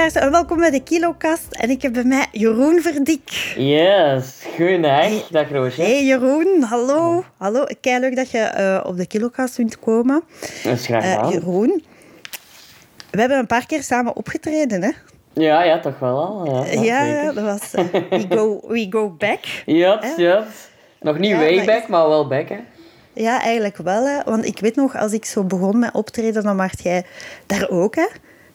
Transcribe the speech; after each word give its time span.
luisteraars 0.00 0.26
en 0.26 0.40
welkom 0.40 0.58
bij 0.58 0.70
de 0.70 0.82
Kilokast. 0.82 1.46
En 1.50 1.70
ik 1.70 1.82
heb 1.82 1.92
bij 1.92 2.04
mij 2.04 2.26
Jeroen 2.32 2.80
Verdik. 2.80 3.52
Yes, 3.56 4.42
goedendag. 4.56 5.28
Dag 5.30 5.50
Roosje. 5.50 5.82
Hey 5.82 6.04
Jeroen, 6.04 6.62
hallo. 6.62 7.24
Hallo, 7.36 7.64
kei 7.80 8.00
leuk 8.00 8.16
dat 8.16 8.30
je 8.30 8.38
eh, 8.38 8.84
op 8.86 8.96
de 8.96 9.06
Kilokast 9.06 9.54
kunt 9.54 9.78
komen. 9.78 10.22
Dat 10.64 10.72
is 10.72 10.86
graag 10.86 11.04
Eh. 11.04 11.30
Jeroen, 11.32 11.84
we 13.10 13.20
hebben 13.20 13.38
een 13.38 13.46
paar 13.46 13.66
keer 13.66 13.82
samen 13.82 14.16
opgetreden, 14.16 14.82
hè? 14.82 14.90
Ja, 15.32 15.62
ja, 15.62 15.80
toch 15.80 15.98
wel 15.98 16.16
al. 16.26 16.64
Ja, 16.66 16.82
ja, 16.82 17.04
ja, 17.04 17.32
dat 17.32 17.44
was 17.44 17.74
eh, 17.74 17.84
we, 18.10 18.36
go, 18.36 18.60
we 18.68 18.86
Go 18.90 19.10
Back. 19.18 19.44
Yes, 19.66 19.96
Hè? 20.00 20.22
yes. 20.22 20.44
Nog 21.00 21.18
niet 21.18 21.30
Ja, 21.30 21.36
way 21.36 21.64
back, 21.64 21.82
is- 21.82 21.88
maar 21.88 22.08
wel 22.08 22.26
back, 22.28 22.48
hè. 22.48 22.58
Ja, 23.12 23.42
eigenlijk 23.42 23.76
wel, 23.76 24.06
hè. 24.06 24.22
Want 24.24 24.44
ik 24.44 24.58
weet 24.60 24.76
nog, 24.76 24.96
als 24.96 25.12
ik 25.12 25.24
zo 25.24 25.44
begon 25.44 25.78
met 25.78 25.92
optreden, 25.94 26.42
dan 26.42 26.56
was 26.56 26.70
jij 26.82 27.04
daar 27.46 27.68
ook, 27.68 27.94
hè? 27.94 28.06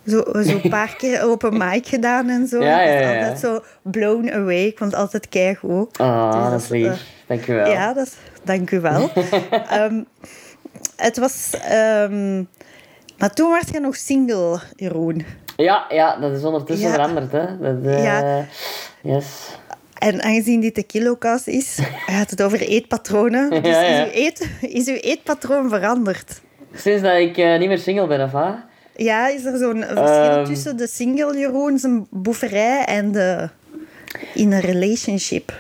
Zo, 0.08 0.24
zo 0.44 0.60
een 0.64 0.70
paar 0.70 0.96
keer 0.98 1.22
open 1.30 1.58
mic 1.58 1.88
gedaan 1.88 2.30
en 2.30 2.48
zo. 2.48 2.64
Ja, 2.64 2.82
ja, 2.82 3.08
altijd 3.18 3.40
zo 3.40 3.64
blown 3.82 4.30
away. 4.32 4.66
Ik 4.66 4.78
vond 4.78 4.92
het 4.92 5.00
altijd 5.00 5.30
keigoed. 5.30 5.98
Ah, 5.98 6.42
Dus 6.42 6.52
dat 6.52 6.62
is 6.62 6.72
eh, 6.72 6.90
lief. 6.90 7.04
Dankjewel. 7.28 7.72
Ja, 7.72 7.94
dat 7.94 8.06
is, 8.06 8.14
dank 8.44 8.72
u 8.72 8.80
wel. 8.80 9.10
Ehm, 9.70 10.02
het 10.96 11.18
was... 11.18 11.50
ehm, 11.64 12.44
maar 13.18 13.34
toen 13.34 13.50
was 13.50 13.64
je 13.72 13.80
nog 13.80 13.96
single, 13.96 14.60
Jeroen. 14.76 15.26
ja, 15.56 15.86
ja, 15.90 16.18
dat 16.18 16.32
is 16.32 16.44
ondertussen 16.44 16.90
veranderd, 16.92 17.32
hè. 17.32 17.58
Dat, 17.60 17.76
eh, 17.94 18.04
Ja. 18.04 18.46
Yes. 19.02 19.26
En 19.96 20.24
aangezien 20.24 20.62
dit 20.62 20.76
de 20.76 20.84
kilokast 20.84 21.48
is, 21.48 21.80
gaat 22.08 22.30
het 22.30 22.42
over 22.44 22.60
eetpatronen. 22.62 23.50
Dus. 23.50 23.78
Is, 23.78 24.00
uw 24.00 24.10
eet, 24.14 24.50
is 24.62 24.88
uw 24.88 24.96
eetpatroon 24.96 25.70
veranderd? 25.70 26.42
Sinds 26.76 27.02
dat 27.02 27.16
ik 27.18 27.38
eh, 27.38 27.60
niet 27.60 27.68
meer 27.68 27.78
single 27.78 28.08
ben, 28.08 28.24
of 28.24 28.32
wat? 28.32 28.56
Ja, 28.96 29.28
is 29.28 29.46
er 29.46 29.58
zo'n 29.58 29.84
verschil 29.84 30.32
Ehm. 30.32 30.46
tussen 30.46 30.78
de 30.78 30.88
single 30.88 31.38
Jeroen, 31.38 31.78
zijn 31.78 32.08
boeverij 32.10 32.86
en 32.86 33.12
de 33.12 33.50
in 34.34 34.52
een 34.52 34.60
relationship? 34.62 35.54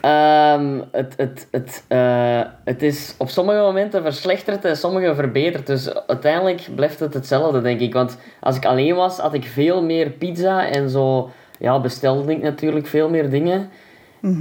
Ehm, 0.00 0.80
het, 0.92 1.14
het, 1.16 1.46
het, 1.50 1.84
eh, 1.88 2.42
het 2.64 2.82
is 2.82 3.14
op 3.18 3.28
sommige 3.28 3.58
momenten 3.58 4.02
verslechterd 4.02 4.64
en 4.64 4.76
sommige 4.76 5.14
verbeterd. 5.14 5.66
Dus 5.66 5.94
uiteindelijk 6.06 6.68
blijft 6.74 7.00
het 7.00 7.14
hetzelfde, 7.14 7.60
denk 7.60 7.80
ik. 7.80 7.92
Want 7.92 8.16
als 8.40 8.56
ik 8.56 8.64
alleen 8.64 8.94
was, 8.94 9.18
had 9.18 9.34
ik 9.34 9.44
veel 9.44 9.82
meer 9.82 10.10
pizza 10.10 10.68
en 10.68 10.90
zo. 10.90 11.30
Ja, 11.58 11.80
bestelde 11.80 12.32
ik 12.32 12.42
natuurlijk 12.42 12.86
veel 12.86 13.08
meer 13.10 13.30
dingen. 13.30 13.70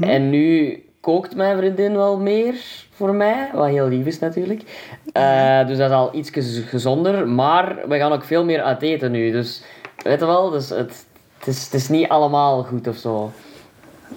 En 0.01 0.29
nu 0.29 0.83
kookt 1.01 1.35
mijn 1.35 1.57
vriendin 1.57 1.95
wel 1.95 2.17
meer 2.17 2.55
voor 2.91 3.13
mij, 3.13 3.49
wat 3.53 3.67
heel 3.67 3.87
lief 3.87 4.05
is 4.05 4.19
natuurlijk. 4.19 4.61
Eh, 5.13 5.67
dus 5.67 5.77
dat 5.77 5.89
is 5.89 5.95
al 5.95 6.15
iets 6.15 6.31
gezonder. 6.69 7.27
Maar 7.27 7.77
we 7.87 7.97
gaan 7.97 8.11
ook 8.11 8.23
veel 8.23 8.45
meer 8.45 8.61
uit 8.61 8.81
eten 8.81 9.11
nu. 9.11 9.31
Dus 9.31 9.63
weet 10.03 10.19
je 10.19 10.25
wel, 10.25 10.49
dus 10.49 10.69
het, 10.69 11.05
het, 11.37 11.47
is, 11.47 11.63
het 11.63 11.73
is 11.73 11.89
niet 11.89 12.09
allemaal 12.09 12.63
goed 12.63 12.87
of 12.87 12.95
zo. 12.95 13.31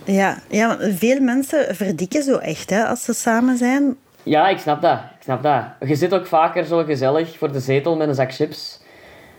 Ja, 0.05 0.39
ja, 0.49 0.77
veel 0.81 1.21
mensen 1.21 1.77
verdikken 1.77 2.23
zo 2.23 2.37
echt 2.37 2.71
hè, 2.71 2.85
als 2.85 3.05
ze 3.05 3.13
samen 3.13 3.57
zijn. 3.57 3.97
Ja, 4.23 4.49
ik 4.49 4.59
snap 4.59 4.83
dat. 4.83 4.99
Ik 4.99 5.23
snap 5.23 5.43
dat. 5.43 5.89
Je 5.89 5.95
zit 5.95 6.15
ook 6.15 6.27
vaker 6.27 6.65
zo 6.65 6.85
gezellig 6.85 7.39
voor 7.39 7.53
de 7.53 7.61
zetel 7.61 7.97
met 7.97 8.09
een 8.09 8.15
zak 8.15 8.35
chips. 8.35 8.81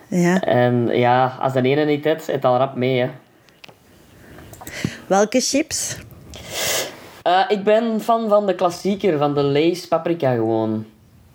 Ja. 0.08 0.42
En 0.42 0.88
ja, 0.88 1.38
als 1.40 1.54
de 1.54 1.62
ene 1.62 1.86
niet 1.86 2.04
heeft, 2.04 2.28
het 2.28 2.46
al 2.46 2.58
rap 2.58 2.76
mee. 2.76 3.00
Hè. 3.00 3.10
Welke 5.08 5.40
chips? 5.40 5.98
Eh, 7.24 7.40
ik 7.48 7.64
ben 7.64 8.02
fan 8.02 8.30
van 8.30 8.46
de 8.46 8.56
klassieker, 8.56 9.18
van 9.18 9.34
de 9.34 9.42
Lay's 9.42 9.88
paprika 9.88 10.34
gewoon. 10.34 10.86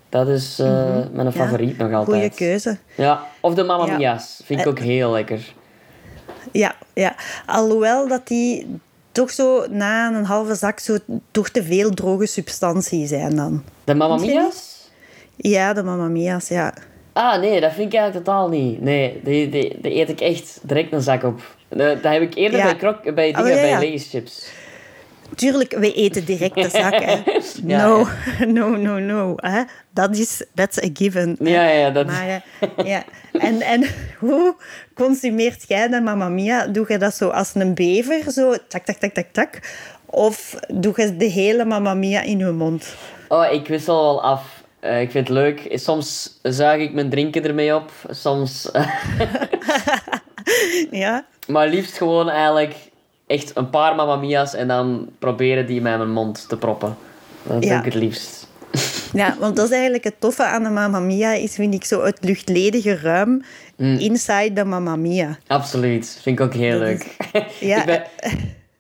Dat 0.08 0.28
is 0.28 0.58
eh, 0.58 0.96
mijn 1.12 1.32
favoriet 1.32 1.78
nog 1.78 1.92
altijd. 1.92 2.16
Goeie 2.16 2.30
keuze. 2.34 2.76
Ja, 2.94 3.22
of 3.40 3.54
de 3.54 3.64
Mamma 3.64 3.86
Ja. 3.86 3.96
Mia's. 3.96 4.40
Vind 4.44 4.60
ik 4.60 4.66
ook 4.66 4.78
heel 4.78 5.10
lekker. 5.10 5.54
Ja, 6.52 6.74
ja. 6.92 7.14
Alhoewel 7.46 8.08
dat 8.08 8.26
die 8.26 8.66
toch 9.12 9.30
zo 9.30 9.66
na 9.70 10.08
een 10.14 10.24
halve 10.24 10.54
zak 10.54 10.78
zo 10.78 10.96
toch 11.30 11.48
te 11.48 11.62
veel 11.64 11.90
droge 11.90 12.26
substantie 12.26 13.06
zijn 13.06 13.36
dan. 13.36 13.62
De 13.84 13.94
Mamma 13.94 14.16
Mia's? 14.16 14.88
Ja, 15.36 15.72
de 15.72 15.82
Mamma 15.82 16.08
Mia's, 16.08 16.48
ja. 16.48 16.74
Ah, 17.12 17.40
nee, 17.40 17.60
dat 17.60 17.72
vind 17.72 17.92
ik 17.92 17.98
eigenlijk 17.98 18.24
totaal 18.26 18.48
niet. 18.48 18.80
Nee, 18.80 19.20
die, 19.24 19.48
die, 19.48 19.78
die 19.82 19.94
eet 19.94 20.08
ik 20.08 20.20
echt 20.20 20.58
direct 20.62 20.92
een 20.92 21.02
zak 21.02 21.22
op. 21.22 21.40
Eh, 21.68 21.78
Dat 21.78 22.02
heb 22.12 22.22
ik 22.22 22.34
eerder 22.34 22.58
Ja. 22.58 22.64
bij, 22.64 22.76
krok, 22.76 23.14
bij 23.14 23.32
dingen, 23.32 23.40
Oh, 23.42 23.48
ja, 23.48 23.62
ja. 23.64 23.78
bij 23.78 23.88
Lay's 23.88 24.08
chips. 24.10 24.50
Tuurlijk, 25.34 25.74
we 25.78 25.92
eten 25.92 26.24
direct 26.24 26.54
de 26.54 26.68
zak, 26.68 26.94
hè. 26.94 27.16
Ja, 27.66 27.86
No, 27.86 28.06
no, 28.58 28.68
no, 28.68 28.98
no. 28.98 29.32
Hè? 29.36 29.62
Dat 29.90 30.16
is, 30.16 30.44
that's 30.54 30.82
a 30.82 30.88
given. 30.92 31.36
hè. 31.38 31.50
Ja, 31.50 31.68
ja, 31.68 31.90
dat... 31.90 32.06
Maar, 32.06 32.28
eh, 32.28 32.86
ja. 32.86 33.04
En, 33.32 33.60
en 33.60 33.86
hoe 34.18 34.56
consumeert 34.94 35.64
jij 35.68 35.88
de 35.88 36.00
Mamma 36.00 36.28
Mia? 36.28 36.66
Doe 36.66 36.84
je 36.88 36.98
dat 36.98 37.14
zo 37.14 37.28
als 37.28 37.54
een 37.54 37.74
bever, 37.74 38.32
zo 38.32 38.54
tak, 38.68 38.84
tak, 38.84 38.96
tak, 38.96 39.12
tak, 39.12 39.26
tak? 39.32 39.60
Of 40.06 40.54
doe 40.68 40.92
je 40.96 41.16
de 41.16 41.24
hele 41.24 41.64
Mamma 41.64 41.94
Mia 41.94 42.22
in 42.22 42.38
je 42.38 42.50
mond? 42.50 42.94
Oh, 43.28 43.52
ik 43.52 43.68
wissel 43.68 44.02
wel 44.02 44.22
af. 44.22 44.62
Eh, 44.80 45.00
ik 45.00 45.10
vind 45.10 45.28
het 45.28 45.36
leuk. 45.36 45.68
Soms 45.72 46.38
zuig 46.42 46.82
ik 46.82 46.92
mijn 46.92 47.10
drinken 47.10 47.44
ermee 47.44 47.74
op. 47.74 47.90
Soms... 48.10 48.70
Ja? 50.90 51.24
maar 51.46 51.68
liefst 51.68 51.96
gewoon 51.96 52.28
eigenlijk 52.28 52.74
echt 53.28 53.50
een 53.56 53.70
paar 53.70 53.94
Mamma 53.94 54.16
Mia's 54.16 54.54
en 54.54 54.68
dan 54.68 55.08
proberen 55.18 55.66
die 55.66 55.80
met 55.80 55.96
mijn 55.96 56.12
mond 56.12 56.48
te 56.48 56.56
proppen. 56.56 56.96
Dat 57.42 57.64
Ja. 57.64 57.68
doe 57.68 57.78
ik 57.78 57.84
het 57.84 58.02
liefst. 58.02 58.46
Ja, 59.12 59.36
want 59.40 59.56
dat 59.56 59.64
is 59.66 59.72
eigenlijk 59.72 60.04
het 60.04 60.20
toffe 60.20 60.44
aan 60.44 60.62
de 60.62 60.68
Mamma 60.70 60.98
Mia, 61.00 61.32
is 61.32 61.54
vind 61.54 61.74
ik 61.74 61.84
zo 61.84 62.04
het 62.04 62.18
luchtledige 62.20 62.96
ruim 62.96 63.42
Mm. 63.76 63.96
inside 63.98 64.52
de 64.52 64.64
Mamma 64.64 64.96
Mia. 64.96 65.38
Absoluut. 65.46 66.18
Vind 66.22 66.38
ik 66.38 66.44
ook 66.44 66.54
heel 66.54 66.78
Dat 66.78 66.88
leuk. 66.88 67.16
Ja. 67.60 67.78
ik, 67.80 67.84
ben, 67.86 68.02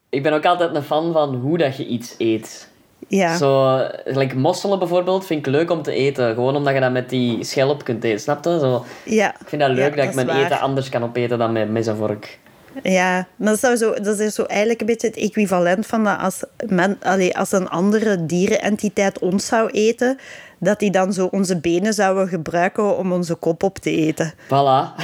ik 0.08 0.22
ben 0.22 0.32
ook 0.32 0.44
altijd 0.44 0.74
een 0.74 0.82
fan 0.82 1.12
van 1.12 1.34
hoe 1.34 1.58
dat 1.58 1.76
je 1.76 1.86
iets 1.86 2.14
eet. 2.18 2.68
Ja. 3.08 3.36
Zo, 3.36 3.78
gelijk 4.04 4.34
mosselen 4.34 4.78
bijvoorbeeld, 4.78 5.26
vind 5.26 5.46
ik 5.46 5.52
leuk 5.52 5.70
om 5.70 5.82
te 5.82 5.92
eten. 5.92 6.34
Gewoon 6.34 6.56
omdat 6.56 6.74
je 6.74 6.80
dat 6.80 6.92
met 6.92 7.10
die 7.10 7.44
schelp 7.44 7.84
kunt 7.84 8.04
eten, 8.04 8.20
snap 8.20 8.44
je? 8.44 8.58
Zo, 8.58 8.84
ja. 9.04 9.30
ik 9.40 9.48
vind 9.48 9.60
dat 9.62 9.70
leuk 9.70 9.90
Ja, 9.90 9.96
dat 9.96 10.04
ik 10.04 10.14
mijn 10.14 10.26
waar. 10.26 10.44
eten 10.44 10.60
anders 10.60 10.88
kan 10.88 11.02
opeten 11.04 11.38
dan 11.38 11.52
met 11.52 11.70
mes 11.70 11.86
en 11.86 11.96
vork. 11.96 12.38
Ja, 12.82 13.26
maar 13.36 13.48
dat, 13.48 13.60
zou 13.60 13.76
zo, 13.76 13.94
dat 13.94 14.18
is 14.18 14.34
zo 14.34 14.42
eigenlijk 14.42 14.80
een 14.80 14.86
beetje 14.86 15.06
het 15.06 15.16
equivalent 15.16 15.86
van 15.86 16.04
dat 16.04 16.18
als, 16.18 16.44
men, 16.66 16.98
allee, 17.02 17.36
als 17.36 17.52
een 17.52 17.68
andere 17.68 18.26
dierenentiteit 18.26 19.18
ons 19.18 19.46
zou 19.46 19.70
eten, 19.70 20.18
dat 20.58 20.78
die 20.78 20.90
dan 20.90 21.12
zo 21.12 21.26
onze 21.26 21.60
benen 21.60 21.94
zouden 21.94 22.28
gebruiken 22.28 22.96
om 22.96 23.12
onze 23.12 23.34
kop 23.34 23.62
op 23.62 23.78
te 23.78 23.90
eten. 23.90 24.32
Voilà. 24.44 24.94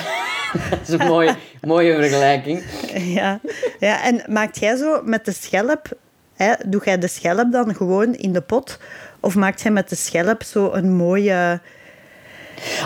dat 0.71 0.79
is 0.83 0.89
een 0.89 1.07
mooie, 1.07 1.37
mooie 1.61 1.95
vergelijking. 1.95 2.63
Ja, 2.95 3.41
ja 3.79 4.05
en 4.05 4.23
maakt 4.29 4.59
jij 4.59 4.77
zo 4.77 5.03
met 5.03 5.25
de 5.25 5.33
schelp, 5.33 5.89
hè, 6.35 6.53
doe 6.67 6.81
jij 6.85 6.99
de 6.99 7.09
schelp 7.09 7.53
dan 7.53 7.75
gewoon 7.75 8.15
in 8.15 8.33
de 8.33 8.41
pot? 8.41 8.79
Of 9.21 9.35
maakt 9.35 9.63
jij 9.63 9.71
met 9.71 9.89
de 9.89 9.97
schelp 9.97 10.43
zo 10.43 10.73
een 10.73 10.93
mooie... 10.93 11.61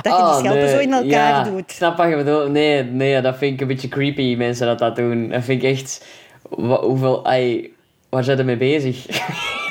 Dat 0.02 0.12
je 0.12 0.18
die 0.18 0.28
Oh, 0.28 0.38
schelpen 0.38 0.60
nee. 0.62 0.70
zo 0.74 0.78
in 0.78 0.92
elkaar 0.92 1.08
ja, 1.10 1.42
doet. 1.42 1.72
snap 1.72 1.96
wat 1.96 2.08
je 2.08 2.16
bedoelt. 2.16 2.50
Nee, 2.50 2.82
nee, 2.84 3.20
dat 3.20 3.36
vind 3.36 3.52
ik 3.54 3.60
een 3.60 3.66
beetje 3.66 3.88
creepy, 3.88 4.34
mensen 4.36 4.66
dat 4.66 4.78
dat 4.78 4.96
doen. 4.96 5.28
Dat 5.28 5.44
vind 5.44 5.62
ik 5.62 5.70
echt... 5.70 6.04
wa- 6.48 6.80
hoeveel... 6.80 7.26
Ai, 7.26 7.72
waar 8.08 8.24
zijn 8.24 8.36
ze 8.36 8.44
mee 8.44 8.56
bezig? 8.56 9.06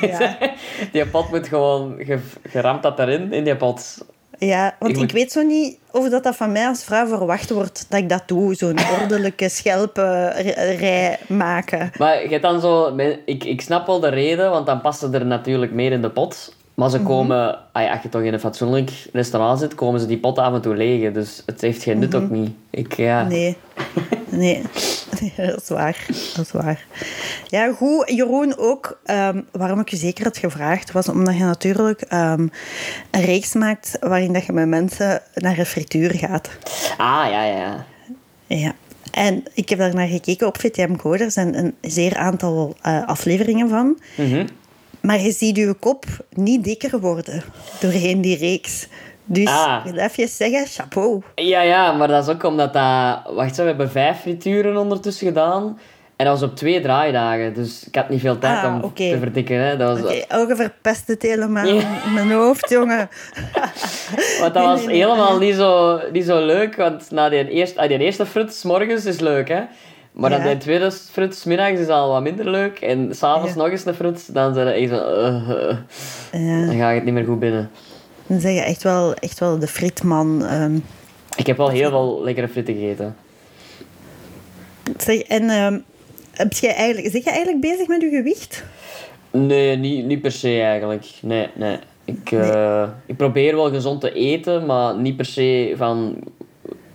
Ja. 0.00 0.38
die 0.92 1.06
pot 1.06 1.30
moet 1.30 1.48
gewoon... 1.48 1.94
Je, 2.06 2.18
je 2.52 2.60
ramt 2.60 2.82
dat 2.82 2.98
erin, 2.98 3.32
in 3.32 3.44
die 3.44 3.56
pot. 3.56 4.06
Ja, 4.38 4.76
want 4.78 4.96
Ik 4.96 5.10
weet 5.10 5.32
zo 5.32 5.42
niet 5.42 5.78
of 5.90 6.08
dat, 6.08 6.22
dat 6.22 6.36
van 6.36 6.52
mij 6.52 6.66
als 6.66 6.84
vrouw 6.84 7.06
verwacht 7.06 7.50
wordt 7.50 7.86
dat 7.88 8.00
ik 8.00 8.08
dat 8.08 8.22
doe. 8.26 8.54
Zo'n 8.54 8.78
ordelijke 9.00 9.48
schelpenrij 9.48 11.18
maken. 11.28 11.90
Maar 11.98 12.30
je 12.30 12.40
dan 12.40 12.60
zo... 12.60 12.96
Ik, 13.24 13.44
ik 13.44 13.60
snap 13.60 13.86
wel 13.86 14.00
de 14.00 14.08
reden, 14.08 14.50
want 14.50 14.66
dan 14.66 14.80
passen 14.80 15.14
er 15.14 15.26
natuurlijk 15.26 15.72
meer 15.72 15.92
in 15.92 16.02
de 16.02 16.10
pot. 16.10 16.56
Maar 16.78 16.90
ze 16.90 17.00
komen... 17.00 17.58
ai, 17.72 17.90
als 17.90 18.02
je 18.02 18.08
toch 18.08 18.22
in 18.22 18.32
een 18.32 18.40
fatsoenlijk 18.40 19.08
restaurant 19.12 19.58
zit, 19.58 19.74
komen 19.74 20.00
ze 20.00 20.06
die 20.06 20.18
pot 20.18 20.38
af 20.38 20.54
en 20.54 20.60
toe 20.60 20.76
legen. 20.76 21.12
Dus 21.12 21.42
het 21.46 21.60
heeft 21.60 21.82
geen 21.82 21.98
nut 21.98 22.14
ook 22.14 22.30
niet. 22.30 22.50
Ik, 22.70 22.92
ja... 22.96 23.22
Nee. 23.22 23.56
Nee. 24.28 24.62
Nee, 25.20 25.32
dat 25.36 25.62
is 25.62 25.68
waar. 25.68 26.06
Dat 26.34 26.44
is 26.44 26.52
waar. 26.52 26.86
Ja, 27.48 27.72
goed. 27.72 28.10
Jeroen, 28.10 28.58
ook 28.58 29.00
ehm, 29.04 29.40
waarom 29.52 29.80
ik 29.80 29.88
je 29.88 29.96
zeker 29.96 30.24
had 30.24 30.38
gevraagd, 30.38 30.92
was 30.92 31.08
omdat 31.08 31.36
je 31.36 31.44
natuurlijk 31.44 32.00
ehm, 32.00 32.48
een 33.10 33.24
reeks 33.24 33.54
maakt 33.54 33.96
waarin 34.00 34.32
dat 34.32 34.44
je 34.44 34.52
met 34.52 34.68
mensen 34.68 35.22
naar 35.34 35.58
een 35.58 35.66
frituur 35.66 36.14
gaat. 36.14 36.48
Ah, 36.96 37.26
ja, 37.30 37.44
ja, 37.44 37.84
ja. 38.46 38.74
En 39.10 39.44
ik 39.54 39.68
heb 39.68 39.78
daar 39.78 39.94
naar 39.94 40.08
gekeken 40.08 40.46
op 40.46 40.60
VTM 40.60 40.96
Code. 40.96 41.24
Er 41.24 41.30
zijn 41.30 41.58
een 41.58 41.74
zeer 41.80 42.16
aantal 42.16 42.76
eh, 42.82 43.06
afleveringen 43.06 43.68
van. 43.68 43.98
Mhm. 44.16 44.46
Maar 45.00 45.20
je 45.20 45.32
ziet 45.32 45.56
je 45.56 45.74
kop 45.80 46.04
niet 46.34 46.64
dikker 46.64 47.00
worden 47.00 47.42
doorheen 47.80 48.20
die 48.20 48.36
reeks. 48.36 48.86
Dus 49.24 49.48
Ah. 49.48 49.82
ik 49.84 49.92
wil 49.92 50.02
even 50.02 50.28
zeggen, 50.28 50.66
chapeau. 50.66 51.22
Ja, 51.34 51.60
ja, 51.60 51.92
maar 51.92 52.08
dat 52.08 52.28
is 52.28 52.34
ook 52.34 52.42
omdat 52.44 52.72
dat... 52.72 53.20
Wacht, 53.34 53.56
we 53.56 53.62
hebben 53.62 53.90
vijf 53.90 54.20
frituren 54.20 54.76
ondertussen 54.76 55.26
gedaan. 55.26 55.78
En 56.16 56.26
dat 56.26 56.40
was 56.40 56.48
op 56.50 56.56
twee 56.56 56.80
draaidagen, 56.80 57.54
dus 57.54 57.86
ik 57.86 57.94
had 57.94 58.08
niet 58.08 58.20
veel 58.20 58.38
tijd 58.38 58.64
Ah, 58.64 58.82
om 58.82 58.94
te 58.94 59.16
verdikken. 59.18 59.56
Hè. 59.60 59.76
Dat 59.76 60.00
was, 60.00 60.10
Oké, 60.12 60.34
oh, 60.40 60.48
je 60.48 60.56
verpest 60.56 61.06
het 61.08 61.22
helemaal 61.22 61.66
Ja. 61.66 62.02
in 62.06 62.12
mijn 62.14 62.30
hoofd, 62.32 62.68
jongen. 62.70 63.08
Want 64.40 64.54
dat 64.54 64.64
was 64.64 64.86
helemaal 64.86 65.38
niet 65.38 65.54
zo, 65.54 66.00
niet 66.12 66.24
zo 66.24 66.46
leuk, 66.46 66.76
want 66.76 67.10
na 67.10 67.28
die 67.28 67.48
eerste, 67.50 67.80
ah, 67.80 67.88
die 67.88 67.98
eerste 67.98 68.26
fruit 68.26 68.54
's 68.54 68.62
morgens 68.62 69.04
is 69.04 69.20
leuk, 69.20 69.48
hè. 69.48 69.62
Maar 70.18 70.30
dan 70.30 70.42
die 70.42 70.56
tweede 70.56 70.90
fruit 70.90 71.34
's 71.34 71.44
middags 71.44 71.80
is 71.80 71.88
al 71.88 72.08
wat 72.08 72.22
minder 72.22 72.50
leuk. 72.50 72.78
En 72.78 73.14
s'avonds 73.14 73.54
nog 73.54 73.68
eens 73.68 73.84
een 73.84 73.94
fruit, 73.94 74.34
dan 74.34 74.54
zijn 74.54 74.66
echt 74.66 74.90
eh, 74.90 75.50
eh. 75.50 75.76
Ja, 76.32 76.66
dan 76.66 76.76
ga 76.76 76.88
ik 76.88 76.94
het 76.94 77.04
niet 77.04 77.14
meer 77.14 77.24
goed 77.24 77.38
binnen. 77.38 77.70
dan 78.26 78.40
zeg 78.40 78.54
je 78.54 78.60
echt 78.60 78.82
wel, 78.82 79.14
echt 79.14 79.38
wel 79.38 79.58
de 79.58 79.66
frietman. 79.66 80.44
ehm. 80.44 80.78
Ik 81.36 81.46
heb 81.46 81.56
wel 81.56 81.68
heel 81.68 81.90
veel 81.90 82.20
lekkere 82.22 82.48
fritten 82.48 82.74
gegeten. 82.74 83.16
Zeg, 84.96 85.20
en 85.20 85.50
ehm, 85.50 85.78
heb 86.32 86.52
jij 86.52 86.74
eigenlijk, 86.74 87.12
zeg 87.12 87.24
je 87.24 87.30
eigenlijk 87.30 87.60
bezig 87.60 87.86
met 87.86 88.00
je 88.00 88.08
gewicht? 88.08 88.64
Nee, 89.30 89.76
niet, 89.76 90.04
niet 90.04 90.20
per 90.20 90.32
se 90.32 90.60
eigenlijk. 90.60 91.06
Nee, 91.22 91.48
nee. 91.54 91.78
Ik, 92.04 92.32
eh, 92.32 92.88
ik 93.06 93.16
probeer 93.16 93.56
wel 93.56 93.70
gezond 93.70 94.00
te 94.00 94.12
eten, 94.12 94.66
maar 94.66 94.96
niet 94.96 95.16
per 95.16 95.24
se 95.24 95.74
van... 95.76 96.16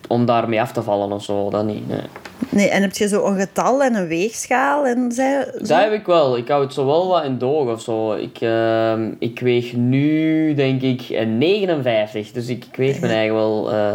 Om 0.08 0.26
daarmee 0.26 0.60
af 0.60 0.72
te 0.72 0.82
vallen 0.82 1.12
of 1.12 1.24
zo, 1.24 1.50
dat 1.50 1.64
niet, 1.64 1.88
nee. 1.88 2.00
Nee, 2.48 2.68
en 2.68 2.82
heb 2.82 2.96
je 2.96 3.08
zo 3.08 3.26
een 3.26 3.38
getal 3.38 3.82
en 3.82 3.94
een 3.94 4.06
weegschaal 4.06 4.86
en 4.86 5.12
zo? 5.12 5.44
Dat 5.58 5.80
heb 5.80 5.92
ik 5.92 6.06
wel. 6.06 6.36
Ik 6.36 6.48
hou 6.48 6.62
het 6.64 6.72
zo 6.72 6.86
wel 6.86 7.08
wat 7.08 7.24
in 7.24 7.38
doog 7.38 7.68
of 7.68 7.80
zo. 7.80 8.12
Ik, 8.12 8.40
ehm, 8.40 9.12
ik 9.18 9.40
weeg 9.40 9.72
nu, 9.72 10.54
denk 10.54 10.82
ik, 10.82 11.06
een 11.08 11.38
59. 11.38 12.32
Dus 12.32 12.48
ik, 12.48 12.64
ik 12.64 12.76
weeg 12.76 13.00
mijn 13.00 13.12
eigen 13.22 13.34
wel 13.34 13.72
eh, 13.72 13.92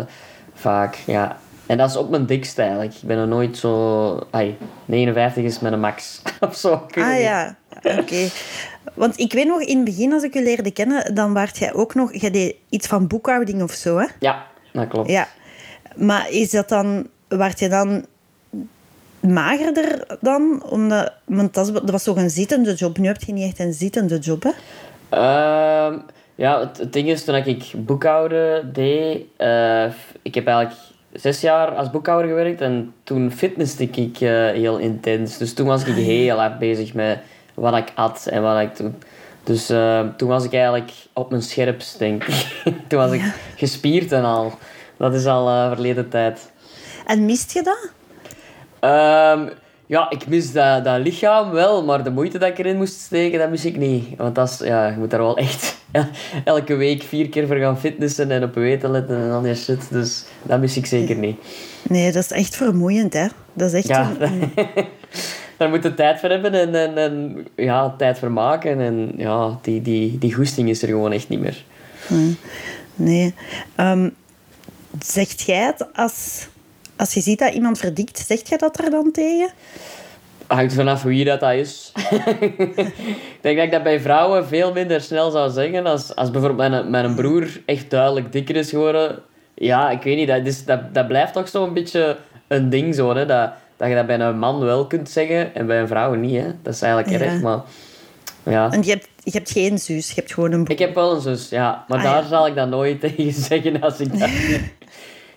vaak, 0.53 0.97
ja. 1.05 1.37
En 1.65 1.77
dat 1.77 1.89
is 1.89 1.97
ook 1.97 2.09
mijn 2.09 2.25
dikste 2.25 2.61
eigenlijk. 2.61 2.93
Ik 2.93 3.07
ben 3.07 3.17
er 3.17 3.27
nooit 3.27 3.57
zo... 3.57 4.19
Ai, 4.29 4.57
59 4.85 5.43
is 5.43 5.59
mijn 5.59 5.79
max. 5.79 6.21
of 6.39 6.55
zo. 6.55 6.87
Ah 6.95 7.19
ja, 7.19 7.55
oké. 7.83 8.29
Want 8.93 9.19
ik 9.19 9.33
weet 9.33 9.47
nog, 9.47 9.61
in 9.61 9.75
het 9.75 9.85
begin, 9.85 10.13
als 10.13 10.23
ik 10.23 10.33
je 10.33 10.43
leerde 10.43 10.71
kennen, 10.71 11.15
dan 11.15 11.33
waart 11.33 11.57
jij 11.57 11.73
ook 11.73 11.95
nog... 11.95 12.13
Jij 12.13 12.31
deed 12.31 12.55
iets 12.69 12.87
van 12.87 13.07
boekhouding 13.07 13.61
of 13.61 13.71
zo, 13.71 13.97
hè? 13.97 14.05
Ja, 14.19 14.45
dat 14.73 14.87
klopt. 14.87 15.09
Ja. 15.09 15.27
Maar 15.95 16.29
is 16.29 16.51
dat 16.51 16.69
dan... 16.69 17.07
Waart 17.27 17.59
je 17.59 17.69
dan 17.69 18.05
magerder 19.21 20.17
dan? 20.21 20.63
Omdat, 20.69 21.13
want 21.25 21.53
dat, 21.53 21.89
was 21.89 22.03
toch 22.03 22.17
een 22.17 22.29
zittende 22.29 22.73
job. 22.73 22.97
Nu 22.97 23.07
heb 23.07 23.23
je 23.23 23.33
niet 23.33 23.45
echt 23.45 23.59
een 23.59 23.73
zittende 23.73 24.17
job, 24.17 24.43
hè? 24.43 24.51
Ehm, 25.09 25.99
ja, 26.35 26.59
het, 26.59 26.77
het 26.77 26.93
ding 26.93 27.09
is, 27.09 27.23
toen 27.23 27.35
ik 27.35 27.71
boekhouden 27.75 28.73
deed... 28.73 29.21
eh, 29.37 29.85
ik 30.21 30.35
heb 30.35 30.47
eigenlijk 30.47 30.77
zes 31.13 31.41
jaar 31.41 31.75
als 31.75 31.89
boekhouder 31.89 32.27
gewerkt 32.27 32.61
en 32.61 32.93
toen 33.03 33.31
fitnesste 33.31 33.83
ik 33.83 34.21
eh, 34.21 34.29
heel 34.31 34.77
intens. 34.77 35.37
Dus 35.37 35.53
toen 35.53 35.67
was 35.67 35.85
ik 35.85 35.93
heel 35.93 36.37
hard 36.37 36.59
bezig 36.59 36.93
met 36.93 37.19
wat 37.53 37.77
ik 37.77 37.91
at 37.95 38.27
en 38.29 38.41
wat 38.41 38.59
ik 38.59 38.75
toen... 38.75 38.95
Dus 39.43 39.69
eh, 39.69 40.07
toen 40.17 40.29
was 40.29 40.43
ik 40.43 40.53
eigenlijk 40.53 40.91
op 41.13 41.29
mijn 41.29 41.41
scherpst, 41.41 41.99
denk 41.99 42.23
ik. 42.23 42.63
toen 42.87 42.99
was 42.99 43.11
ik 43.11 43.21
gespierd 43.55 44.11
en 44.11 44.23
al. 44.23 44.53
Dat 44.97 45.13
is 45.13 45.25
al 45.25 45.49
eh, 45.49 45.67
verleden 45.67 46.09
tijd. 46.09 46.51
En 47.05 47.25
mist 47.25 47.53
je 47.53 47.63
dat? 47.63 47.91
Ehm, 48.79 49.47
ja, 49.85 50.09
ik 50.09 50.27
mis 50.27 50.51
dat, 50.51 50.83
dat 50.83 50.99
lichaam 50.99 51.51
wel, 51.51 51.83
maar 51.85 52.03
de 52.03 52.09
moeite 52.11 52.37
dat 52.37 52.49
ik 52.49 52.57
erin 52.57 52.77
moest 52.77 52.99
steken, 52.99 53.39
dat 53.39 53.49
mis 53.49 53.65
ik 53.65 53.77
niet. 53.77 54.05
Want 54.17 54.35
dat 54.35 54.49
is, 54.49 54.67
ja, 54.67 54.87
je 54.87 54.97
moet 54.97 55.09
daar 55.09 55.19
wel 55.19 55.37
echt 55.37 55.77
elke 56.43 56.75
week 56.75 57.03
vier 57.03 57.29
keer 57.29 57.47
voor 57.47 57.55
gaan 57.57 57.79
fitnessen 57.79 58.31
en 58.31 58.43
op 58.43 58.53
je 58.53 58.59
weten 58.59 58.91
letten 58.91 59.17
en 59.23 59.31
al 59.31 59.41
die 59.41 59.55
shit. 59.55 59.87
Dus 59.91 60.25
dat 60.43 60.59
mis 60.59 60.77
ik 60.77 60.85
zeker 60.85 61.15
niet. 61.15 61.39
Nee, 61.89 62.11
dat 62.11 62.23
is 62.23 62.31
echt 62.31 62.55
vermoeiend, 62.55 63.13
hè? 63.13 63.27
Dat 63.53 63.67
is 63.67 63.73
echt... 63.73 63.87
Ja, 63.87 64.11
een- 64.19 64.51
daar 65.57 65.69
moet 65.69 65.83
je 65.83 65.93
tijd 65.93 66.19
voor 66.19 66.29
hebben 66.29 66.53
en, 66.53 66.75
en, 66.75 66.97
en 66.97 67.47
ja, 67.55 67.93
tijd 67.97 68.19
voor 68.19 68.31
maken. 68.31 68.79
En 68.79 69.11
ja, 69.17 69.57
die, 69.61 69.81
die, 69.81 70.17
die 70.17 70.33
goesting 70.33 70.69
is 70.69 70.81
er 70.81 70.87
gewoon 70.87 71.11
echt 71.11 71.29
niet 71.29 71.39
meer. 71.39 71.63
Nee. 72.95 73.33
Ehm 73.75 74.09
zegt 75.05 75.41
jij 75.41 75.65
het 75.65 75.85
als, 75.93 76.47
als 76.99 77.13
je 77.13 77.21
ziet 77.21 77.39
dat 77.39 77.53
iemand 77.53 77.77
verdikt, 77.79 78.19
zegt 78.27 78.49
jij 78.49 78.57
dat 78.57 78.79
er 78.83 78.89
dan 78.89 79.11
tegen? 79.11 79.49
Hangt 80.47 80.73
vanaf 80.73 81.03
wie 81.03 81.25
dat, 81.25 81.39
dat 81.39 81.53
is. 81.53 81.91
ik 81.95 83.39
denk 83.41 83.55
dat 83.57 83.65
ik 83.65 83.71
dat 83.71 83.83
bij 83.83 83.99
vrouwen 83.99 84.47
veel 84.47 84.73
minder 84.73 85.01
snel 85.01 85.31
zou 85.31 85.51
zeggen. 85.51 85.85
Als, 85.85 86.15
als 86.15 86.31
bijvoorbeeld 86.31 86.69
mijn, 86.69 86.89
mijn 86.89 87.15
broer 87.15 87.61
echt 87.65 87.89
duidelijk 87.89 88.31
dikker 88.31 88.55
is 88.55 88.69
geworden. 88.69 89.19
Ja, 89.53 89.89
ik 89.89 90.01
weet 90.03 90.15
niet. 90.17 90.27
Dat, 90.27 90.45
is, 90.45 90.65
dat, 90.65 90.93
dat 90.93 91.07
blijft 91.07 91.33
toch 91.33 91.47
zo'n 91.49 91.73
beetje 91.73 92.17
een 92.47 92.69
ding 92.69 92.95
zo. 92.95 93.15
Hè? 93.15 93.25
Dat, 93.25 93.51
dat 93.77 93.87
je 93.89 93.95
dat 93.95 94.07
bij 94.07 94.19
een 94.19 94.39
man 94.39 94.59
wel 94.59 94.87
kunt 94.87 95.09
zeggen 95.09 95.55
en 95.55 95.65
bij 95.67 95.79
een 95.79 95.87
vrouw 95.87 96.13
niet. 96.13 96.41
Hè? 96.41 96.51
Dat 96.61 96.73
is 96.73 96.81
eigenlijk 96.81 97.21
Ja. 97.23 97.25
erg. 97.29 97.41
Maar 97.41 97.59
ja. 98.43 98.71
En 98.71 98.83
je 98.83 98.89
hebt, 98.89 99.07
je 99.23 99.31
hebt 99.31 99.51
geen 99.51 99.77
zus, 99.79 100.07
je 100.07 100.13
hebt 100.15 100.33
gewoon 100.33 100.51
een 100.51 100.63
broer. 100.63 100.79
Ik 100.79 100.85
heb 100.85 100.95
wel 100.95 101.13
een 101.15 101.21
zus, 101.21 101.49
ja. 101.49 101.85
Maar 101.87 101.97
Ah, 101.97 102.03
daar 102.03 102.21
ja. 102.21 102.27
zal 102.27 102.47
ik 102.47 102.55
dat 102.55 102.69
nooit 102.69 102.99
tegen 103.15 103.33
zeggen 103.33 103.81
als 103.81 103.99
ik 103.99 104.19
dat... 104.19 104.29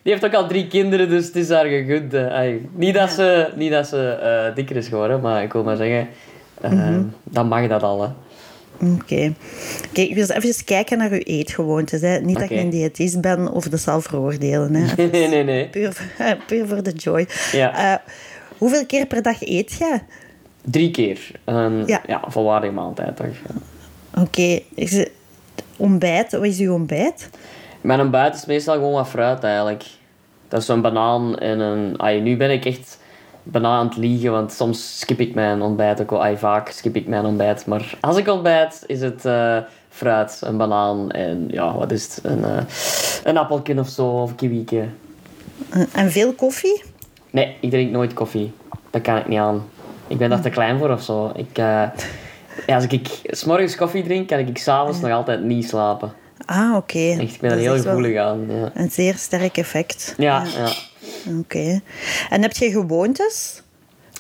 Die 0.03 0.13
heeft 0.13 0.25
ook 0.25 0.35
al 0.35 0.47
drie 0.49 0.67
kinderen, 0.67 1.09
dus 1.09 1.27
het 1.27 1.37
is 1.37 1.49
haar 1.51 1.67
gegund. 1.67 2.13
hè. 2.13 2.31
Ai, 2.31 2.69
Niet 2.75 2.95
dat 2.95 3.11
ze, 3.11 3.49
niet 3.57 3.71
dat 3.71 3.87
ze 3.89 4.09
eh, 4.11 4.55
dikker 4.55 4.77
is 4.77 4.89
geworden, 4.89 5.21
maar 5.21 5.43
ik 5.43 5.53
wil 5.53 5.63
maar 5.65 5.77
zeggen... 5.77 6.09
eh, 6.61 6.71
Mhm. 6.71 7.03
Dan 7.25 7.49
mag 7.49 7.69
dat 7.69 7.83
al, 7.83 8.03
hè. 8.03 8.09
Oké. 8.93 9.33
Kijk, 9.93 10.09
ik 10.09 10.15
wil 10.15 10.25
eens 10.31 10.45
even 10.45 10.65
kijken 10.65 10.99
naar 10.99 11.11
uw 11.11 11.19
eetgewoontes. 11.25 12.01
Hè. 12.01 12.19
Niet 12.19 12.39
dat 12.39 12.51
ik 12.51 12.59
een 12.59 12.71
diëtist 12.71 13.21
ben 13.21 13.53
of 13.53 13.69
dat 13.69 13.81
zal 13.81 14.01
veroordelen. 14.01 14.75
Hè. 14.75 14.95
Nee, 14.97 15.11
nee, 15.11 15.29
nee. 15.29 15.45
nee. 15.45 15.69
Puur, 15.69 15.93
voor- 15.93 16.37
puur 16.47 16.67
voor 16.69 16.83
de 16.83 16.91
joy. 16.93 17.27
Ja. 17.53 17.93
Eh, 17.93 17.99
hoeveel 18.59 18.87
keer 18.87 19.07
per 19.07 19.23
dag 19.23 19.43
eet 19.43 19.73
je? 19.73 19.99
Drie 20.65 20.91
keer. 20.91 21.19
Ja. 21.87 22.03
ja. 22.07 22.25
volwaardige 22.29 22.73
maaltijd, 22.73 23.17
toch. 23.17 23.27
Ja. 23.27 24.23
Oké. 24.23 24.61
Ontbijt, 25.77 26.33
wat 26.33 26.45
is 26.45 26.59
uw 26.59 26.73
ontbijt? 26.75 27.29
Mijn 27.83 28.01
ontbijt 28.01 28.35
is 28.35 28.47
meestal 28.47 28.75
gewoon 28.75 28.93
wat 28.93 29.09
fruit, 29.09 29.45
eigenlijk. 29.45 29.85
Dat 30.49 30.61
is 30.61 30.67
zo'n 30.67 30.81
banaan 30.81 31.39
en 31.39 31.61
een... 31.61 31.95
Ai, 32.01 32.21
nu 32.21 32.37
ben 32.37 32.51
ik 32.51 32.65
echt 32.65 32.99
banaan 33.43 33.79
aan 33.79 33.87
het 33.87 33.97
liegen, 33.97 34.33
want 34.33 34.53
soms 34.53 34.99
skip 34.99 35.21
ik 35.21 35.35
mijn 35.35 35.63
ontbijt 35.63 36.01
ook 36.01 36.11
wel. 36.11 36.23
Ai, 36.23 36.37
vaak 36.37 36.69
skip 36.69 36.97
ik 36.97 37.07
mijn 37.07 37.25
ontbijt. 37.25 37.67
Maar 37.67 37.95
als 38.01 38.17
ik 38.17 38.29
ontbijt, 38.29 38.85
is 38.87 39.01
het 39.01 39.25
eh, 39.25 39.57
fruit, 39.89 40.41
een 40.45 40.57
banaan 40.57 41.11
en 41.11 41.49
ja, 41.51 41.75
wat 41.75 41.91
is 41.93 42.03
het? 42.15 42.25
Een, 42.25 42.45
eh 42.45 42.63
een 43.25 43.37
appelkin 43.37 43.79
of 43.81 43.89
zo, 43.89 44.07
of 44.09 44.35
kiwieke. 44.35 44.85
En- 45.71 45.89
En 45.95 46.11
veel 46.11 46.33
koffie? 46.33 46.83
Nee, 47.31 47.57
ik 47.61 47.71
drink 47.71 47.91
nooit 47.91 48.13
koffie. 48.13 48.53
Dat 48.91 49.03
kan 49.03 49.17
ik 49.17 49.29
niet 49.29 49.39
aan. 49.39 49.65
Ik 50.07 50.19
ben 50.19 50.31
daar 50.31 50.41
te 50.41 50.51
klein 50.51 50.79
voor 50.79 50.91
of 50.91 51.03
zo. 51.03 51.33
Ik, 51.35 51.59
eh, 51.59 51.83
als 52.67 52.85
ik 52.87 53.09
s 53.25 53.45
morgens 53.45 53.77
koffie 53.77 54.03
drink, 54.03 54.29
kan 54.29 54.39
ik 54.39 54.59
s'avonds 54.59 55.01
nog 55.01 55.11
altijd 55.11 55.43
niet 55.43 55.69
slapen. 55.69 56.13
Ah, 56.47 56.77
oké. 56.77 56.99
Echt, 56.99 57.21
ik 57.21 57.41
ben 57.41 57.51
Dat 57.51 57.59
er 57.59 57.65
heel 57.65 57.83
gevoelig 57.83 58.19
aan. 58.19 58.47
Ja, 58.49 58.71
Een 58.75 58.91
zeer 58.91 59.15
sterk 59.17 59.57
effect. 59.57 60.15
ja. 60.19 60.45
ja. 60.57 60.69
Oké. 61.39 61.81
En 62.31 62.43
heb 62.43 62.53
je 62.53 62.71
gewoontes 62.71 63.63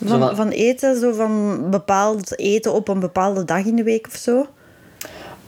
van, 0.05 0.37
van 0.37 0.49
eten? 0.49 0.97
Zo 1.00 1.12
van 1.12 1.71
bepaald 1.71 2.38
eten 2.38 2.73
op 2.73 2.88
een 2.88 3.00
bepaalde 3.00 3.45
dag 3.45 3.64
in 3.64 3.76
de 3.76 3.83
week 3.83 4.07
of 4.07 4.14
zo? 4.14 4.47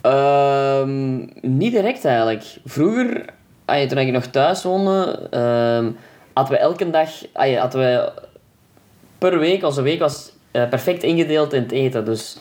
Ehm, 0.01 1.15
niet 1.41 1.71
direct 1.71 2.05
eigenlijk. 2.05 2.43
Vroeger, 2.65 3.25
ay, 3.65 3.87
toen 3.87 3.97
ik 3.97 4.11
nog 4.11 4.25
thuis 4.25 4.63
woonde, 4.63 5.27
ehm, 5.31 5.91
hadden 6.33 6.53
we 6.53 6.59
elke 6.59 6.89
dag, 6.89 7.09
ay, 7.33 7.53
hadden 7.55 7.81
we 7.81 8.11
per 9.17 9.39
week, 9.39 9.63
onze 9.63 9.81
week 9.81 9.99
was 9.99 10.31
eh, 10.51 10.69
perfect 10.69 11.03
ingedeeld 11.03 11.53
in 11.53 11.61
het 11.61 11.71
eten. 11.71 12.05
Dus 12.05 12.37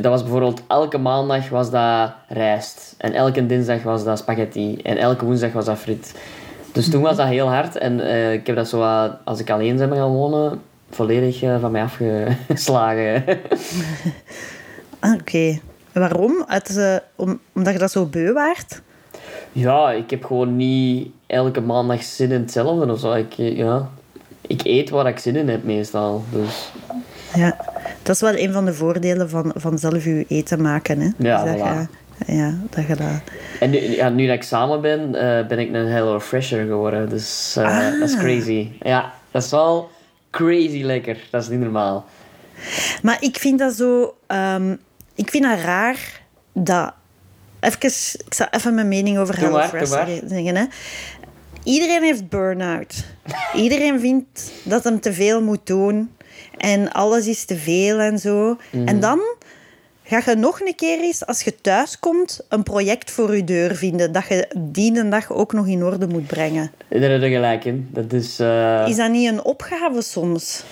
dat 0.00 0.04
was 0.12 0.22
bijvoorbeeld 0.22 0.62
elke 0.68 0.98
maandag 0.98 1.48
was 1.48 1.70
dat 1.70 2.10
rijst. 2.28 2.94
En 2.98 3.12
elke 3.12 3.46
dinsdag 3.46 3.82
was 3.82 4.04
dat 4.04 4.18
spaghetti. 4.18 4.76
En 4.76 4.96
elke 4.96 5.24
woensdag 5.24 5.52
was 5.52 5.64
dat 5.64 5.78
friet. 5.78 6.14
Dus 6.72 6.90
toen 6.90 7.02
was 7.02 7.16
dat 7.16 7.26
heel 7.26 7.48
hard. 7.48 7.76
En 7.76 8.00
eh, 8.00 8.32
ik 8.32 8.46
heb 8.46 8.56
dat 8.56 8.68
zo, 8.68 8.82
als 9.24 9.40
ik 9.40 9.50
alleen 9.50 9.76
ben 9.76 9.96
gaan 9.96 10.12
wonen, 10.12 10.60
volledig 10.90 11.42
eh, 11.42 11.60
van 11.60 11.70
mij 11.70 11.82
afgeslagen. 11.82 13.24
Ah, 15.00 15.14
Oké. 15.14 15.58
Waarom? 15.92 16.44
Eh, 16.46 16.96
om, 17.16 17.40
omdat 17.52 17.72
je 17.72 17.78
dat 17.78 17.90
zo 17.90 18.06
beu 18.06 18.32
waart? 18.32 18.82
Ja, 19.52 19.90
ik 19.90 20.10
heb 20.10 20.24
gewoon 20.24 20.56
niet 20.56 21.08
elke 21.26 21.60
maandag 21.60 22.02
zin 22.02 22.30
in 22.30 22.40
hetzelfde 22.40 22.92
of 22.92 23.00
zo. 23.00 23.12
Ik, 23.12 23.34
eh, 23.38 23.56
ja, 23.56 23.88
ik 24.40 24.64
eet 24.64 24.90
waar 24.90 25.06
ik 25.06 25.18
zin 25.18 25.36
in 25.36 25.48
heb 25.48 25.64
meestal. 25.64 26.24
Dus 26.30 26.70
Ja. 27.34 27.71
Dat 28.02 28.14
is 28.14 28.20
wel 28.20 28.36
een 28.36 28.52
van 28.52 28.64
de 28.64 28.74
voordelen 28.74 29.30
van, 29.30 29.52
van 29.56 29.78
zelf 29.78 30.04
je 30.04 30.24
eten 30.28 30.62
maken. 30.62 31.00
Hè? 31.00 31.08
Ja, 31.18 31.42
Dus 31.44 31.52
dat 31.52 31.60
voilà. 31.68 31.90
je, 32.26 32.34
ja, 32.36 32.54
dat 32.70 32.86
je 32.86 32.96
dat... 32.96 33.06
En 33.60 33.70
nu, 33.70 33.78
ja, 33.78 34.08
nu 34.08 34.26
dat 34.26 34.34
ik 34.36 34.42
samen 34.42 34.80
ben, 34.80 35.14
eh, 35.14 35.46
ben 35.46 35.58
ik 35.58 35.68
een 35.74 35.86
Hello 35.86 36.20
Fresher 36.20 36.66
geworden. 36.66 37.08
Dus 37.08 37.54
eh, 37.58 37.64
Ah. 37.64 38.00
dat 38.00 38.08
is 38.08 38.16
crazy. 38.16 38.68
Ja, 38.80 39.12
dat 39.30 39.42
is 39.44 39.50
wel 39.50 39.90
crazy 40.30 40.82
lekker. 40.82 41.16
Dat 41.30 41.42
is 41.42 41.48
niet 41.48 41.60
normaal. 41.60 42.04
Maar 43.02 43.16
ik 43.20 43.36
vind 43.38 43.58
dat 43.58 43.74
zo... 43.74 44.14
ehm, 44.26 44.76
ik 45.14 45.30
vind 45.30 45.44
dat 45.44 45.58
raar 45.60 46.20
dat 46.52 46.92
even, 47.60 47.78
ik 47.82 48.34
zal 48.34 48.46
even 48.50 48.74
mijn 48.74 48.88
mening 48.88 49.18
over 49.18 49.50
maar, 49.50 49.50
maar. 49.72 49.86
zeggen. 50.26 50.56
Hè. 50.56 50.64
Iedereen 51.64 52.02
heeft 52.02 52.28
burn-out. 52.28 53.04
Iedereen 53.54 54.00
vindt 54.00 54.52
dat 54.64 54.84
hem 54.84 55.00
te 55.00 55.12
veel 55.12 55.42
moet 55.42 55.66
doen. 55.66 56.10
En 56.62 56.92
alles 56.92 57.26
is 57.26 57.44
te 57.44 57.56
veel 57.56 57.98
en 57.98 58.18
zo. 58.18 58.56
Mhm. 58.70 58.88
En 58.88 59.00
dan 59.00 59.20
ga 60.04 60.22
je 60.30 60.36
nog 60.36 60.60
een 60.60 60.74
keer 60.74 61.00
eens, 61.00 61.26
als 61.26 61.42
je 61.42 61.60
thuis 61.60 61.98
komt, 61.98 62.40
een 62.48 62.62
project 62.62 63.10
voor 63.10 63.36
je 63.36 63.44
deur 63.44 63.74
vinden. 63.76 64.12
Dat 64.12 64.26
je 64.28 64.48
die 64.58 64.98
een 64.98 65.10
dag 65.10 65.32
ook 65.32 65.52
nog 65.52 65.66
in 65.66 65.84
orde 65.84 66.06
moet 66.06 66.26
brengen. 66.26 66.70
Daar 66.88 67.00
heb 67.10 67.22
je 67.22 67.28
gelijk 67.30 67.64
in. 67.64 67.88
Dat 67.92 68.12
is... 68.12 68.38
eh, 68.40 68.84
Is 68.88 68.96
dat 68.96 69.10
niet 69.10 69.28
een 69.28 69.44
opgave 69.44 70.02
soms? 70.02 70.64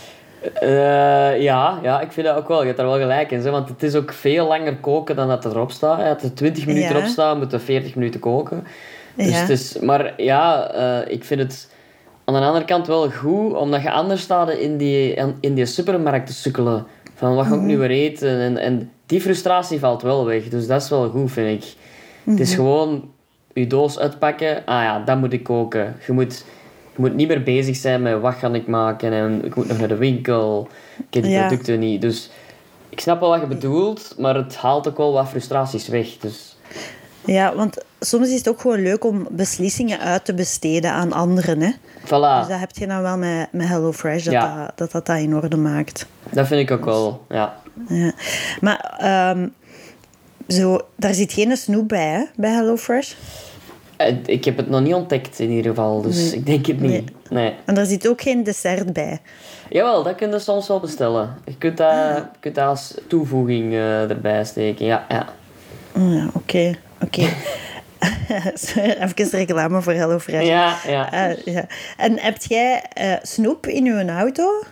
eh, 0.55 1.41
ja, 1.43 1.79
ja, 1.83 2.01
ik 2.01 2.13
vind 2.13 2.27
dat 2.27 2.37
ook 2.37 2.49
wel. 2.49 2.59
Je 2.61 2.65
hebt 2.67 2.77
daar 2.79 2.87
wel 2.87 2.99
gelijk 2.99 3.31
in. 3.31 3.41
Hè? 3.41 3.51
Want 3.51 3.69
het 3.69 3.83
is 3.83 3.95
ook 3.95 4.13
veel 4.13 4.47
langer 4.47 4.77
koken 4.77 5.17
dan 5.17 5.29
dat 5.29 5.45
erop 5.45 5.71
staat. 5.71 5.99
hè. 5.99 6.15
Als 6.15 6.23
er 6.23 6.35
20 6.35 6.67
minuten 6.67 6.89
Ja. 6.89 6.97
erop 6.97 7.09
staat, 7.09 7.37
moet 7.37 7.53
er 7.53 7.61
40 7.61 7.95
minuten 7.95 8.21
koken. 8.21 8.67
Dus 9.15 9.27
Ja. 9.29 9.33
het 9.41 9.49
is, 9.51 9.79
maar 9.79 10.13
ja, 10.23 10.71
eh, 10.73 11.13
ik 11.13 11.25
vind 11.25 11.41
het 11.41 11.69
aan 12.35 12.41
de 12.41 12.47
andere 12.47 12.65
kant 12.65 12.87
wel 12.87 13.11
goed, 13.11 13.55
omdat 13.55 13.83
je 13.83 13.91
anders 13.91 14.21
staat 14.23 14.51
in 14.51 14.77
die, 14.77 15.15
in 15.41 15.55
die 15.55 15.67
supermarkt 15.67 16.27
te 16.27 16.33
sukkelen. 16.33 16.87
Van 17.15 17.35
wat 17.35 17.47
ga 17.47 17.55
ik 17.55 17.61
nu 17.61 17.79
weer 17.79 17.91
eten? 17.91 18.39
En, 18.41 18.57
en 18.57 18.91
die 19.07 19.21
frustratie 19.21 19.79
valt 19.79 20.03
wel 20.03 20.25
weg. 20.25 20.49
Dus 20.49 20.67
dat 20.67 20.83
is 20.83 20.89
wel 20.89 21.09
goed, 21.09 21.33
vind 21.33 21.63
ik. 21.65 21.75
Het 22.25 22.41
is 22.41 22.55
gewoon 22.55 23.11
je 23.55 23.67
doos 23.67 23.99
uitpakken. 23.99 24.57
Ah 24.67 24.83
ja, 24.83 24.99
dat 25.05 25.19
moet 25.19 25.33
ik 25.33 25.43
koken. 25.43 25.97
Je 26.07 26.13
moet, 26.13 26.45
je 26.95 27.01
moet 27.01 27.15
niet 27.15 27.29
meer 27.29 27.43
bezig 27.43 27.77
zijn 27.77 28.03
met 28.03 28.21
wat 28.21 28.35
ga 28.35 28.53
ik 28.53 28.67
maken 28.67 29.13
en 29.13 29.45
ik 29.45 29.55
moet 29.55 29.69
nog 29.69 29.79
naar 29.79 29.89
de 29.89 29.97
winkel. 29.97 30.69
Ik 31.11 31.23
die 31.23 31.31
Ja. 31.33 31.47
producten 31.47 31.79
niet. 31.79 32.01
Dus 32.01 32.31
ik 32.89 33.01
snap 33.01 33.21
wel 33.21 33.29
wat 33.29 33.41
je 33.41 33.47
bedoelt, 33.47 34.15
maar 34.19 34.35
het 34.35 34.57
haalt 34.57 34.89
ook 34.89 34.97
wel 34.97 35.13
wat 35.13 35.29
frustraties 35.29 35.89
weg. 35.89 36.17
Dus 36.17 36.50
Ja, 37.33 37.55
want 37.55 37.77
soms 38.01 38.29
is 38.29 38.35
het 38.39 38.49
ook 38.49 38.61
gewoon 38.61 38.83
leuk 38.83 39.05
om 39.05 39.27
beslissingen 39.31 39.99
uit 40.01 40.25
te 40.25 40.35
besteden 40.35 40.93
aan 40.93 41.13
anderen. 41.13 41.61
Hè? 41.61 41.71
voilà, 42.05 42.09
Dus 42.09 42.49
dat 42.49 42.59
heb 42.59 42.71
je 42.77 42.87
dan 42.87 43.03
wel 43.03 43.17
met, 43.17 43.49
met 43.53 43.69
HelloFresh, 43.69 44.25
dat, 44.25 44.33
Ja. 44.33 44.65
dat, 44.67 44.73
dat 44.79 44.91
dat 44.93 45.07
dat 45.07 45.17
in 45.19 45.35
orde 45.37 45.57
maakt. 45.57 46.07
dat 46.31 46.47
vind 46.47 46.61
ik 46.61 46.71
ook 46.71 46.85
wel. 46.85 47.25
Ja. 47.29 47.57
Ja. 47.89 48.13
Maar 48.61 48.95
ehm, 48.99 49.49
zo, 50.49 50.81
daar 50.97 51.15
zit 51.15 51.33
geen 51.33 51.57
snoep 51.57 51.89
bij, 51.89 52.07
hè, 52.09 52.25
bij 52.37 52.51
HelloFresh. 52.51 53.13
Eh, 53.97 54.17
Ik 54.27 54.45
heb 54.45 54.57
het 54.57 54.69
nog 54.69 54.81
niet 54.81 54.95
ontdekt 54.95 55.39
in 55.39 55.51
ieder 55.51 55.71
geval, 55.71 56.03
dus 56.03 56.17
Nee. 56.17 56.33
ik 56.35 56.47
denk 56.47 56.67
het 56.67 56.81
niet. 56.81 56.91
Nee. 56.91 57.05
Nee. 57.31 57.55
En 57.65 57.75
daar 57.75 57.87
zit 57.87 58.09
ook 58.09 58.21
geen 58.23 58.43
dessert 58.43 58.93
bij. 58.93 59.19
Jawel, 59.69 60.03
dat 60.03 60.15
kun 60.15 60.31
je 60.31 60.39
soms 60.39 60.69
wel 60.69 60.81
bestellen. 60.81 61.35
Je 61.45 61.57
kunt 61.57 61.77
dat, 61.77 61.93
je 62.17 62.25
kunt 62.41 62.55
dat 62.55 62.67
als 62.67 62.95
toevoeging 63.09 63.73
eh, 63.73 64.11
erbij 64.11 64.45
steken. 64.45 64.87
Ja, 64.87 65.05
ja. 65.09 65.27
Oh 65.97 66.15
ja, 66.15 66.29
oké. 66.35 66.75
Oké. 67.03 67.23
Sorry, 68.55 68.91
Even 69.01 69.39
reclame 69.39 69.83
voor 69.83 69.93
HelloFresh. 69.93 70.47
Ja, 70.47 70.77
ja. 70.87 71.13
Eh, 71.13 71.37
ja. 71.55 71.65
En 71.97 72.19
heb 72.19 72.37
jij 72.43 72.83
eh, 72.93 73.13
snoep 73.23 73.67
in 73.67 73.87
uw 73.87 74.09
auto? 74.09 74.63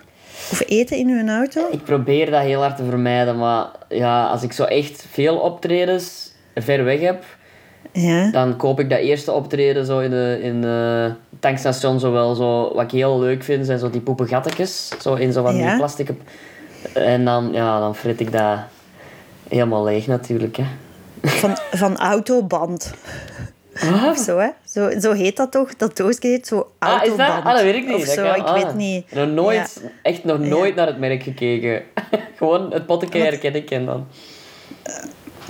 Of 0.51 0.61
eten 0.67 0.97
in 0.97 1.07
uw 1.09 1.27
auto? 1.27 1.67
Ik 1.71 1.83
probeer 1.83 2.31
dat 2.31 2.41
heel 2.41 2.61
hard 2.61 2.77
te 2.77 2.83
vermijden, 2.83 3.37
maar 3.37 3.65
ja, 3.89 4.27
als 4.27 4.43
ik 4.43 4.51
zo 4.51 4.63
echt 4.63 5.05
veel 5.11 5.37
optredens 5.37 6.31
ver 6.55 6.83
weg 6.83 6.99
heb, 6.99 7.23
Ja. 7.91 8.31
dan 8.31 8.57
koop 8.57 8.79
ik 8.79 8.89
dat 8.89 8.99
eerste 8.99 9.31
optreden 9.31 9.85
zo 9.85 9.99
in 9.99 10.09
de, 10.09 10.39
in 10.41 10.61
de 10.61 11.11
tankstation 11.39 11.99
zo 11.99 12.11
wel. 12.11 12.35
Zo, 12.35 12.73
wat 12.73 12.83
ik 12.83 12.91
heel 12.91 13.19
leuk 13.19 13.43
vind, 13.43 13.65
zijn 13.65 13.79
zo 13.79 13.89
die 13.89 14.01
poepengattekes. 14.01 14.91
Zo 15.01 15.13
in 15.13 15.33
zo 15.33 15.43
van 15.43 15.55
Ja. 15.55 15.67
die 15.69 15.77
plastic. 15.77 16.09
En 16.93 17.25
dan, 17.25 17.49
ja, 17.53 17.79
dan 17.79 17.95
frit 17.95 18.19
ik 18.19 18.31
dat 18.31 18.57
helemaal 19.49 19.83
leeg 19.83 20.07
natuurlijk. 20.07 20.57
Hè. 20.57 20.63
Van, 21.23 21.57
van 21.71 21.97
autoband. 21.97 22.93
Of 24.09 24.17
zo, 24.17 24.37
hè? 24.37 24.47
Zo, 24.65 24.99
zo 24.99 25.11
heet 25.13 25.37
dat 25.37 25.51
toch? 25.51 25.75
Dat 25.75 25.97
doosje 25.97 26.17
heet 26.27 26.47
zo 26.47 26.71
Ah, 26.79 26.89
autoband. 26.89 27.19
is 27.19 27.35
dat? 27.35 27.43
Ah, 27.45 27.53
dat 27.53 27.61
weet 27.61 27.75
ik 27.75 27.87
niet. 27.87 27.95
Of 27.95 28.03
zo, 28.13 28.25
ik 28.33 28.41
ah. 28.41 28.53
weet 28.53 28.75
niet. 28.75 29.11
Nog 29.11 29.27
nooit, 29.29 29.81
echt 30.01 30.23
nog 30.23 30.39
nooit 30.39 30.75
naar 30.75 30.87
het 30.87 30.99
merk 30.99 31.23
gekeken. 31.23 31.83
Gewoon 32.37 32.73
het 32.73 32.85
potje 32.85 33.19
herken 33.19 33.55
ik 33.55 33.71
en 33.71 33.85
dan. 33.85 34.07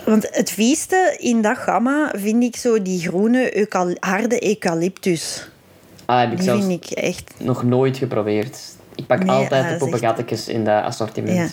Want 0.06 0.28
het 0.32 0.52
vieste 0.52 1.16
in 1.20 1.42
dat 1.42 1.58
gamma 1.58 2.12
vind 2.16 2.44
ik 2.44 2.56
zo 2.56 2.82
die 2.82 3.00
groene 3.00 3.58
eucal- 3.58 3.96
harde 4.00 4.48
eucalyptus. 4.48 5.50
Ah, 6.06 6.20
heb 6.20 6.32
ik 6.32 6.36
Die 6.38 6.46
zelfs 6.46 6.66
vind 6.66 6.86
ik 6.86 6.98
echt... 6.98 7.34
nog 7.38 7.64
nooit 7.64 7.98
geprobeerd. 7.98 8.60
Ik 8.96 9.08
pak 9.08 9.20
Nee, 9.24 9.30
altijd 9.36 9.52
ah, 9.62 9.68
de 9.68 9.68
echt- 9.74 9.78
poepengattekes 9.80 10.48
in 10.48 10.66
dat 10.66 10.84
assortiment. 10.84 11.38
Ja. 11.38 11.48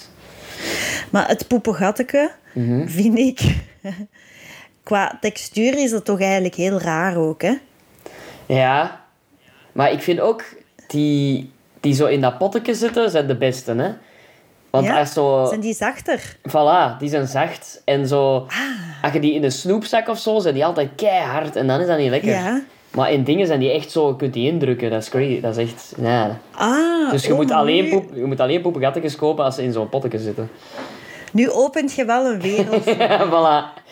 Maar 1.11 1.29
het 1.29 1.47
poepengatteke 1.49 2.31
Mhm. 2.53 2.89
vind 2.89 3.19
ik... 3.19 3.41
Qua 4.83 5.19
textuur 5.21 5.79
is 5.79 5.91
dat 5.91 6.05
toch 6.05 6.21
eigenlijk 6.21 6.55
heel 6.55 6.81
raar 6.81 7.17
ook, 7.17 7.43
hè? 7.43 7.53
Ja, 8.47 9.05
maar 9.73 9.93
ik 9.93 10.01
vind 10.03 10.21
ook 10.21 10.45
die, 10.89 11.51
die 11.81 11.95
zo 11.95 12.07
in 12.07 12.21
dat 12.21 12.39
potje 12.39 12.75
zitten, 12.75 13.11
zijn 13.11 13.27
de 13.27 13.37
beste, 13.37 13.73
hè? 13.75 13.91
Want 14.71 14.87
Ja? 14.89 14.99
als 14.99 15.13
zo... 15.13 15.45
Zijn 15.49 15.61
die 15.61 15.75
zachter? 15.75 16.37
Voilà, 16.49 16.99
die 16.99 17.09
zijn 17.09 17.27
zacht. 17.27 17.83
En 17.85 18.07
zo... 18.09 18.37
Ah. 18.37 19.03
Als 19.03 19.13
je 19.13 19.21
die 19.21 19.35
in 19.35 19.45
een 19.45 19.53
snoepzak 19.53 20.09
of 20.09 20.19
zo, 20.19 20.39
zijn 20.39 20.55
die 20.55 20.65
altijd 20.65 20.89
keihard. 20.97 21.57
En 21.57 21.67
dan 21.67 21.81
is 21.81 21.87
dat 21.87 21.99
niet 21.99 22.11
lekker. 22.11 22.31
Ja. 22.31 22.63
Maar 22.91 23.13
in 23.13 23.25
dingen 23.25 23.47
zijn 23.47 23.61
die 23.61 23.71
echt 23.71 23.91
zo... 23.91 24.09
Je 24.09 24.17
kunt 24.17 24.33
die 24.33 24.51
indrukken. 24.51 24.91
Dat 24.91 25.03
is 25.03 25.09
crazy. 25.09 25.41
Dat 25.41 25.57
is 25.57 25.71
echt... 25.71 25.95
Ja. 26.01 26.39
Ah, 26.51 27.11
Dus 27.11 27.25
je, 27.25 27.31
oh, 27.31 27.37
moet 27.37 27.49
maar 27.49 27.57
alleen 27.57 27.89
poep, 27.89 28.15
je 28.15 28.25
moet 28.25 28.41
alleen 28.41 28.63
kopen 29.17 29.45
als 29.45 29.55
ze 29.55 29.63
in 29.63 29.73
zo'n 29.73 29.89
potje 29.89 30.19
zitten. 30.19 30.51
Nu 31.37 31.51
opent 31.51 31.93
je 31.93 32.05
wel 32.05 32.27
een 32.27 32.41
wereld. 32.41 32.85
Ja, 32.99 33.27
voilà. 33.29 33.85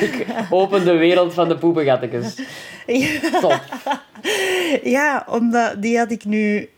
Ik 0.00 0.26
open 0.50 0.84
de 0.84 0.96
wereld 0.96 1.34
van 1.34 1.48
de 1.48 1.56
poepengattekes. 1.56 2.34
Top. 3.40 3.60
ja, 4.96 5.26
omdat 5.28 5.82
die 5.82 5.98
had 5.98 6.10
ik 6.10 6.24
nu 6.24 6.68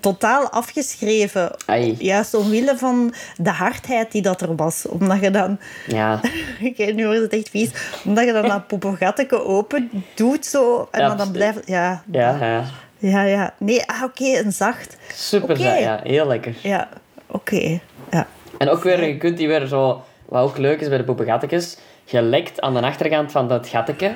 totaal 0.00 0.48
afgeschreven. 0.48 1.56
Ai. 1.66 1.96
Juist 1.98 2.34
omwille 2.34 2.76
van 2.76 3.14
de 3.36 3.50
hardheid 3.50 4.12
die 4.12 4.22
dat 4.22 4.40
er 4.40 4.56
was. 4.56 4.86
Omdat 4.86 5.20
je 5.20 5.30
dan... 5.30 5.58
Ja. 5.86 6.20
Oké, 6.62 6.84
nu 6.84 7.06
wordt 7.06 7.20
het 7.20 7.32
echt 7.32 7.48
vies. 7.48 7.70
Omdat 8.04 8.24
je 8.24 8.32
dan 8.32 8.48
dat 8.48 8.66
poepengatteke 8.66 9.44
open 9.44 9.90
doet 10.14 10.46
zo. 10.46 10.88
En 10.90 11.00
Ja, 11.00 11.14
dan, 11.14 11.30
blijft... 11.32 11.58
Ja, 11.66 12.02
Ja, 12.10 12.36
ja. 12.40 12.64
ja. 12.98 13.22
ja. 13.22 13.54
Nee, 13.58 13.82
ah, 13.86 14.02
oké, 14.02 14.38
een 14.38 14.52
zacht. 14.52 14.96
Super 15.14 15.56
zacht, 15.56 15.78
ja. 15.78 16.00
Heel 16.02 16.26
lekker. 16.26 16.54
Ja, 16.62 16.88
oké. 17.26 17.80
Ja. 18.10 18.26
En 18.58 18.68
ook 18.68 18.82
weer, 18.82 19.04
je 19.06 19.16
kunt 19.16 19.36
die 19.36 19.48
weer 19.48 19.66
zo... 19.66 20.02
Wat 20.24 20.42
ook 20.42 20.58
leuk 20.58 20.80
is 20.80 20.88
bij 20.88 20.96
de 20.98 21.04
poepengattekes, 21.04 21.76
je 22.04 22.22
lekt 22.22 22.60
aan 22.60 22.74
de 22.74 22.80
achterkant 22.80 23.32
van 23.32 23.48
dat 23.48 23.68
gatteke. 23.68 24.06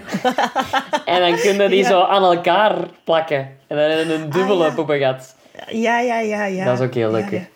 en 1.05 1.21
dan 1.21 1.37
kun 1.41 1.55
je 1.63 1.69
die 1.69 1.79
Ja. 1.83 1.89
zo 1.89 2.01
aan 2.03 2.23
elkaar 2.23 2.75
plakken. 3.05 3.39
En 3.67 3.77
dan 3.77 3.91
heb 3.91 4.07
je 4.07 4.15
een 4.15 4.31
dubbele 4.31 4.63
Ah, 4.65 4.69
ja. 4.69 4.75
poepengat. 4.75 5.35
Ja, 5.69 6.01
ja, 6.01 6.19
ja, 6.21 6.45
ja. 6.45 6.65
Dat 6.65 6.79
is 6.81 6.87
ook 6.87 6.95
heel 6.95 7.11
lekker. 7.11 7.49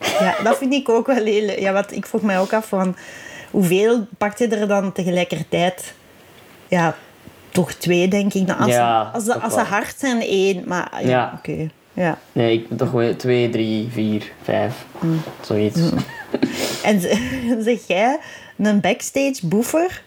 Ja, 0.00 0.08
Ja, 0.20 0.34
dat 0.42 0.58
vind 0.58 0.72
ik 0.72 0.88
ook 0.88 1.06
wel 1.06 1.24
heel 1.24 1.46
leuk. 1.46 1.58
Ja, 1.58 1.72
want 1.72 1.92
ik 1.96 2.06
vroeg 2.06 2.22
mij 2.22 2.38
ook 2.40 2.52
af 2.52 2.66
van... 2.68 2.96
Hoeveel 3.50 4.06
pakt 4.18 4.38
je 4.38 4.48
er 4.48 4.68
dan 4.68 4.92
tegelijkertijd? 4.92 5.94
Ja, 6.68 6.94
toch 7.50 7.72
twee, 7.72 8.08
denk 8.08 8.34
ik. 8.34 8.46
Nou, 8.46 8.60
Als, 8.60 8.70
Ja, 8.72 9.10
als, 9.14 9.28
als 9.40 9.54
ze 9.54 9.60
hard 9.60 9.94
zijn, 9.98 10.20
één. 10.20 10.62
Maar 10.66 10.90
ja, 11.00 11.08
Ja. 11.08 11.32
oké. 11.38 11.70
Ja. 11.96 12.18
Nee, 12.32 12.52
ik 12.52 12.78
toch 12.78 12.88
gewoon 12.90 13.16
2, 13.16 13.50
3, 13.50 13.88
4, 13.90 14.32
5. 14.42 14.84
Mm. 15.00 15.20
Zoiets. 15.40 15.80
En 16.82 17.00
z- 17.00 17.18
zeg 17.68 17.78
jij 17.86 18.18
een 18.58 18.80
backstage 18.80 19.36
boefer? 19.42 20.02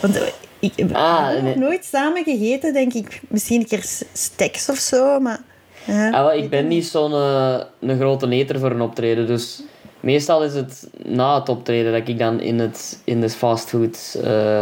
Want 0.00 0.18
ik 0.58 0.72
heb 0.76 0.94
Ah, 0.94 1.42
nee. 1.42 1.56
nooit 1.56 1.84
samen 1.84 2.24
gegeten, 2.24 2.72
denk 2.72 2.92
ik. 2.92 3.20
Misschien 3.28 3.60
een 3.60 3.66
keer 3.66 3.84
steks 4.12 4.68
of 4.68 4.76
zo, 4.76 5.20
maar... 5.20 5.38
Ja, 5.84 6.10
Ah, 6.10 6.24
wel, 6.24 6.32
ik 6.32 6.50
ben 6.50 6.68
niet 6.68 6.86
zo'n 6.86 7.12
eh, 7.12 7.56
een 7.80 7.98
grote 7.98 8.28
eter 8.30 8.58
voor 8.58 8.70
een 8.70 8.80
optreden, 8.80 9.26
dus 9.26 9.62
meestal 10.00 10.44
is 10.44 10.54
het 10.54 10.86
na 11.04 11.38
het 11.38 11.48
optreden 11.48 11.92
dat 11.92 12.08
ik 12.08 12.18
dan 12.18 12.40
in, 12.40 12.58
het, 12.58 12.98
in 13.04 13.20
de 13.20 13.30
fastfood... 13.30 14.18
eh 14.24 14.60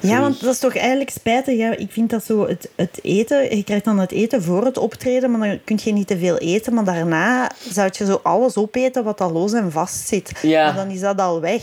Ja, 0.00 0.20
want 0.20 0.34
zie. 0.34 0.44
dat 0.44 0.54
is 0.54 0.60
toch 0.60 0.76
eigenlijk 0.76 1.10
spijtig. 1.10 1.56
Ja. 1.56 1.76
Ik 1.76 1.90
vind 1.90 2.10
dat 2.10 2.24
zo 2.24 2.46
het, 2.46 2.70
het 2.74 2.98
eten... 3.02 3.56
Je 3.56 3.64
krijgt 3.64 3.84
dan 3.84 3.98
het 3.98 4.12
eten 4.12 4.42
voor 4.42 4.64
het 4.64 4.78
optreden, 4.78 5.30
maar 5.30 5.48
dan 5.48 5.60
kun 5.64 5.78
je 5.82 5.92
niet 5.92 6.06
te 6.06 6.18
veel 6.18 6.38
eten. 6.38 6.74
Maar 6.74 6.84
daarna 6.84 7.50
zou 7.70 7.90
je 7.92 8.04
zo 8.04 8.20
alles 8.22 8.56
opeten 8.56 9.04
wat 9.04 9.20
al 9.20 9.32
los 9.32 9.52
en 9.52 9.72
vast 9.72 10.06
zit. 10.06 10.38
Ja. 10.42 10.64
Maar 10.64 10.74
dan 10.74 10.90
is 10.90 11.00
dat 11.00 11.20
al 11.20 11.40
weg. 11.40 11.62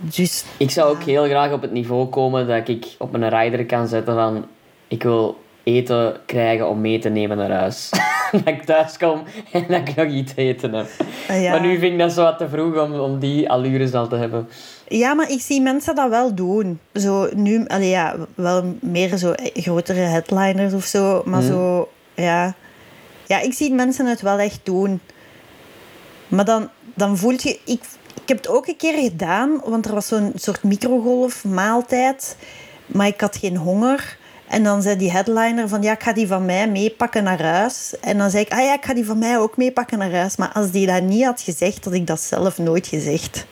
Dus 0.00 0.44
Ik 0.56 0.70
zou 0.70 0.90
ook 0.90 1.02
heel 1.02 1.24
graag 1.24 1.52
op 1.52 1.62
het 1.62 1.72
niveau 1.72 2.06
komen 2.06 2.46
dat 2.46 2.68
ik 2.68 2.86
op 2.98 3.14
een 3.14 3.28
rider 3.28 3.66
kan 3.66 3.88
zetten 3.88 4.14
van... 4.14 4.46
Ik 4.88 5.02
wil 5.02 5.36
eten 5.62 6.16
krijgen 6.26 6.68
om 6.68 6.80
mee 6.80 6.98
te 6.98 7.08
nemen 7.08 7.36
naar 7.36 7.50
huis. 7.50 7.90
dat 8.32 8.46
ik 8.46 8.62
thuis 8.62 8.96
kom 8.96 9.22
en 9.52 9.64
dat 9.68 9.88
ik 9.88 9.96
nog 9.96 10.06
iets 10.06 10.34
te 10.34 10.42
eten 10.42 10.72
heb. 10.72 10.86
Ah, 11.28 11.42
ja. 11.42 11.50
Maar 11.50 11.60
nu 11.60 11.78
vind 11.78 11.92
ik 11.92 11.98
dat 11.98 12.12
zo 12.12 12.22
wat 12.22 12.38
te 12.38 12.48
vroeg 12.48 12.78
om, 12.78 12.94
om 12.94 13.18
die 13.18 13.50
allures 13.50 13.92
al 13.92 14.08
te 14.08 14.16
hebben. 14.16 14.48
Ja, 14.88 15.14
maar 15.14 15.30
ik 15.30 15.40
zie 15.40 15.60
mensen 15.60 15.94
dat 15.94 16.08
wel 16.08 16.34
doen. 16.34 16.80
Zo 16.94 17.28
nu, 17.34 17.66
allee, 17.66 17.88
ja, 17.88 18.16
wel 18.34 18.76
meer 18.80 19.16
zo 19.16 19.32
grotere 19.54 20.00
headliners 20.00 20.72
of 20.72 20.84
zo, 20.84 21.22
maar 21.24 21.40
Mhm. 21.42 21.52
zo, 21.52 21.88
ja. 22.14 22.54
Ja, 23.26 23.40
ik 23.40 23.52
zie 23.52 23.72
mensen 23.74 24.06
het 24.06 24.20
wel 24.20 24.38
echt 24.38 24.60
doen. 24.62 25.00
Maar 26.28 26.44
dan, 26.44 26.68
dan 26.94 27.16
voelt 27.16 27.42
je, 27.42 27.58
ik, 27.64 27.80
Ik 28.22 28.28
heb 28.28 28.36
het 28.36 28.48
ook 28.48 28.66
een 28.66 28.76
keer 28.76 28.98
gedaan, 29.02 29.60
want 29.64 29.86
er 29.86 29.94
was 29.94 30.06
zo'n 30.08 30.32
soort 30.34 30.62
microgolfmaaltijd. 30.62 32.36
Maar 32.86 33.06
ik 33.06 33.20
had 33.20 33.36
geen 33.36 33.56
honger. 33.56 34.18
En 34.48 34.62
dan 34.62 34.82
zei 34.82 34.96
die 34.96 35.10
headliner 35.10 35.68
van, 35.68 35.82
ja, 35.82 35.92
ik 35.92 36.02
ga 36.02 36.12
die 36.12 36.26
van 36.26 36.44
mij 36.44 36.68
meepakken 36.70 37.24
naar 37.24 37.42
huis. 37.42 37.94
En 38.00 38.18
dan 38.18 38.30
zei 38.30 38.44
ik, 38.44 38.52
ah 38.52 38.58
ja, 38.64 38.74
ik 38.74 38.84
ga 38.84 38.94
die 38.94 39.06
van 39.06 39.18
mij 39.18 39.38
ook 39.38 39.56
meepakken 39.56 39.98
naar 39.98 40.12
huis. 40.12 40.36
Maar 40.36 40.52
als 40.52 40.70
die 40.70 40.86
dat 40.86 41.02
niet 41.02 41.24
had 41.24 41.40
gezegd, 41.40 41.84
had 41.84 41.94
ik 41.94 42.06
dat 42.06 42.20
zelf 42.20 42.58
nooit 42.58 42.86
gezegd. 42.86 43.46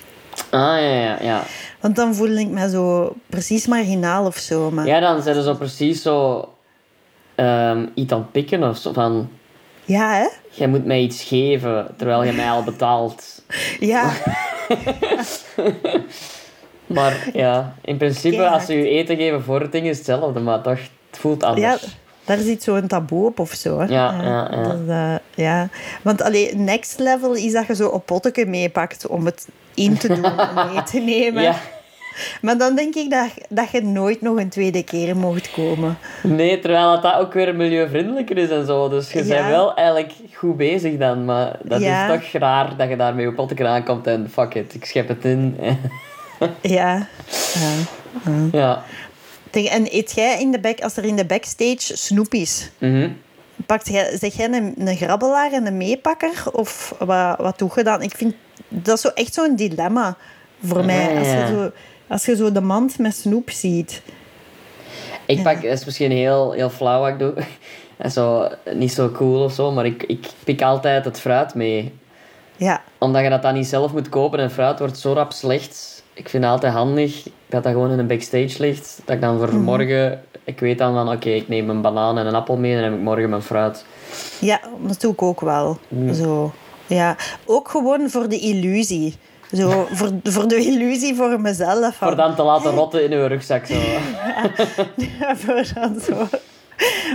Ah, 0.50 0.60
ja, 0.60 0.78
ja, 0.80 1.18
ja. 1.22 1.42
Want 1.80 1.96
dan 1.96 2.14
voelde 2.14 2.40
ik 2.40 2.48
me 2.48 2.68
zo 2.70 3.12
precies 3.26 3.66
marginaal 3.66 4.26
of 4.26 4.36
zo. 4.36 4.70
Maar... 4.70 4.86
Ja, 4.86 5.00
dan 5.00 5.22
zijn 5.22 5.34
ze 5.34 5.42
zo 5.42 5.54
precies 5.54 6.02
zo... 6.02 6.48
ehm, 7.34 7.86
iets 7.94 8.12
aan 8.12 8.18
het 8.18 8.32
pikken 8.32 8.68
of 8.68 8.76
zo. 8.76 8.92
Van, 8.92 9.28
Ja, 9.84 10.14
hè? 10.14 10.26
jij 10.50 10.66
moet 10.68 10.84
mij 10.84 11.00
iets 11.00 11.22
geven, 11.22 11.94
terwijl 11.96 12.24
je 12.24 12.32
mij 12.32 12.50
al 12.50 12.62
betaalt. 12.62 13.42
Ja. 13.80 14.12
Maar 16.86 17.28
ja, 17.32 17.74
in 17.82 17.96
principe, 17.96 18.34
Keihard. 18.36 18.54
als 18.54 18.64
ze 18.66 18.74
je 18.74 18.88
eten 18.88 19.16
geven 19.16 19.42
voor 19.42 19.60
het 19.60 19.72
ding, 19.72 19.86
is 19.86 19.96
hetzelfde. 19.96 20.40
Maar 20.40 20.62
toch, 20.62 20.78
het 21.10 21.18
voelt 21.20 21.42
ja, 21.42 21.48
anders. 21.48 21.96
daar 22.24 22.38
zit 22.38 22.62
zo'n 22.62 22.86
taboe 22.86 23.26
op 23.26 23.38
of 23.38 23.52
zo. 23.52 23.78
Hè? 23.78 23.84
Ja, 23.86 24.22
ja, 24.22 24.48
ja. 24.50 24.62
dat 24.62 24.78
eh, 24.88 25.14
ja. 25.44 25.68
Want 26.02 26.22
alleen 26.22 26.64
next 26.64 26.98
level 26.98 27.34
is 27.34 27.52
dat 27.52 27.66
je 27.66 27.74
zo 27.74 27.88
op 27.88 28.06
potteke 28.06 28.46
meepakt 28.46 29.06
om 29.06 29.24
het 29.24 29.48
in 29.74 29.96
te 29.96 30.08
doen, 30.08 30.24
om 30.24 30.54
mee 30.72 30.82
te 30.82 30.98
nemen. 31.14 31.42
Ja. 31.42 31.54
Maar 32.40 32.58
dan 32.58 32.74
denk 32.76 32.94
ik 32.94 33.10
dat, 33.10 33.28
dat 33.48 33.70
je 33.70 33.82
nooit 33.82 34.20
nog 34.20 34.36
een 34.38 34.48
tweede 34.48 34.82
keer 34.84 35.16
mocht 35.16 35.50
komen. 35.50 35.98
Nee, 36.22 36.58
terwijl 36.58 36.92
het 36.92 37.02
dat 37.02 37.14
ook 37.14 37.32
weer 37.32 37.54
milieuvriendelijker 37.54 38.38
is 38.38 38.48
en 38.50 38.66
zo. 38.66 38.88
Dus 38.88 39.12
je 39.12 39.24
Ja. 39.24 39.34
bent 39.34 39.48
wel 39.48 39.74
eigenlijk 39.74 40.12
goed 40.34 40.56
bezig 40.56 40.96
dan. 40.96 41.24
Maar 41.24 41.56
dat 41.62 41.80
Ja. 41.80 42.12
is 42.12 42.20
toch 42.32 42.40
raar 42.42 42.76
dat 42.76 42.88
je 42.88 42.96
daarmee 42.96 43.28
op 43.28 43.34
potten 43.34 43.66
aankomt 43.68 44.06
en 44.06 44.30
fuck 44.32 44.54
it, 44.54 44.74
ik 44.74 44.84
schep 44.84 45.08
het 45.08 45.24
in. 45.24 45.56
Ja. 46.62 47.06
ja. 48.52 48.82
En 49.50 49.86
eet 49.90 50.12
jij 50.14 50.40
in 50.40 50.50
de 50.52 50.60
back, 50.60 50.80
als 50.80 50.96
er 50.96 51.04
in 51.04 51.16
de 51.16 51.24
backstage 51.24 51.96
snoep 51.96 52.32
is, 52.34 52.70
Mhm. 52.78 53.08
pakt 53.66 53.88
jij, 53.88 54.16
zeg 54.18 54.34
jij 54.36 54.46
een, 54.52 54.74
een 54.78 54.96
grabbelaar 54.96 55.52
en 55.52 55.66
een 55.66 55.76
meepakker? 55.76 56.42
Of 56.52 56.94
wat, 56.98 57.36
wat 57.38 57.58
doe 57.58 57.70
je 57.74 57.82
dan? 57.82 58.02
Ik 58.02 58.16
vind 58.16 58.34
dat 58.82 58.96
is 58.96 59.00
zo 59.00 59.08
echt 59.08 59.34
zo'n 59.34 59.56
dilemma 59.56 60.16
voor 60.64 60.84
mij. 60.84 61.18
Als 61.18 61.26
je, 61.26 61.46
zo, 61.48 61.70
als 62.06 62.24
je 62.24 62.36
zo 62.36 62.52
de 62.52 62.60
mand 62.60 62.98
met 62.98 63.14
snoep 63.16 63.50
ziet. 63.50 64.02
Ik 65.26 65.42
pak, 65.42 65.54
dat 65.62 65.72
is 65.72 65.84
misschien 65.84 66.10
heel, 66.10 66.52
heel 66.52 66.70
flauw 66.70 67.00
wat 67.00 67.08
ik 67.08 67.18
doe. 67.18 67.34
En 67.96 68.10
zo, 68.10 68.48
niet 68.72 68.92
zo 68.92 69.10
cool 69.10 69.44
of 69.44 69.52
zo, 69.52 69.70
maar 69.72 69.86
ik, 69.86 70.02
ik 70.02 70.26
pik 70.44 70.62
altijd 70.62 71.04
het 71.04 71.20
fruit 71.20 71.54
mee. 71.54 71.94
Ja, 72.56 72.82
Omdat 72.98 73.22
je 73.22 73.28
dat 73.28 73.42
dan 73.42 73.54
niet 73.54 73.66
zelf 73.66 73.92
moet 73.92 74.08
kopen 74.08 74.38
en 74.38 74.50
fruit 74.50 74.78
wordt 74.78 74.98
zo 74.98 75.12
rap 75.12 75.32
slecht. 75.32 76.02
Ik 76.12 76.28
vind 76.28 76.42
het 76.44 76.52
altijd 76.52 76.72
handig 76.72 77.22
dat 77.46 77.62
dat 77.62 77.72
gewoon 77.72 77.90
in 77.90 77.98
een 77.98 78.06
backstage 78.06 78.54
ligt. 78.58 79.00
Dat 79.04 79.14
ik 79.14 79.20
dan 79.20 79.38
voor 79.38 79.54
morgen, 79.54 80.22
ik 80.44 80.60
weet 80.60 80.78
dan 80.78 80.94
van 80.94 81.12
oké, 81.12 81.28
ik 81.30 81.48
neem 81.48 81.70
een 81.70 81.80
banaan 81.80 82.18
en 82.18 82.26
een 82.26 82.34
appel 82.34 82.56
mee 82.56 82.70
en 82.70 82.80
dan 82.80 82.90
heb 82.90 82.98
ik 82.98 83.04
morgen 83.04 83.30
mijn 83.30 83.42
fruit. 83.42 83.84
ja, 84.40 84.60
dat 84.86 85.00
doe 85.00 85.12
ik 85.12 85.22
ook 85.22 85.40
wel. 85.40 85.78
Zo. 86.12 86.52
Ja. 86.86 87.16
Ook 87.44 87.68
gewoon 87.68 88.10
voor 88.10 88.28
de 88.28 88.38
illusie. 88.38 89.14
Zo, 89.52 89.86
voor, 89.92 90.10
voor 90.22 90.48
de 90.48 90.56
illusie 90.56 91.14
voor 91.14 91.40
mezelf. 91.40 91.96
Voor 91.96 92.16
dan 92.16 92.34
te 92.34 92.42
laten 92.42 92.70
rotten 92.70 93.04
in 93.04 93.12
uw 93.12 93.26
rugzak. 93.26 93.66
Zo. 93.66 93.74
Ja, 95.20 95.36
voor 95.36 95.64
dan 95.74 96.00
zo. 96.06 96.28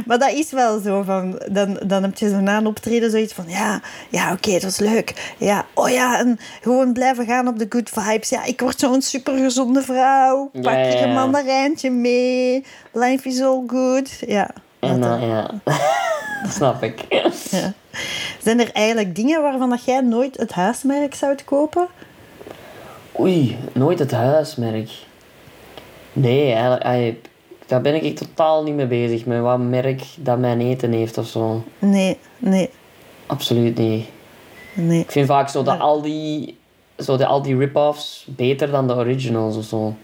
Maar 0.06 0.20
dat 0.20 0.32
is 0.32 0.52
wel 0.52 0.80
zo. 0.80 1.02
Van, 1.02 1.42
dan, 1.51 1.79
dan 1.86 2.03
heb 2.03 2.18
je 2.18 2.29
zo 2.29 2.40
na 2.40 2.58
een 2.58 2.68
optreden 2.68 3.12
zoiets 3.12 3.34
van... 3.34 3.46
Ja, 3.48 3.82
ja 4.10 4.32
oké, 4.32 4.51
het 4.51 4.64
was 4.64 4.77
leuk. 4.77 5.34
Ja, 5.38 5.66
oh 5.74 5.90
ja, 5.90 6.20
en 6.20 6.40
gewoon 6.62 6.94
blijven 6.94 7.25
gaan 7.25 7.48
op 7.48 7.60
de 7.60 7.66
good 7.70 7.90
vibes. 7.94 8.29
Ja, 8.29 8.44
ik 8.44 8.60
word 8.60 8.79
zo'n 8.79 9.01
supergezonde 9.01 9.82
vrouw. 9.82 10.50
Pak 10.53 10.64
Ja, 10.64 10.79
ja, 10.79 10.86
er 10.86 11.03
een 11.03 11.14
mandarijntje 11.14 11.92
mee. 11.92 12.66
Life 12.94 13.29
is 13.29 13.42
all 13.42 13.64
good. 13.68 14.10
Ja. 14.27 14.50
En 14.79 15.01
dat, 15.01 15.22
ja, 15.22 15.51
dat 16.44 16.51
snap 16.51 16.84
ik. 16.84 17.05
ja. 17.50 17.74
Zijn 18.42 18.59
er 18.59 18.72
eigenlijk 18.72 19.16
dingen 19.16 19.42
waarvan 19.42 19.70
dat 19.70 19.83
jij 19.85 20.01
nooit 20.01 20.38
het 20.38 20.51
huismerk 20.51 21.16
zou 21.16 21.35
kopen? 21.46 21.88
Oei, 23.20 23.57
nooit 23.74 24.00
het 24.00 24.12
huismerk. 24.12 24.90
Nee, 26.14 26.53
eigenlijk, 26.53 27.27
daar 27.66 27.81
ben 27.81 28.03
ik 28.03 28.18
totaal 28.18 28.64
niet 28.64 28.75
mee 28.75 28.85
bezig. 28.88 29.25
Met 29.25 29.42
wat 29.42 29.59
merk 29.59 30.03
dat 30.16 30.40
mijn 30.40 30.62
eten 30.62 30.92
heeft 30.92 31.18
of 31.18 31.27
zo. 31.27 31.64
Nee, 31.79 32.18
nee, 32.38 32.70
Absoluut 33.25 33.77
niet. 33.77 34.05
nee. 34.74 35.00
Ik 35.00 35.12
vind 35.12 35.27
vaak 35.27 35.50
zo 35.50 35.64
de 35.64 35.72
Aldi, 35.77 36.57
zo 36.98 37.18
de 37.18 37.25
Aldi 37.25 37.55
rip-offs 37.55 38.25
beter 38.29 38.72
dan 38.72 38.88
de 38.88 38.96
originals 38.96 39.55
of 39.57 39.64
zo. 39.66 39.96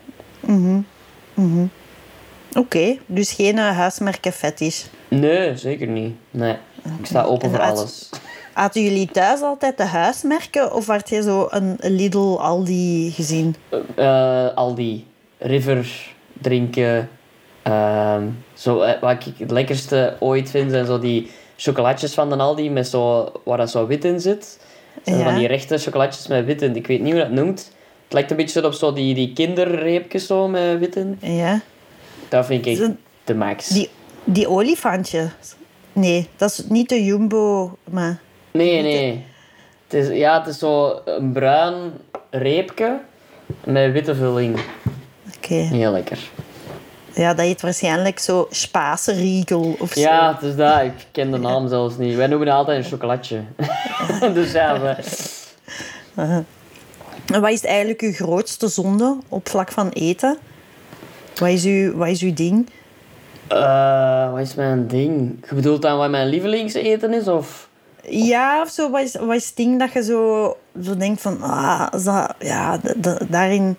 Oké, 2.57 2.97
dus 3.05 3.31
geen 3.31 3.55
uh, 3.57 3.77
huismerken 3.77 4.31
fetish. 4.31 4.83
Nee, 5.07 5.57
zeker 5.57 5.87
niet. 5.87 6.15
Nee, 6.31 6.55
ik 6.99 7.05
sta 7.05 7.23
open 7.23 7.49
En 7.49 7.55
voor 7.55 7.63
alles. 7.63 8.09
Hadden 8.53 8.83
jullie 8.83 9.07
thuis 9.11 9.41
altijd 9.41 9.77
de 9.77 9.83
huismerken 9.83 10.73
of 10.73 10.87
had 10.87 11.09
je 11.09 11.21
zo 11.21 11.47
een 11.49 11.77
Lidl 11.79 12.37
Aldi 12.39 13.11
gezien? 13.11 13.55
Eh, 13.95 14.47
Aldi, 14.55 15.07
River, 15.37 16.13
drinken. 16.41 17.09
ehm, 17.63 18.23
zo, 18.53 18.81
eh, 18.81 19.01
wat 19.01 19.25
ik 19.25 19.33
het 19.37 19.51
lekkerste 19.51 20.15
ooit 20.19 20.49
vind 20.49 20.71
zijn 20.71 20.85
zo 20.85 20.99
die 20.99 21.31
chocolatjes 21.57 22.13
van 22.13 22.29
de 22.29 22.35
Aldi 22.35 22.69
met 22.69 22.87
zo, 22.87 23.31
waar 23.43 23.57
dat 23.57 23.69
zo 23.71 23.87
wit 23.87 24.05
in 24.05 24.19
zit. 24.19 24.59
Ja. 25.03 25.23
van 25.23 25.35
die 25.35 25.47
rechte 25.47 25.77
chocolatjes 25.77 26.27
met 26.27 26.45
wit 26.45 26.61
in. 26.61 26.75
Ik 26.75 26.87
weet 26.87 27.01
niet 27.01 27.11
hoe 27.13 27.21
dat 27.21 27.31
noemt. 27.31 27.71
Het 28.03 28.13
lijkt 28.13 28.31
een 28.31 28.37
beetje 28.37 28.65
op 28.65 28.73
zo 28.73 28.93
die, 28.93 29.13
die 29.15 29.33
kinderreepjes 29.33 30.27
zo 30.27 30.47
met 30.47 30.79
wit 30.79 30.95
in. 30.95 31.17
Ja. 31.21 31.61
Dat 32.29 32.45
vind 32.45 32.65
ik 32.65 32.89
de 33.23 33.35
max. 33.35 33.67
Die, 33.67 33.89
die 34.23 34.49
olifantje. 34.49 35.29
Nee, 35.95 36.27
dat 36.35 36.49
is 36.49 36.63
niet 36.69 36.89
de 36.89 37.03
Jumbo, 37.03 37.77
maar... 37.89 38.19
Nee, 38.51 38.81
nee. 38.81 39.25
Het 39.87 39.93
is, 39.93 40.17
ja, 40.17 40.37
het 40.37 40.47
is 40.47 40.59
zo 40.59 41.01
een 41.05 41.31
bruin 41.31 41.91
reepje 42.29 42.99
met 43.63 43.91
witte 43.91 44.15
vulling. 44.15 44.59
Oké. 45.37 45.53
Heel 45.53 45.91
lekker. 45.91 46.19
Ja, 47.13 47.33
dat 47.33 47.45
heet 47.45 47.61
waarschijnlijk 47.61 48.19
zo 48.19 48.47
Spasenriegel 48.49 49.75
of 49.79 49.91
zo. 49.91 49.99
Ja, 49.99 50.33
het 50.33 50.43
is 50.43 50.55
dat. 50.55 50.81
Ik 50.81 51.07
ken 51.11 51.31
de 51.31 51.37
naam 51.37 51.67
zelfs 51.67 51.97
niet. 51.97 52.15
Wij 52.15 52.27
noemen 52.27 52.47
het 52.47 52.55
altijd 52.57 52.83
een 52.83 52.89
chocolatje. 52.91 53.41
dus 54.33 54.51
ja, 54.51 54.79
we- 54.81 56.43
En 57.33 57.41
wat 57.41 57.51
is 57.51 57.63
eigenlijk 57.65 58.01
uw 58.01 58.13
grootste 58.13 58.67
zonde 58.67 59.17
op 59.29 59.49
vlak 59.49 59.71
van 59.71 59.89
eten? 59.89 60.37
Wat 61.35 61.49
is 61.49 61.65
uw, 61.65 61.95
wat 61.95 62.07
is 62.07 62.21
uw 62.21 62.33
ding? 62.33 62.69
Eh, 63.47 64.31
wat 64.31 64.39
is 64.41 64.55
mijn 64.55 64.87
ding? 64.87 65.45
Je 65.49 65.55
bedoelt 65.55 65.81
dan 65.81 65.97
wat 65.97 66.09
mijn 66.09 66.27
lievelingseten 66.27 67.13
is? 67.13 67.27
Of? 67.27 67.69
Ja, 68.09 68.61
of 68.61 68.69
zo, 68.69 68.89
wat 68.89 69.01
is, 69.01 69.15
wat 69.15 69.35
is 69.35 69.45
het 69.47 69.55
ding 69.55 69.79
dat 69.79 69.91
je 69.93 70.03
zo, 70.03 70.57
zo 70.83 70.97
denkt 70.97 71.21
van... 71.21 71.41
Ah, 71.41 71.87
dat, 72.03 72.33
ja, 72.39 72.79
daarin... 73.29 73.77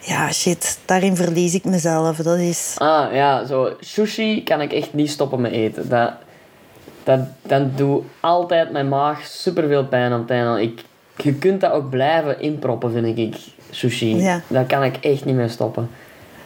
Ja, 0.00 0.32
shit, 0.32 0.78
daarin 0.84 1.16
verlies 1.16 1.54
ik 1.54 1.64
mezelf. 1.64 2.16
Dat 2.16 2.38
is... 2.38 2.74
Ah, 2.78 3.12
ja, 3.14 3.44
zo. 3.44 3.76
Sushi 3.80 4.42
kan 4.44 4.60
ik 4.60 4.72
echt 4.72 4.92
niet 4.94 5.10
stoppen 5.10 5.40
met 5.40 5.52
eten. 5.52 5.88
Dat, 5.88 6.12
dat, 7.04 7.20
dat 7.42 7.76
doet 7.78 8.04
altijd 8.20 8.70
mijn 8.72 8.88
maag 8.88 9.26
superveel 9.26 9.84
pijn 9.86 10.12
aan 10.12 10.20
het 10.20 10.30
einde. 10.30 10.62
Ik, 10.62 10.84
je 11.16 11.34
kunt 11.34 11.60
dat 11.60 11.72
ook 11.72 11.90
blijven 11.90 12.40
inproppen, 12.40 12.92
vind 12.92 13.18
ik. 13.18 13.36
Sushi. 13.70 14.16
Ja. 14.16 14.40
Daar 14.46 14.64
kan 14.64 14.82
ik 14.84 14.96
echt 14.96 15.24
niet 15.24 15.34
mee 15.34 15.48
stoppen. 15.48 15.90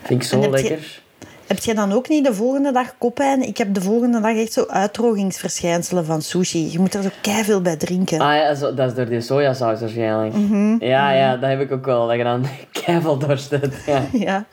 Vind 0.02 0.22
ik 0.22 0.28
zo 0.28 0.40
je- 0.40 0.50
lekker. 0.50 1.02
Heb 1.46 1.58
je 1.58 1.74
dan 1.74 1.92
ook 1.92 2.08
niet 2.08 2.24
de 2.24 2.34
volgende 2.34 2.72
dag 2.72 2.94
koppijn? 2.98 3.42
Ik 3.42 3.56
heb 3.58 3.74
de 3.74 3.80
volgende 3.80 4.20
dag 4.20 4.36
echt 4.36 4.52
zo 4.52 4.64
uitdrogingsverschijnselen 4.68 6.04
van 6.04 6.22
sushi. 6.22 6.72
Je 6.72 6.78
moet 6.78 6.94
er 6.94 7.02
zo 7.02 7.10
veel 7.22 7.60
bij 7.60 7.76
drinken. 7.76 8.20
Ah 8.20 8.36
ja, 8.36 8.54
zo, 8.54 8.74
dat 8.74 8.88
is 8.90 8.94
door 8.96 9.06
die 9.06 9.20
sojasaus 9.20 9.80
waarschijnlijk. 9.80 10.34
Mhm. 10.34 10.76
Ja, 10.84 11.10
ja, 11.12 11.36
dat 11.36 11.50
heb 11.50 11.60
ik 11.60 11.72
ook 11.72 11.84
wel. 11.84 12.06
Dat 12.06 12.16
je 12.16 12.22
dan 12.22 12.44
keiveel 12.84 13.18
dorst 13.18 13.50
hebt. 13.50 13.74
Ja. 13.86 14.02
Ja. 14.26 14.44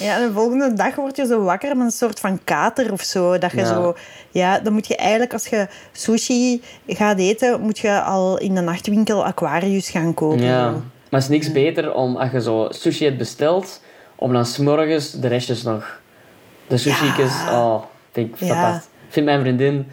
ja, 0.00 0.16
en 0.20 0.26
de 0.26 0.32
volgende 0.32 0.72
dag 0.72 0.94
word 0.94 1.16
je 1.16 1.26
zo 1.26 1.42
wakker 1.42 1.76
met 1.76 1.86
een 1.86 1.92
soort 1.92 2.20
van 2.20 2.40
kater 2.44 2.92
of 2.92 3.02
zo. 3.02 3.38
Dat 3.38 3.50
je 3.50 3.56
Ja. 3.56 3.64
zo... 3.66 3.94
Ja, 4.30 4.58
dan 4.58 4.72
moet 4.72 4.86
je 4.86 4.96
eigenlijk, 4.96 5.32
als 5.32 5.46
je 5.46 5.66
sushi 5.92 6.62
gaat 6.86 7.18
eten, 7.18 7.60
moet 7.60 7.78
je 7.78 8.00
al 8.02 8.38
in 8.38 8.54
de 8.54 8.60
nachtwinkel 8.60 9.24
Aquarius 9.24 9.90
gaan 9.90 10.14
kopen. 10.14 10.42
ja. 10.42 10.70
Maar 11.10 11.20
het 11.20 11.30
is 11.30 11.36
niks 11.36 11.52
beter 11.52 11.92
om, 11.94 12.16
als 12.16 12.30
je 12.30 12.40
zo 12.42 12.66
sushi 12.70 13.04
hebt 13.04 13.18
besteld, 13.18 13.80
om 14.16 14.32
dan 14.32 14.46
s'morgens 14.46 15.12
de 15.12 15.28
restjes 15.28 15.62
nog... 15.62 15.99
De 16.70 16.76
sushi'tjes, 16.76 17.32
oh, 17.50 17.82
vind 18.12 18.28
ik 18.28 18.36
fantastisch. 18.36 18.84
Ik 19.06 19.12
vind 19.12 19.26
mijn 19.26 19.40
vriendin 19.40 19.86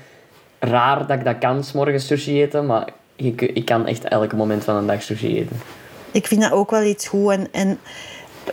raar 0.59 1.07
dat 1.07 1.17
ik 1.17 1.23
dat 1.25 1.37
kan, 1.37 1.63
s'morgens 1.63 2.07
sushi 2.07 2.41
eten, 2.41 2.65
maar 2.65 2.87
kun- 3.35 3.55
ik 3.55 3.65
kan 3.65 3.85
echt 3.87 4.03
elke 4.03 4.35
moment 4.35 4.63
van 4.63 4.75
een 4.75 4.87
dag 4.87 5.01
sushi 5.01 5.37
eten. 5.37 5.59
Ik 6.11 6.27
vind 6.27 6.41
dat 6.41 6.51
ook 6.51 6.71
wel 6.71 6.83
iets 6.83 7.07
goed. 7.07 7.31
En, 7.31 7.47
en 7.51 7.79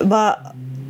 wat, 0.09 0.39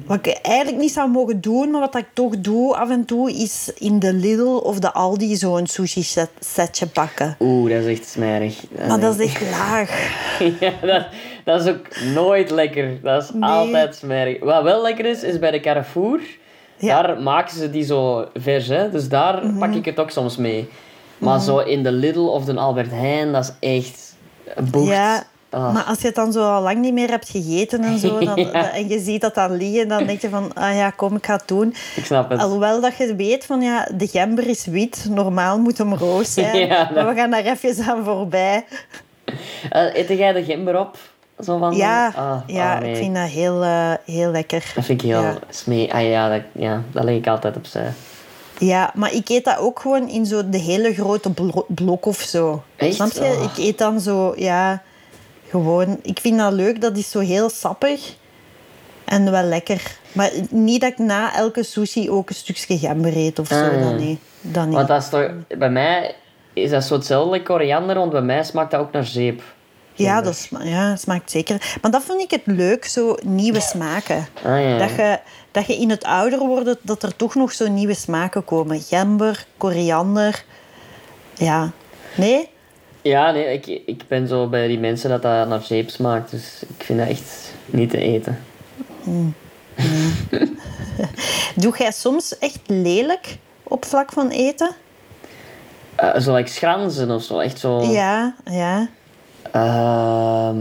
Wat 0.07 0.27
ik 0.27 0.39
eigenlijk 0.43 0.79
niet 0.79 0.93
zou 0.93 1.11
mogen 1.11 1.41
doen, 1.41 1.71
maar 1.71 1.81
wat 1.81 1.97
ik 1.97 2.07
toch 2.13 2.39
doe 2.39 2.75
af 2.77 2.91
en 2.91 3.05
toe, 3.05 3.33
is 3.33 3.73
in 3.79 3.99
de 3.99 4.13
Lidl 4.13 4.47
of 4.63 4.79
de 4.79 4.93
Aldi 4.93 5.37
zo'n 5.37 5.67
sushi 5.67 6.03
set, 6.03 6.31
setje 6.41 6.87
pakken. 6.87 7.37
Oeh, 7.41 7.71
dat 7.73 7.83
is 7.85 7.99
echt 7.99 8.09
smerig. 8.09 8.63
Maar 8.89 9.01
dat 9.01 9.19
is 9.19 9.27
echt 9.27 9.51
laag. 9.51 9.91
ja, 10.61 10.73
dat, 10.83 11.07
dat 11.45 11.61
is 11.65 11.73
ook 11.73 11.87
nooit 12.15 12.51
lekker. 12.51 13.01
Dat 13.03 13.23
is 13.23 13.31
Nee. 13.33 13.51
altijd 13.51 13.95
smerig. 13.95 14.41
Wat 14.43 14.63
wel 14.63 14.83
lekker 14.83 15.05
is, 15.07 15.23
is 15.23 15.39
bij 15.39 15.51
de 15.51 15.61
Carrefour. 15.61 16.21
Ja. 16.85 17.03
Daar 17.03 17.21
maken 17.23 17.57
ze 17.57 17.71
die 17.71 17.85
zo 17.85 18.27
vers, 18.35 18.67
hè. 18.69 18.91
Dus 18.91 19.09
daar 19.09 19.47
Mhm. 19.47 19.59
pak 19.59 19.75
ik 19.75 19.85
het 19.85 19.99
ook 20.01 20.11
soms 20.11 20.37
mee. 20.37 20.69
Maar 21.19 21.41
zo 21.41 21.59
in 21.59 21.83
de 21.83 21.93
Lidl 21.93 22.21
of 22.21 22.45
de 22.45 22.55
Albert 22.55 22.91
Heijn, 22.91 23.33
dat 23.33 23.55
is 23.61 23.69
echt... 23.77 24.15
een 24.55 24.71
bocht. 24.71 24.87
Ja, 24.89 25.23
Ah. 25.51 25.73
maar 25.73 25.83
als 25.83 26.01
je 26.01 26.07
het 26.07 26.15
dan 26.17 26.33
zo 26.33 26.43
al 26.53 26.63
lang 26.63 26.79
niet 26.79 26.93
meer 26.93 27.09
hebt 27.11 27.29
gegeten 27.29 27.83
en 27.83 27.99
zo, 27.99 28.19
dan, 28.25 28.37
Ja. 28.37 28.51
dan- 28.53 28.63
en 28.63 28.89
je 28.89 28.99
ziet 29.01 29.21
dat 29.21 29.35
dan 29.35 29.57
liggen, 29.57 29.89
dan 29.89 30.07
denk 30.07 30.21
je 30.21 30.29
van, 30.29 30.55
ah 30.55 30.75
ja, 30.77 30.91
kom, 30.91 31.17
ik 31.17 31.27
ga 31.27 31.33
het 31.37 31.49
doen. 31.49 31.75
Ik 31.97 32.05
snap 32.05 32.31
het. 32.31 32.41
Alhoewel 32.41 32.81
dat 32.81 32.97
je 32.97 33.15
weet 33.17 33.47
van, 33.47 33.61
ja, 33.63 33.89
de 33.97 34.07
gember 34.07 34.47
is 34.49 34.67
wit, 34.67 35.07
normaal 35.11 35.59
moet 35.59 35.79
hem 35.79 35.95
roos 35.95 36.33
zijn. 36.35 36.57
Ja, 36.69 36.85
dat- 36.85 36.95
Maar 36.95 37.15
we 37.15 37.21
gaan 37.21 37.31
daar 37.31 37.45
even 37.45 37.85
aan 37.85 38.05
voorbij. 38.05 38.65
Uh, 39.73 39.95
eet 39.95 40.09
jij 40.09 40.33
de 40.33 40.45
gember 40.45 40.79
op? 40.81 40.97
Zo 41.41 41.59
van... 41.59 41.77
Ja, 41.77 42.13
ah, 42.17 42.41
ja 42.47 42.75
ah, 42.75 42.81
nee. 42.81 42.91
ik 42.91 42.97
vind 42.97 43.15
dat 43.15 43.29
heel, 43.29 43.63
eh, 43.63 43.93
heel 44.05 44.31
lekker. 44.31 44.73
Dat 44.75 44.85
vind 44.85 45.03
ik 45.03 45.09
heel 45.11 45.23
Ja. 45.23 45.39
smee. 45.51 45.93
Ah 45.95 46.03
ja, 46.09 46.29
dat, 46.29 46.41
ja, 46.53 46.83
dat 46.93 47.05
leg 47.05 47.15
ik 47.17 47.27
altijd 47.27 47.57
opzij. 47.57 47.93
Ja, 48.59 48.91
maar 48.95 49.13
ik 49.13 49.29
eet 49.29 49.45
dat 49.45 49.59
ook 49.59 49.79
gewoon 49.81 50.09
in 50.09 50.27
zo 50.27 50.49
de 50.49 50.59
hele 50.59 50.95
grote 50.95 51.31
blo- 51.31 51.65
blok 51.69 52.07
of 52.07 52.17
zo. 52.21 52.63
Echt? 52.77 52.95
Snap 52.95 53.11
je? 53.13 53.21
Oh. 53.39 53.43
Ik 53.43 53.59
eet 53.65 53.79
dan 53.79 54.01
zo, 54.01 54.33
ja, 54.37 54.83
gewoon... 55.49 55.99
Ik 56.03 56.21
vind 56.21 56.39
dat 56.39 56.53
leuk, 56.53 56.81
dat 56.81 56.97
is 56.97 57.11
zo 57.11 57.19
heel 57.19 57.51
sappig 57.51 58.15
en 59.05 59.31
wel 59.31 59.43
lekker. 59.43 59.83
Maar 60.13 60.31
niet 60.51 60.81
dat 60.81 60.91
ik 60.91 60.99
na 60.99 61.35
elke 61.37 61.63
sushi 61.63 62.11
ook 62.11 62.29
een 62.29 62.35
stukje 62.35 62.79
gember 62.79 63.17
eet 63.17 63.39
of 63.39 63.47
zo, 63.49 63.55
Ah, 63.65 63.81
dan 63.83 63.97
niet. 63.97 64.21
Dan. 64.41 64.71
Want 64.71 64.89
dat 64.89 65.03
is 65.03 65.09
toch... 65.09 65.31
Bij 65.59 65.71
mij 65.71 66.15
is 66.53 66.71
dat 66.71 66.85
zo 66.85 66.95
hetzelfde 66.95 67.43
koriander, 67.43 67.97
want 67.97 68.11
bij 68.13 68.23
mij 68.23 68.45
smaakt 68.45 68.71
dat 68.71 68.81
ook 68.81 68.93
naar 68.93 69.05
zeep. 69.05 69.43
Ja, 69.95 70.21
dat 70.21 70.37
sma- 70.37 70.63
ja, 70.63 70.97
smaakt 70.97 71.31
zeker. 71.31 71.77
Maar 71.83 71.91
dat 71.91 72.03
vind 72.05 72.21
ik 72.21 72.31
het 72.31 72.43
leuk, 72.45 72.85
zo 72.85 73.17
nieuwe 73.25 73.61
smaken. 73.61 74.27
Ah 74.45 74.61
ja. 74.63 74.79
Dat 74.79 74.91
je, 74.91 75.19
dat 75.51 75.67
je 75.67 75.77
in 75.77 75.91
het 75.91 76.05
ouder 76.05 76.39
worden, 76.39 76.77
dat 76.83 77.03
er 77.03 77.17
toch 77.17 77.35
nog 77.35 77.53
zo 77.53 77.69
nieuwe 77.69 77.95
smaken 77.95 78.45
komen. 78.45 78.81
Gember, 78.81 79.47
koriander. 79.57 80.45
Ja. 81.35 81.71
Nee? 82.17 82.49
Ja, 83.03 83.31
nee, 83.31 83.53
ik, 83.53 83.67
ik 83.87 84.03
ben 84.09 84.29
zo 84.29 84.49
bij 84.49 84.67
die 84.67 84.79
mensen 84.79 85.11
dat 85.11 85.23
dat 85.23 85.49
naar 85.49 85.63
zeep 85.63 85.91
smaakt. 85.91 86.31
Dus 86.31 86.63
ik 86.79 86.85
vind 86.85 86.99
dat 86.99 87.09
echt 87.09 87.53
niet 87.67 87.91
te 87.91 87.99
eten. 87.99 88.39
Doe 91.57 91.75
jij 91.79 91.93
soms 91.93 92.39
echt 92.39 92.61
lelijk 92.67 93.39
op 93.63 93.85
vlak 93.85 94.13
van 94.13 94.29
eten? 94.29 94.71
Eh 95.95 96.21
zo 96.21 96.35
like 96.35 96.51
schranzen 96.51 97.11
of 97.11 97.23
zo, 97.23 97.39
echt 97.39 97.59
zo... 97.59 97.83
Ja, 97.83 98.35
ja. 98.51 98.89
Ehm, 99.55 100.57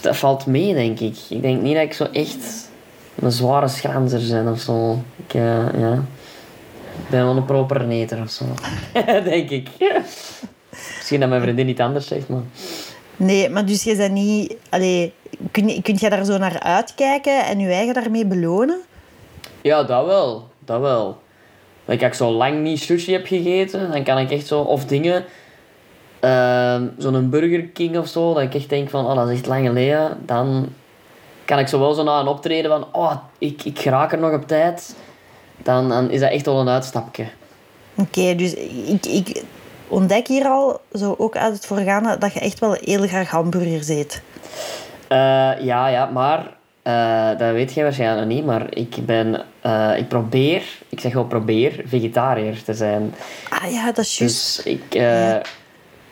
dat 0.00 0.16
valt 0.16 0.46
mee, 0.46 0.74
denk 0.74 1.00
ik. 1.00 1.16
Ik 1.28 1.42
denk 1.42 1.62
niet 1.62 1.74
dat 1.74 1.82
ik 1.82 1.92
zo 1.92 2.04
echt 2.04 2.70
een 3.14 3.32
zware 3.32 3.68
schranzer 3.68 4.20
ben 4.30 4.52
of 4.52 4.60
zo. 4.60 5.02
Ik, 5.16 5.34
eh, 5.34 5.80
ja. 5.80 6.04
Ben 7.10 7.24
wel 7.24 7.36
een 7.36 7.44
proper 7.44 7.88
eter 7.88 8.22
of 8.22 8.30
zo. 8.30 8.44
denk 9.30 9.50
ik. 9.50 9.68
Misschien 10.96 11.20
dat 11.20 11.28
mijn 11.28 11.42
vriendin 11.42 11.66
niet 11.66 11.80
anders 11.80 12.06
zegt, 12.06 12.28
maar... 12.28 12.42
Nee, 13.16 13.48
maar 13.48 13.66
dus 13.66 13.82
je 13.82 13.96
bent 13.96 14.12
niet... 14.12 14.56
Allee, 14.68 15.12
kun, 15.50 15.68
je, 15.68 15.82
kun 15.82 15.94
jij 15.94 16.10
daar 16.10 16.24
zo 16.24 16.38
naar 16.38 16.60
uitkijken 16.60 17.44
en 17.44 17.58
je 17.58 17.72
eigen 17.72 17.94
daarmee 17.94 18.26
belonen? 18.26 18.80
Ja, 19.60 19.82
dat 19.82 20.06
wel. 20.06 20.48
Dat 20.64 20.80
wel. 20.80 21.18
Like, 21.84 22.04
als 22.04 22.12
ik 22.12 22.18
zo 22.18 22.30
lang 22.30 22.62
niet 22.62 22.80
sushi 22.80 23.12
heb 23.12 23.26
gegeten, 23.26 23.92
dan 23.92 24.04
kan 24.04 24.18
ik 24.18 24.30
echt 24.30 24.46
zo... 24.46 24.60
Of 24.60 24.84
dingen... 24.84 25.24
ehm, 26.20 26.86
Zo'n 26.98 27.30
Burger 27.30 27.62
King 27.62 27.98
of 27.98 28.08
zo, 28.08 28.34
dat 28.34 28.42
ik 28.42 28.54
echt 28.54 28.68
denk 28.68 28.90
van... 28.90 29.06
Oh, 29.06 29.14
dat 29.14 29.28
is 29.28 29.34
echt 29.34 29.46
lang 29.46 29.66
geleden. 29.66 30.18
Dan 30.26 30.68
kan 31.44 31.58
ik 31.58 31.68
zo 31.68 31.78
wel 31.78 31.94
zo 31.94 32.02
na 32.02 32.20
een 32.20 32.26
optreden 32.26 32.70
van... 32.70 32.86
Oh, 32.92 33.12
ik, 33.38 33.64
ik 33.64 33.80
raak 33.80 34.12
er 34.12 34.18
nog 34.18 34.32
op 34.32 34.46
tijd. 34.46 34.96
Dan, 35.62 35.88
dan 35.88 36.10
is 36.10 36.20
dat 36.20 36.30
echt 36.30 36.46
wel 36.46 36.60
een 36.60 36.68
uitstapje. 36.68 37.26
Oké, 37.94 38.34
dus 38.34 38.54
ik, 38.86 39.06
ik 39.06 39.42
ontdek 39.88 40.26
hier 40.26 40.44
al, 40.44 40.80
zo 40.92 41.14
ook 41.18 41.36
uit 41.36 41.54
het 41.54 41.66
voorgaande, 41.66 42.18
dat 42.18 42.32
je 42.32 42.40
echt 42.40 42.58
wel 42.58 42.76
heel 42.80 43.06
graag 43.06 43.30
hamburgers 43.30 43.88
eet. 43.88 44.22
Eh, 45.08 45.18
ja, 45.60 45.86
ja, 45.86 46.06
maar... 46.06 46.56
eh, 46.82 47.28
dat 47.38 47.52
weet 47.52 47.74
jij 47.74 47.82
waarschijnlijk 47.84 48.26
nog 48.26 48.36
niet, 48.36 48.46
maar 48.46 48.74
ik 48.74 49.06
ben... 49.06 49.44
eh, 49.60 49.92
ik 49.96 50.08
probeer... 50.08 50.62
Ik 50.88 51.00
zeg 51.00 51.12
wel 51.12 51.24
probeer 51.24 51.82
vegetariër 51.86 52.62
te 52.62 52.74
zijn. 52.74 53.14
Ah 53.48 53.72
ja, 53.72 53.86
dat 53.86 53.98
is 54.04 54.18
juist. 54.18 54.56
Dus 54.56 54.66
ik, 54.66 54.94
eh, 54.94 55.36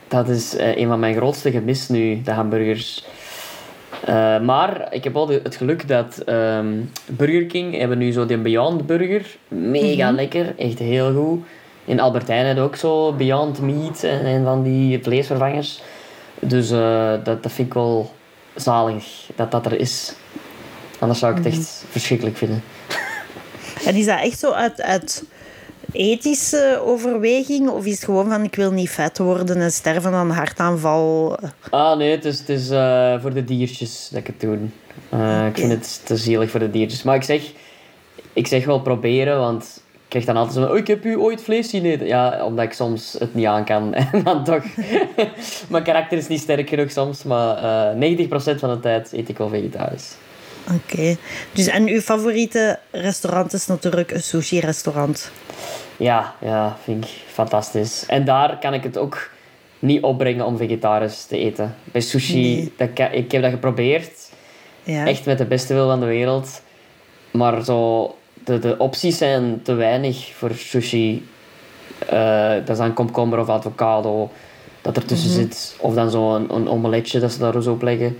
dat 0.08 0.28
is 0.28 0.56
eh, 0.56 0.76
een 0.76 0.86
van 0.88 1.00
mijn 1.00 1.14
grootste 1.16 1.50
gemis 1.50 1.88
nu, 1.88 2.22
de 2.22 2.30
hamburgers. 2.30 3.04
Eh, 4.04 4.40
maar 4.40 4.86
ik 4.90 5.04
heb 5.04 5.12
wel 5.12 5.26
de- 5.26 5.40
het 5.42 5.56
geluk 5.56 5.88
dat 5.88 6.18
ehm, 6.18 6.66
Burger 7.06 7.46
King 7.46 7.76
hebben 7.78 7.98
nu 7.98 8.12
zo 8.12 8.26
die 8.26 8.36
Beyond 8.38 8.86
Burger. 8.86 9.26
Mega 9.48 10.10
lekker, 10.10 10.54
echt 10.58 10.78
heel 10.78 11.14
goed. 11.14 11.44
In 11.84 12.00
Albert 12.00 12.26
Heijn 12.28 12.46
hebben 12.46 12.64
ook 12.64 12.76
zo 12.76 13.12
Beyond 13.12 13.60
Meat 13.60 14.02
en, 14.02 14.24
en 14.24 14.44
van 14.44 14.62
die 14.62 15.02
vleesvervangers. 15.02 15.80
Dus 16.40 16.70
eh, 16.70 17.12
dat, 17.24 17.42
dat 17.42 17.52
vind 17.52 17.66
ik 17.68 17.74
wel 17.74 18.12
zalig 18.54 19.04
dat 19.36 19.50
dat 19.50 19.66
er 19.66 19.80
is. 19.80 20.14
Anders 20.98 21.18
zou 21.18 21.36
ik 21.36 21.44
het 21.44 21.54
echt 21.54 21.84
verschrikkelijk 21.90 22.36
vinden. 22.36 22.62
En 23.86 23.94
is 23.94 24.06
dat 24.06 24.20
echt 24.20 24.38
zo 24.38 24.50
uit, 24.52 24.82
uit 24.82 25.24
ethische 25.92 26.80
overweging? 26.84 27.68
Of 27.68 27.84
is 27.84 27.94
het 27.94 28.04
gewoon 28.04 28.28
van, 28.28 28.44
ik 28.44 28.54
wil 28.54 28.70
niet 28.70 28.90
vet 28.90 29.18
worden 29.18 29.60
en 29.60 29.72
sterven 29.72 30.12
aan 30.12 30.30
een 30.30 30.36
hartaanval? 30.36 31.38
Ah 31.70 31.96
nee, 31.96 32.10
het 32.10 32.24
is, 32.24 32.38
het 32.38 32.48
is 32.48 32.70
eh, 32.70 33.20
voor 33.20 33.34
de 33.34 33.44
diertjes 33.44 34.08
dat 34.10 34.20
ik 34.20 34.26
het 34.26 34.40
doe. 34.40 34.58
Eh, 35.08 35.46
Ik 35.46 35.56
vind 35.56 35.70
het 35.72 36.00
te 36.04 36.16
zielig 36.16 36.50
voor 36.50 36.60
de 36.60 36.70
diertjes. 36.70 37.02
Maar 37.02 37.14
ik 37.16 37.22
zeg, 37.22 37.42
ik 38.32 38.46
zeg 38.46 38.64
wel 38.64 38.80
proberen, 38.80 39.38
want 39.38 39.82
ik 39.92 40.02
krijg 40.08 40.24
dan 40.24 40.36
altijd 40.36 40.54
zo 40.54 40.60
van, 40.62 40.70
oh, 40.70 40.76
ik 40.76 40.86
heb 40.86 41.04
u 41.04 41.16
ooit 41.18 41.42
vlees 41.42 41.70
zien 41.70 41.84
eten. 41.84 42.06
Ja, 42.06 42.44
omdat 42.44 42.64
ik 42.64 42.72
soms 42.72 43.16
het 43.18 43.34
niet 43.34 43.46
aan 43.46 43.64
kan. 43.64 43.94
En 44.12 44.22
dan 44.24 44.44
toch, 44.44 44.64
mijn 45.68 45.82
karakter 45.84 46.18
is 46.18 46.28
niet 46.28 46.40
sterk 46.40 46.68
genoeg 46.68 46.90
soms, 46.90 47.22
maar 47.22 47.56
eh 47.98 48.26
90% 48.26 48.28
van 48.58 48.70
de 48.70 48.80
tijd 48.80 49.12
eet 49.12 49.28
ik 49.28 49.38
wel 49.38 49.48
vegetarisch. 49.48 50.14
Oké. 50.74 51.16
Dus, 51.52 51.66
en 51.66 51.86
uw 51.88 52.00
favoriete 52.00 52.78
restaurant 52.90 53.52
is 53.52 53.66
natuurlijk 53.66 54.10
een 54.10 54.22
sushi-restaurant. 54.22 55.30
Ja, 55.96 56.34
ja, 56.40 56.76
vind 56.82 57.04
ik 57.04 57.10
fantastisch. 57.26 58.04
En 58.06 58.24
daar 58.24 58.58
kan 58.58 58.74
ik 58.74 58.82
het 58.82 58.98
ook 58.98 59.30
niet 59.78 60.02
opbrengen 60.02 60.46
om 60.46 60.56
vegetarisch 60.56 61.24
te 61.24 61.38
eten. 61.38 61.74
Bij 61.84 62.00
sushi, 62.00 62.54
Nee. 62.54 62.72
dat 62.76 62.92
kan- 62.94 63.12
ik 63.12 63.32
heb 63.32 63.42
dat 63.42 63.50
geprobeerd. 63.50 64.30
Ja. 64.82 65.06
Echt 65.06 65.24
met 65.26 65.38
de 65.38 65.44
beste 65.44 65.74
wil 65.74 65.88
van 65.88 66.00
de 66.00 66.06
wereld. 66.06 66.62
Maar 67.30 67.64
zo, 67.64 68.14
de, 68.44 68.58
de 68.58 68.74
opties 68.78 69.18
zijn 69.18 69.60
te 69.62 69.74
weinig 69.74 70.32
voor 70.36 70.50
sushi. 70.54 71.28
Eh, 72.08 72.50
dat 72.50 72.68
is 72.68 72.76
dan 72.78 72.92
komkommer 72.92 73.38
of 73.38 73.48
avocado 73.48 74.30
dat 74.82 74.96
ertussen 74.96 75.30
zit. 75.30 75.76
Of 75.80 75.94
dan 75.94 76.10
zo 76.10 76.34
een, 76.34 76.54
een 76.54 76.68
omeletje 76.68 77.20
dat 77.20 77.32
ze 77.32 77.38
daar 77.38 77.62
zo 77.62 77.72
op 77.72 77.82
leggen. 77.82 78.16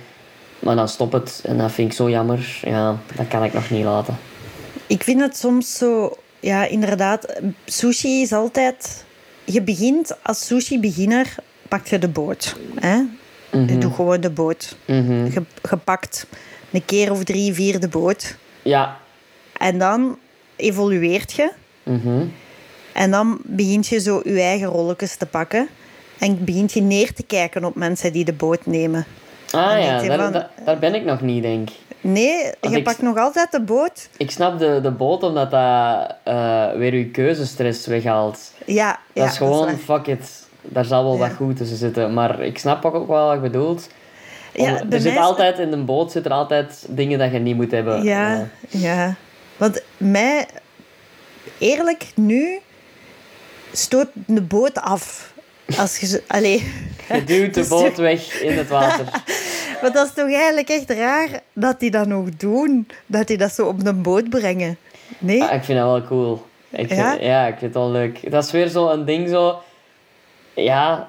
Maar 0.58 0.76
dan 0.76 0.88
stop 0.88 1.12
het. 1.12 1.42
En 1.46 1.58
dat 1.58 1.72
vind 1.72 1.90
ik 1.90 1.96
zo 1.96 2.10
jammer. 2.10 2.58
Ja, 2.62 2.96
dat 3.16 3.28
kan 3.28 3.44
ik 3.44 3.52
nog 3.52 3.70
niet 3.70 3.84
laten. 3.84 4.16
Ik 4.86 5.02
vind 5.02 5.20
het 5.20 5.36
soms 5.36 5.76
zo... 5.76 6.16
Ja, 6.40 6.64
inderdaad. 6.64 7.40
Sushi 7.64 8.20
is 8.20 8.32
altijd... 8.32 9.04
Je 9.44 9.62
begint 9.62 10.16
als 10.22 10.46
sushi-beginner, 10.46 11.34
pak 11.68 11.86
je 11.86 11.98
de 11.98 12.08
boot. 12.08 12.56
Hè? 12.74 13.02
Je 13.50 13.78
doet 13.78 13.94
gewoon 13.94 14.20
de 14.20 14.30
boot. 14.30 14.76
Mhm. 14.84 15.24
Je, 15.24 15.42
je 15.70 15.76
pakt 15.76 16.26
een 16.70 16.84
keer 16.84 17.10
of 17.10 17.24
drie, 17.24 17.52
vier 17.52 17.80
de 17.80 17.88
boot. 17.88 18.36
Ja. 18.62 19.00
En 19.58 19.78
dan 19.78 20.18
evolueert 20.56 21.32
je. 21.32 21.52
Mhm. 21.82 22.24
En 22.92 23.10
dan 23.10 23.38
begint 23.44 23.86
je 23.86 24.00
zo 24.00 24.20
je 24.24 24.40
eigen 24.40 24.68
rolletjes 24.68 25.16
te 25.16 25.26
pakken. 25.26 25.68
En 26.18 26.44
begint 26.44 26.72
je 26.72 26.80
neer 26.80 27.12
te 27.12 27.22
kijken 27.22 27.64
op 27.64 27.74
mensen 27.74 28.12
die 28.12 28.24
de 28.24 28.32
boot 28.32 28.66
nemen. 28.66 29.06
Ah 29.50 29.82
ja, 29.82 30.02
daar, 30.02 30.18
van- 30.18 30.32
daar, 30.32 30.50
daar 30.64 30.78
ben 30.78 30.94
ik 30.94 31.04
nog 31.04 31.20
niet, 31.20 31.42
denk 31.42 31.70
ik. 31.70 31.76
Nee, 32.00 32.42
Want 32.60 32.72
je 32.74 32.78
ik- 32.78 32.84
pakt 32.84 33.02
nog 33.02 33.18
altijd 33.18 33.50
de 33.52 33.60
boot. 33.60 34.08
Ik 34.16 34.30
snap 34.30 34.58
de, 34.58 34.78
de 34.82 34.90
boot 34.90 35.22
omdat 35.22 35.50
dat 35.50 36.14
eh, 36.22 36.70
weer 36.72 36.94
je 36.94 37.10
keuzestress 37.10 37.86
weghaalt. 37.86 38.52
Ja, 38.66 38.90
Dat 38.90 39.24
ja, 39.24 39.30
is 39.30 39.36
gewoon, 39.36 39.78
fuck 39.78 40.06
it. 40.06 40.44
Daar 40.62 40.84
zal 40.84 41.02
wel 41.04 41.12
Ja. 41.12 41.18
wat 41.18 41.32
goed 41.36 41.56
tussen 41.56 41.76
zitten. 41.76 42.14
Maar 42.14 42.40
ik 42.40 42.58
snap 42.58 42.84
ook, 42.84 43.06
wel 43.08 43.26
wat 43.26 43.34
je 43.34 43.40
bedoelt. 43.40 43.88
Ja, 44.54 44.80
Om- 44.80 44.92
er 44.92 45.00
zit 45.00 45.16
altijd 45.16 45.58
in 45.58 45.72
een 45.72 45.84
boot 45.84 46.12
zitten 46.12 46.30
er 46.32 46.36
altijd 46.36 46.86
dingen 46.88 47.18
dat 47.18 47.32
je 47.32 47.38
niet 47.38 47.56
moet 47.56 47.70
hebben. 47.70 48.02
Ja, 48.02 48.34
Eh, 48.70 48.82
ja. 48.82 49.14
Want 49.56 49.82
mij, 49.96 50.46
eerlijk, 51.58 52.06
nu 52.14 52.58
stoot 53.72 54.08
de 54.12 54.42
boot 54.42 54.80
af. 54.80 55.32
Als 55.78 55.98
je 55.98 56.22
allee. 56.26 56.72
je 57.08 57.24
duwt 57.24 57.54
de 57.54 57.60
Dus- 57.60 57.68
boot 57.68 57.96
weg 57.96 58.40
in 58.42 58.56
het 58.58 58.68
water. 58.68 59.04
Maar 59.82 59.92
dat 59.92 60.06
is 60.06 60.12
toch 60.14 60.32
eigenlijk 60.32 60.68
echt 60.68 60.90
raar 60.90 61.28
dat 61.52 61.80
die 61.80 61.90
dat 61.90 62.06
nog 62.06 62.28
doen? 62.36 62.88
Dat 63.06 63.26
die 63.26 63.36
dat 63.36 63.52
zo 63.54 63.66
op 63.66 63.86
een 63.86 64.02
boot 64.02 64.28
brengen? 64.30 64.78
Nee? 65.18 65.42
Ah, 65.42 65.54
ik 65.54 65.64
vind 65.64 65.78
dat 65.78 65.86
wel 65.90 66.04
cool. 66.06 66.46
Ik 66.70 66.86
vind, 66.88 66.90
Ja? 67.00 67.12
ja? 67.20 67.42
ik 67.46 67.58
vind 67.58 67.60
het 67.60 67.74
wel 67.74 67.90
leuk. 67.90 68.30
Dat 68.30 68.44
is 68.44 68.50
weer 68.50 68.68
zo 68.68 68.88
een 68.88 69.04
ding 69.04 69.28
zo... 69.28 69.58
Ja, 70.54 71.08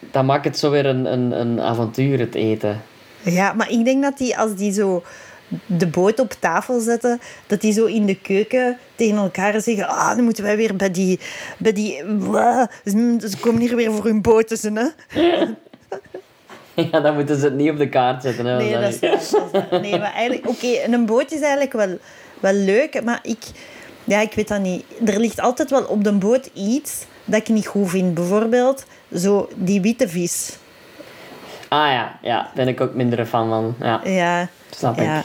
dat 0.00 0.24
maakt 0.24 0.44
het 0.44 0.58
zo 0.58 0.70
weer 0.70 0.86
een, 0.86 1.12
een, 1.12 1.40
een 1.40 1.60
avontuur, 1.60 2.18
het 2.18 2.34
eten. 2.34 2.82
Ja, 3.22 3.52
maar 3.52 3.70
ik 3.70 3.84
denk 3.84 4.02
dat 4.02 4.18
die, 4.18 4.38
als 4.38 4.54
die 4.54 4.72
zo 4.72 5.02
de 5.66 5.86
boot 5.86 6.20
op 6.20 6.32
tafel 6.38 6.80
zetten, 6.80 7.20
dat 7.46 7.60
die 7.60 7.72
zo 7.72 7.84
in 7.84 8.06
de 8.06 8.20
keuken 8.20 8.78
tegen 8.94 9.16
elkaar 9.16 9.60
zeggen 9.60 9.88
ah, 9.88 10.14
dan 10.14 10.24
moeten 10.24 10.44
wij 10.44 10.56
weer 10.56 10.76
bij 10.76 10.90
die... 10.90 11.20
Bij 11.58 11.72
die 11.72 12.02
Wah, 12.04 12.68
ze 12.84 13.36
komen 13.40 13.60
hier 13.60 13.76
weer 13.76 13.92
voor 13.92 14.04
hun 14.04 14.22
boten, 14.22 14.76
hè? 14.76 14.86
Ja, 16.74 17.00
dan 17.00 17.14
moeten 17.14 17.38
ze 17.38 17.44
het 17.44 17.54
niet 17.54 17.70
op 17.70 17.76
de 17.76 17.88
kaart 17.88 18.22
zetten. 18.22 18.46
Hè, 18.46 18.56
Nee, 18.56 18.72
dat 18.72 19.02
is 19.02 19.30
dat. 19.30 19.70
Nee, 19.70 19.98
maar 19.98 20.12
eigenlijk... 20.12 20.48
Oké, 20.48 20.66
een 20.84 21.06
boot 21.06 21.32
is 21.32 21.40
eigenlijk 21.40 21.72
wel, 21.72 21.98
wel 22.40 22.52
leuk, 22.52 23.04
maar 23.04 23.18
ik... 23.22 23.38
Ja, 24.04 24.20
ik 24.20 24.32
weet 24.32 24.48
dat 24.48 24.60
niet. 24.60 24.84
Er 25.04 25.20
ligt 25.20 25.40
altijd 25.40 25.70
wel 25.70 25.84
op 25.84 26.04
de 26.04 26.12
boot 26.12 26.50
iets 26.54 27.04
dat 27.24 27.40
ik 27.40 27.48
niet 27.48 27.66
goed 27.66 27.90
vind. 27.90 28.14
Bijvoorbeeld 28.14 28.84
zo 29.14 29.48
die 29.54 29.80
witte 29.80 30.08
vis. 30.08 30.56
Ah 31.68 31.90
ja, 31.90 32.18
ja, 32.22 32.36
daar 32.42 32.50
ben 32.54 32.68
ik 32.68 32.80
ook 32.80 32.94
minder 32.94 33.26
fan 33.26 33.48
van. 33.48 33.74
Ja, 33.80 34.00
Ja, 34.04 34.48
snap 34.70 34.98
ja. 34.98 35.18
ik. 35.18 35.24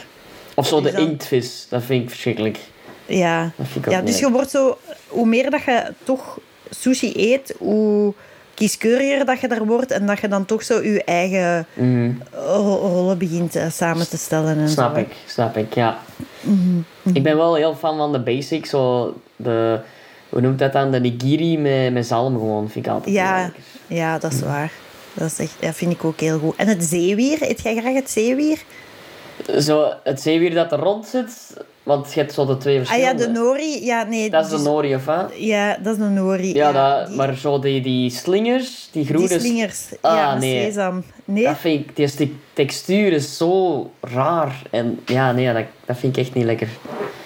Of 0.60 0.66
zo 0.66 0.80
de 0.80 0.88
Is 0.88 0.94
dat- 0.94 1.02
inktvis, 1.08 1.66
dat 1.68 1.82
vind 1.82 2.02
ik 2.02 2.10
verschrikkelijk. 2.10 2.58
Ja, 3.06 3.50
Dat 3.56 3.92
ja 3.92 4.00
dus 4.02 4.18
je 4.18 4.30
wordt 4.30 4.50
zo... 4.50 4.78
Hoe 5.08 5.26
meer 5.26 5.50
dat 5.50 5.62
je 5.62 5.92
toch 6.04 6.38
sushi 6.70 7.12
eet, 7.16 7.54
hoe 7.58 8.14
kieskeuriger 8.54 9.24
dat 9.24 9.40
je 9.40 9.48
daar 9.48 9.64
wordt 9.66 9.90
en 9.90 10.06
dat 10.06 10.20
je 10.20 10.28
dan 10.28 10.44
toch 10.44 10.62
zo 10.62 10.82
je 10.82 11.04
eigen 11.04 11.66
Mhm. 11.74 12.10
ro- 12.32 12.76
rollen 12.76 13.18
begint 13.18 13.56
eh, 13.56 13.70
samen 13.70 14.08
te 14.08 14.16
stellen. 14.16 14.58
En 14.58 14.68
Snap 14.68 14.94
zo. 14.94 15.00
ik, 15.00 15.08
snap 15.26 15.56
ik, 15.56 15.74
ja. 15.74 15.98
Mhm, 16.40 16.78
Ik 17.14 17.22
ben 17.22 17.36
wel 17.36 17.54
heel 17.54 17.74
fan 17.74 17.96
van 17.96 18.12
de 18.12 18.20
basics, 18.20 18.70
zo 18.70 19.14
de... 19.36 19.80
Hoe 20.28 20.40
noemt 20.40 20.58
dat 20.58 20.72
dan? 20.72 20.90
De 20.90 21.00
nigiri 21.00 21.58
met, 21.58 21.92
met 21.92 22.06
zalm 22.06 22.34
gewoon, 22.34 22.70
vind 22.70 22.86
ik 22.86 22.92
altijd 22.92 23.14
Ja, 23.14 23.42
lekker. 23.42 23.62
ja, 23.86 24.18
dat 24.18 24.32
is 24.32 24.40
waar. 24.40 24.72
Dat 25.14 25.26
is 25.30 25.38
echt, 25.38 25.54
ja, 25.60 25.72
vind 25.72 25.92
ik 25.92 26.04
ook 26.04 26.20
heel 26.20 26.38
goed. 26.38 26.56
En 26.56 26.66
het 26.68 26.84
zeewier, 26.84 27.38
eet 27.42 27.60
jij 27.62 27.76
graag 27.76 27.94
het 27.94 28.10
zeewier? 28.10 28.58
Zo, 29.60 29.92
het 30.04 30.20
zeewier 30.20 30.54
dat 30.54 30.72
er 30.72 30.78
rond 30.78 31.06
zit, 31.06 31.56
want 31.82 32.12
je 32.14 32.20
hebt 32.20 32.32
zo 32.32 32.46
de 32.46 32.56
twee 32.56 32.78
Ah 32.80 32.84
ja, 32.84 32.86
verschillende. 32.88 33.26
de 33.32 33.38
nori. 33.38 33.84
Ja, 33.84 34.02
nee. 34.02 34.30
Dat 34.30 34.44
is 34.44 34.50
de 34.50 34.56
dus- 34.56 34.64
nori, 34.64 34.94
of 34.94 35.04
wat? 35.04 35.30
Ja, 35.36 35.76
dat 35.82 35.92
is 35.92 35.98
de 35.98 36.08
nori. 36.08 36.54
Ja, 36.54 36.72
dat, 36.72 37.06
die, 37.06 37.16
maar 37.16 37.34
zo 37.36 37.58
die, 37.58 37.80
die 37.80 38.10
slingers, 38.10 38.88
die 38.92 39.04
die 39.04 39.14
groene... 39.14 39.40
slingers. 39.40 39.86
Ah, 40.00 40.16
ja, 40.16 40.32
met 40.32 40.40
nee. 40.42 40.64
sesam. 40.64 41.04
Nee? 41.24 41.44
Dat 41.44 41.58
vind 41.58 41.84
ik, 41.88 41.96
die 41.96 42.06
sti- 42.06 42.40
textuur 42.52 43.12
is 43.12 43.36
zo 43.36 43.90
raar. 44.00 44.62
En 44.70 45.00
ja, 45.06 45.32
nee, 45.32 45.52
dat, 45.52 45.64
dat 45.86 45.96
vind 45.96 46.16
ik 46.16 46.24
echt 46.24 46.34
niet 46.34 46.44
lekker. 46.44 46.68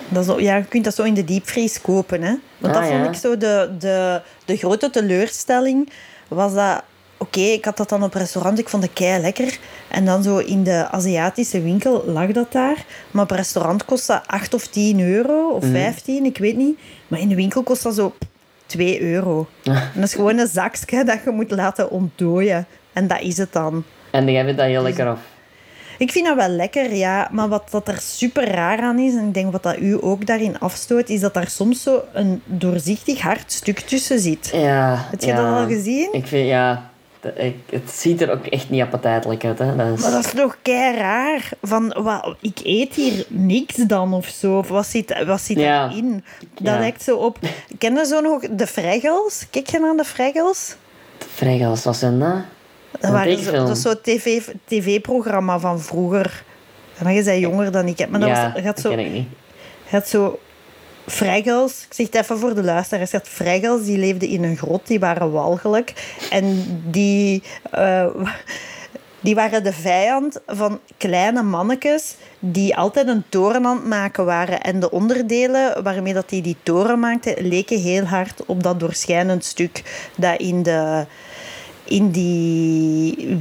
Dat 0.09 0.29
ook- 0.31 0.41
ja, 0.41 0.57
je 0.57 0.65
kunt 0.65 0.85
dat 0.85 0.95
zo 0.95 1.03
in 1.03 1.15
de 1.15 1.25
diepvries 1.25 1.81
kopen. 1.81 2.23
Hè? 2.23 2.35
Want 2.59 2.75
Ah, 2.75 2.81
dat 2.83 2.91
ja. 2.91 3.03
vond 3.03 3.15
ik 3.15 3.21
zo 3.21 3.37
de, 3.37 3.71
de, 3.79 4.21
de 4.45 4.57
grote 4.57 4.91
teleurstelling. 4.91 5.91
Was 6.29 6.55
dat... 6.55 6.83
Oké, 7.19 7.41
ik 7.41 7.65
had 7.65 7.77
dat 7.77 7.89
dan 7.89 8.03
op 8.03 8.15
restaurant. 8.15 8.59
Ik 8.59 8.69
vond 8.69 8.83
het 8.83 8.93
kei 8.93 9.21
lekker. 9.23 9.59
En 9.89 10.05
dan 10.05 10.23
zo 10.23 10.39
in 10.39 10.63
de 10.65 10.89
Aziatische 10.91 11.63
winkel 11.63 12.05
lag 12.07 12.33
dat 12.33 12.53
daar. 12.53 12.85
Maar 13.11 13.23
op 13.23 13.31
restaurant 13.31 13.85
kost 13.85 14.07
dat 14.07 14.23
8 14.27 14.55
of 14.55 14.67
10 14.67 15.01
euro. 15.01 15.49
Of 15.51 15.63
Mhm. 15.63 15.73
15, 15.73 16.25
ik 16.25 16.39
weet 16.39 16.57
niet. 16.57 16.79
Maar 17.09 17.21
in 17.21 17.29
de 17.29 17.35
winkel 17.35 17.63
kost 17.63 17.83
dat 17.83 17.95
zo 17.95 18.13
2 18.67 19.01
euro. 19.03 19.47
En 19.65 19.91
dat 19.95 20.05
is 20.05 20.15
gewoon 20.15 20.39
een 20.39 20.47
zakje 20.47 21.05
dat 21.05 21.19
je 21.25 21.31
moet 21.31 21.51
laten 21.51 21.91
ontdooien. 21.91 22.67
En 22.93 23.07
dat 23.07 23.21
is 23.21 23.37
het 23.37 23.53
dan. 23.53 23.85
En 24.11 24.31
jij 24.31 24.45
vindt 24.45 24.59
dat 24.59 24.67
heel 24.69 24.83
lekker 24.83 25.07
af. 25.09 25.19
Ik 25.99 26.13
vind 26.13 26.27
dat 26.27 26.37
wel 26.37 26.49
lekker, 26.49 26.95
ja. 26.95 27.29
Maar 27.33 27.49
wat 27.49 27.71
dat 27.71 27.89
er 27.89 27.99
super 28.01 28.49
raar 28.49 28.81
aan 28.81 28.99
is, 28.99 29.15
en 29.15 29.27
ik 29.27 29.35
denk 29.35 29.53
wat 29.53 29.63
dat 29.63 29.79
u 29.79 29.97
ook 30.01 30.27
daarin 30.27 30.59
afstoot, 30.59 31.09
is 31.09 31.21
dat 31.21 31.35
daar 31.35 31.49
soms 31.49 31.83
zo 31.83 32.03
een 32.13 32.43
doorzichtig 32.45 33.21
hard 33.21 33.53
stuk 33.53 33.79
tussen 33.81 34.19
zit. 34.19 34.51
Ja. 34.53 35.07
Heb 35.11 35.21
je 35.21 35.27
ja. 35.27 35.37
dat 35.37 35.61
al 35.61 35.67
gezien? 35.67 36.09
Ik 36.13 36.27
vind, 36.27 36.49
ja... 36.49 36.93
Ik, 37.35 37.57
het 37.71 37.91
ziet 37.91 38.21
er 38.21 38.31
ook 38.31 38.47
echt 38.47 38.71
niet 38.71 38.83
appetijtelijk 38.83 39.45
uit, 39.45 39.59
hè. 39.59 39.77
Dat 39.77 39.87
is... 39.87 40.01
Maar 40.03 40.11
dat 40.11 40.25
is 40.25 40.33
toch 40.33 40.57
kei 40.63 40.97
raar. 40.97 41.49
Van, 41.63 41.97
wat, 42.03 42.37
ik 42.41 42.59
eet 42.63 42.95
hier 42.95 43.25
niks 43.29 43.75
dan 43.75 44.13
of 44.15 44.27
zo. 44.27 44.59
Of 44.59 44.69
wat 44.69 44.87
zit, 44.87 45.25
wat 45.27 45.41
zit 45.41 45.59
Ja. 45.59 45.89
erin? 45.91 46.25
Dat 46.55 46.75
Ja. 46.75 46.79
lijkt 46.79 47.03
zo 47.03 47.17
op... 47.17 47.39
Ken 47.79 47.95
je 47.95 48.07
zo 48.07 48.21
nog 48.21 48.41
de 48.51 48.67
Fraggles? 48.67 49.47
Kijk 49.51 49.71
je 49.71 49.79
naar 49.79 49.97
de 49.97 50.05
Fraggles? 50.05 50.77
Vrijgels, 51.35 51.85
wat 51.85 51.97
zijn 51.97 52.19
dat? 52.19 52.29
Dat, 52.91 53.03
Een 53.03 53.13
waren 53.13 53.39
zo, 53.39 53.51
dat 53.53 53.69
is 53.77 53.83
zo'n 53.83 54.01
tv, 54.03 54.43
tv-programma 54.65 55.59
van 55.59 55.81
vroeger. 55.81 56.45
Maar 57.03 57.13
je 57.13 57.23
bent 57.23 57.41
jonger 57.41 57.73
dan 57.73 57.87
ik. 57.87 57.99
hè. 57.99 58.07
Maar 58.07 58.21
dat 58.21 58.29
ja, 58.29 58.53
was, 58.55 58.63
dat 58.63 58.81
zo 58.81 58.91
ken 58.91 58.99
ik 58.99 59.11
niet. 59.13 59.27
Had 59.89 60.09
zo 60.09 60.39
Fraggles, 61.07 61.85
ik 61.89 61.95
zeg 61.95 62.07
het 62.07 62.15
even 62.15 62.39
voor 62.39 62.55
de 62.55 62.63
luisteraars. 62.63 63.11
Fraggles, 63.23 63.85
die 63.85 63.99
leefden 63.99 64.29
in 64.29 64.45
een 64.45 64.57
grot, 64.57 64.87
die 64.87 65.01
waren 65.01 65.31
walgelijk. 65.31 66.17
En 66.31 66.65
die, 66.91 67.43
eh, 67.71 68.07
die 69.21 69.35
waren 69.35 69.65
de 69.65 69.73
vijand 69.73 70.41
van 70.47 70.81
kleine 70.97 71.43
mannetjes 71.43 72.17
die 72.39 72.77
altijd 72.77 73.09
een 73.09 73.25
toren 73.29 73.67
aan 73.67 73.77
het 73.77 73.87
maken 73.87 74.25
waren. 74.25 74.61
En 74.61 74.81
de 74.81 74.91
onderdelen 74.91 75.83
waarmee 75.83 76.15
dat 76.15 76.29
die 76.29 76.43
die 76.43 76.57
toren 76.63 77.01
maakten, 77.01 77.47
leken 77.47 77.81
heel 77.81 78.05
hard 78.05 78.47
op 78.47 78.63
dat 78.63 78.81
doorschijnend 78.81 79.45
stuk 79.45 80.09
dat 80.17 80.39
in 80.41 80.63
de... 80.63 81.07
In 81.85 82.11
die... 82.11 83.39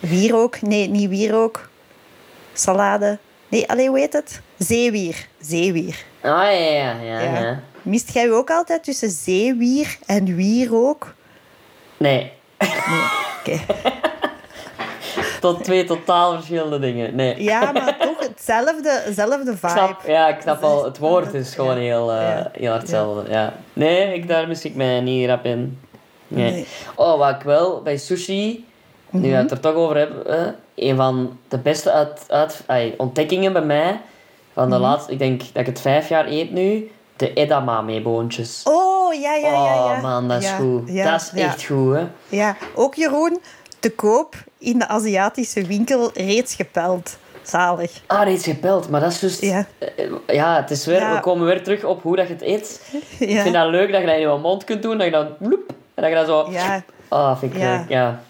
Wierook? 0.00 0.60
Nee, 0.60 0.88
niet 0.88 1.08
wierook. 1.08 1.68
Salade. 2.52 3.18
Nee, 3.52 3.68
alleen 3.68 3.88
hoe 3.88 3.98
heet 3.98 4.12
het? 4.12 4.40
Zeewier. 4.58 5.26
Zeewier. 5.40 6.04
Ah, 6.20 6.30
ja, 6.30 6.50
ja, 6.50 6.90
ja. 7.00 7.20
Ja. 7.20 7.40
ja. 7.40 7.60
Mist 7.82 8.12
jij 8.14 8.30
ook 8.32 8.50
altijd 8.50 8.84
tussen 8.84 9.10
zeewier 9.10 9.96
en 10.06 10.36
wierook? 10.36 11.14
Nee, 11.96 12.32
Oké. 13.38 13.60
tot 15.40 15.64
twee 15.64 15.84
totaal 15.84 16.34
verschillende 16.34 16.78
dingen. 16.78 17.14
Nee. 17.14 17.42
Ja, 17.42 17.72
maar 17.72 17.98
toch 17.98 18.18
hetzelfde, 18.18 19.02
hetzelfde 19.04 19.50
Ik 19.50 19.58
vibe. 19.58 19.68
snap, 19.72 20.02
ja, 20.06 20.28
ik 20.28 20.40
snap 20.40 20.62
al. 20.62 20.84
Het 20.84 20.98
woord 20.98 21.34
is 21.34 21.54
gewoon 21.54 21.76
heel, 21.76 22.12
eh, 22.12 22.40
heel 22.52 22.68
hard 22.70 22.80
hetzelfde. 22.80 23.30
Ja. 23.30 23.54
Nee, 23.72 24.14
ik, 24.14 24.28
daar 24.28 24.48
mis 24.48 24.64
ik 24.64 24.74
mij 24.74 25.00
niet 25.00 25.28
rap 25.28 25.44
in. 25.44 25.80
Nee. 26.28 26.50
Nee. 26.52 26.66
Oh, 26.94 27.18
wat 27.18 27.34
ik 27.36 27.42
wel 27.42 27.82
bij 27.82 27.96
sushi, 27.96 28.64
nu 29.12 29.20
Mhm. 29.20 29.30
we 29.30 29.34
het 29.36 29.50
er 29.50 29.60
toch 29.60 29.74
over 29.74 29.96
hebben, 29.96 30.54
een 30.74 30.96
van 30.96 31.38
de 31.48 31.58
beste 31.58 31.90
uit, 31.92 32.24
uit, 32.28 32.94
ontdekkingen 32.96 33.52
bij 33.52 33.62
mij, 33.64 34.00
van 34.52 34.62
Mhm. 34.68 34.72
de 34.72 34.78
laatste, 34.78 35.12
ik 35.12 35.18
denk 35.18 35.40
dat 35.40 35.60
ik 35.60 35.66
het 35.66 35.80
vijf 35.80 36.08
jaar 36.08 36.26
eet 36.26 36.52
nu, 36.52 36.90
de 37.16 37.32
edamame-boontjes. 37.32 38.60
Oh, 38.64 39.14
ja, 39.20 39.34
ja, 39.34 39.48
ja. 39.52 39.64
ja. 39.64 39.96
Oh 39.96 40.02
man, 40.02 40.28
dat 40.28 40.42
is 40.42 40.48
Ja, 40.48 40.56
goed. 40.56 40.82
ja, 40.88 41.10
dat 41.10 41.20
is 41.20 41.40
echt 41.42 41.64
goed, 41.64 41.94
hè. 41.94 42.06
Ja, 42.28 42.56
ook 42.74 42.94
Jeroen, 42.94 43.40
te 43.78 43.90
koop 43.94 44.34
in 44.58 44.78
de 44.78 44.88
Aziatische 44.88 45.62
winkel 45.66 46.10
reeds 46.14 46.54
gepeld. 46.54 47.16
Zalig. 47.42 48.00
Ah, 48.06 48.22
reeds 48.24 48.44
gepeld, 48.44 48.90
maar 48.90 49.00
dat 49.00 49.10
is 49.12 49.20
juist... 49.20 49.40
Ja. 49.40 49.66
eh, 49.78 50.10
Ja, 50.26 50.56
het 50.56 50.70
is 50.70 50.86
weer, 50.86 51.14
we 51.14 51.20
komen 51.20 51.46
weer 51.46 51.62
terug 51.64 51.84
op 51.84 52.02
hoe 52.02 52.16
dat 52.16 52.26
je 52.26 52.32
het 52.32 52.42
eet. 52.42 52.80
Ik 53.18 53.40
vind 53.40 53.54
dat 53.54 53.68
leuk 53.68 53.92
dat 53.92 54.00
je 54.00 54.06
dat 54.06 54.14
in 54.16 54.20
je 54.20 54.38
mond 54.42 54.64
kunt 54.64 54.82
doen, 54.82 54.96
dat 54.96 55.06
je 55.06 55.12
dan... 55.12 55.28
Bloep, 55.38 55.68
en 55.94 56.02
dat 56.02 56.08
je 56.08 56.14
dat 56.14 56.26
zo... 56.26 56.46
Ja. 56.50 56.82
Ah, 57.08 57.38
vind 57.38 57.54
ik 57.54 57.58
leuk, 57.60 57.84
ja. 57.88 58.20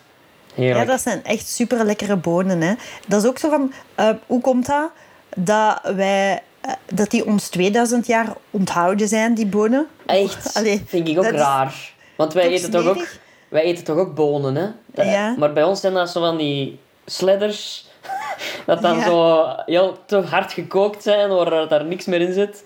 Heerlijk. 0.55 0.87
Ja, 0.87 0.93
dat 0.93 1.01
zijn 1.01 1.25
echt 1.25 1.49
super 1.49 1.85
lekkere 1.85 2.17
bonen. 2.17 2.61
Hè. 2.61 2.75
Dat 3.09 3.23
is 3.23 3.29
ook 3.29 3.39
zo 3.39 3.49
van, 3.49 3.73
eh, 3.95 4.09
hoe 4.27 4.41
komt 4.41 4.67
dat? 4.67 4.91
Dat, 5.37 5.81
wij, 5.95 6.43
eh, 6.61 6.73
dat 6.93 7.11
die 7.11 7.27
ons 7.27 7.49
2000 7.49 8.07
jaar 8.07 8.29
onthouden 8.51 9.09
zijn, 9.09 9.35
die 9.35 9.47
bonen. 9.47 9.87
Echt, 10.07 10.55
Allee, 10.57 10.83
vind 10.87 11.09
ik 11.09 11.19
ook 11.19 11.25
is 11.25 11.31
raar. 11.31 11.93
Want 12.17 12.33
wij 12.33 12.49
eten 12.49 12.71
toch, 12.71 12.87
ook, 12.87 13.07
wij 13.49 13.63
eten 13.63 13.85
toch 13.85 13.97
ook 13.97 14.15
bonen, 14.15 14.55
hè? 14.55 14.67
Dat- 14.87 15.07
Ja. 15.07 15.35
Maar 15.39 15.53
bij 15.53 15.65
ons 15.65 15.81
zijn 15.81 15.95
dat 15.95 16.11
zo 16.11 16.21
van 16.21 16.37
die 16.37 16.79
sledders... 17.07 17.87
dat 18.67 18.83
dan 18.83 18.97
Ja. 18.97 19.05
zo 19.05 19.47
heel 19.67 19.97
te 20.07 20.17
hard 20.17 20.53
gekookt 20.53 21.03
zijn, 21.03 21.29
waar 21.29 21.69
daar 21.69 21.85
niks 21.85 22.05
meer 22.05 22.21
in 22.21 22.33
zit. 22.33 22.63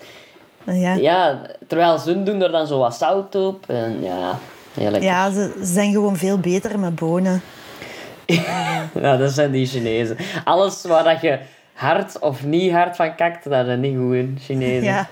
Ja. 0.65 0.95
Ja, 0.95 1.41
terwijl 1.67 1.99
ze 1.99 2.23
doen 2.23 2.43
er 2.43 2.51
dan 2.51 2.67
zo 2.67 2.79
wat 2.79 2.95
zout 2.97 3.35
op. 3.35 3.65
En 3.69 4.03
ja. 4.03 4.39
Ja, 5.01 5.31
ze 5.31 5.53
zijn 5.63 5.93
gewoon 5.93 6.17
veel 6.17 6.39
beter 6.39 6.79
met 6.79 6.95
bonen. 6.95 7.43
Ja, 9.03 9.17
dat 9.17 9.33
zijn 9.33 9.51
die 9.51 9.67
Chinezen. 9.67 10.17
Alles 10.45 10.83
waar 10.85 11.05
dat 11.05 11.21
je 11.21 11.39
hard 11.73 12.19
of 12.19 12.45
niet 12.45 12.73
hard 12.73 12.97
van 12.97 13.15
kakt, 13.15 13.45
dat 13.45 13.67
is 13.67 13.77
niet 13.77 13.97
goed 13.97 14.15
in, 14.15 14.39
Chinezen. 14.41 14.85
Ja. 14.85 15.09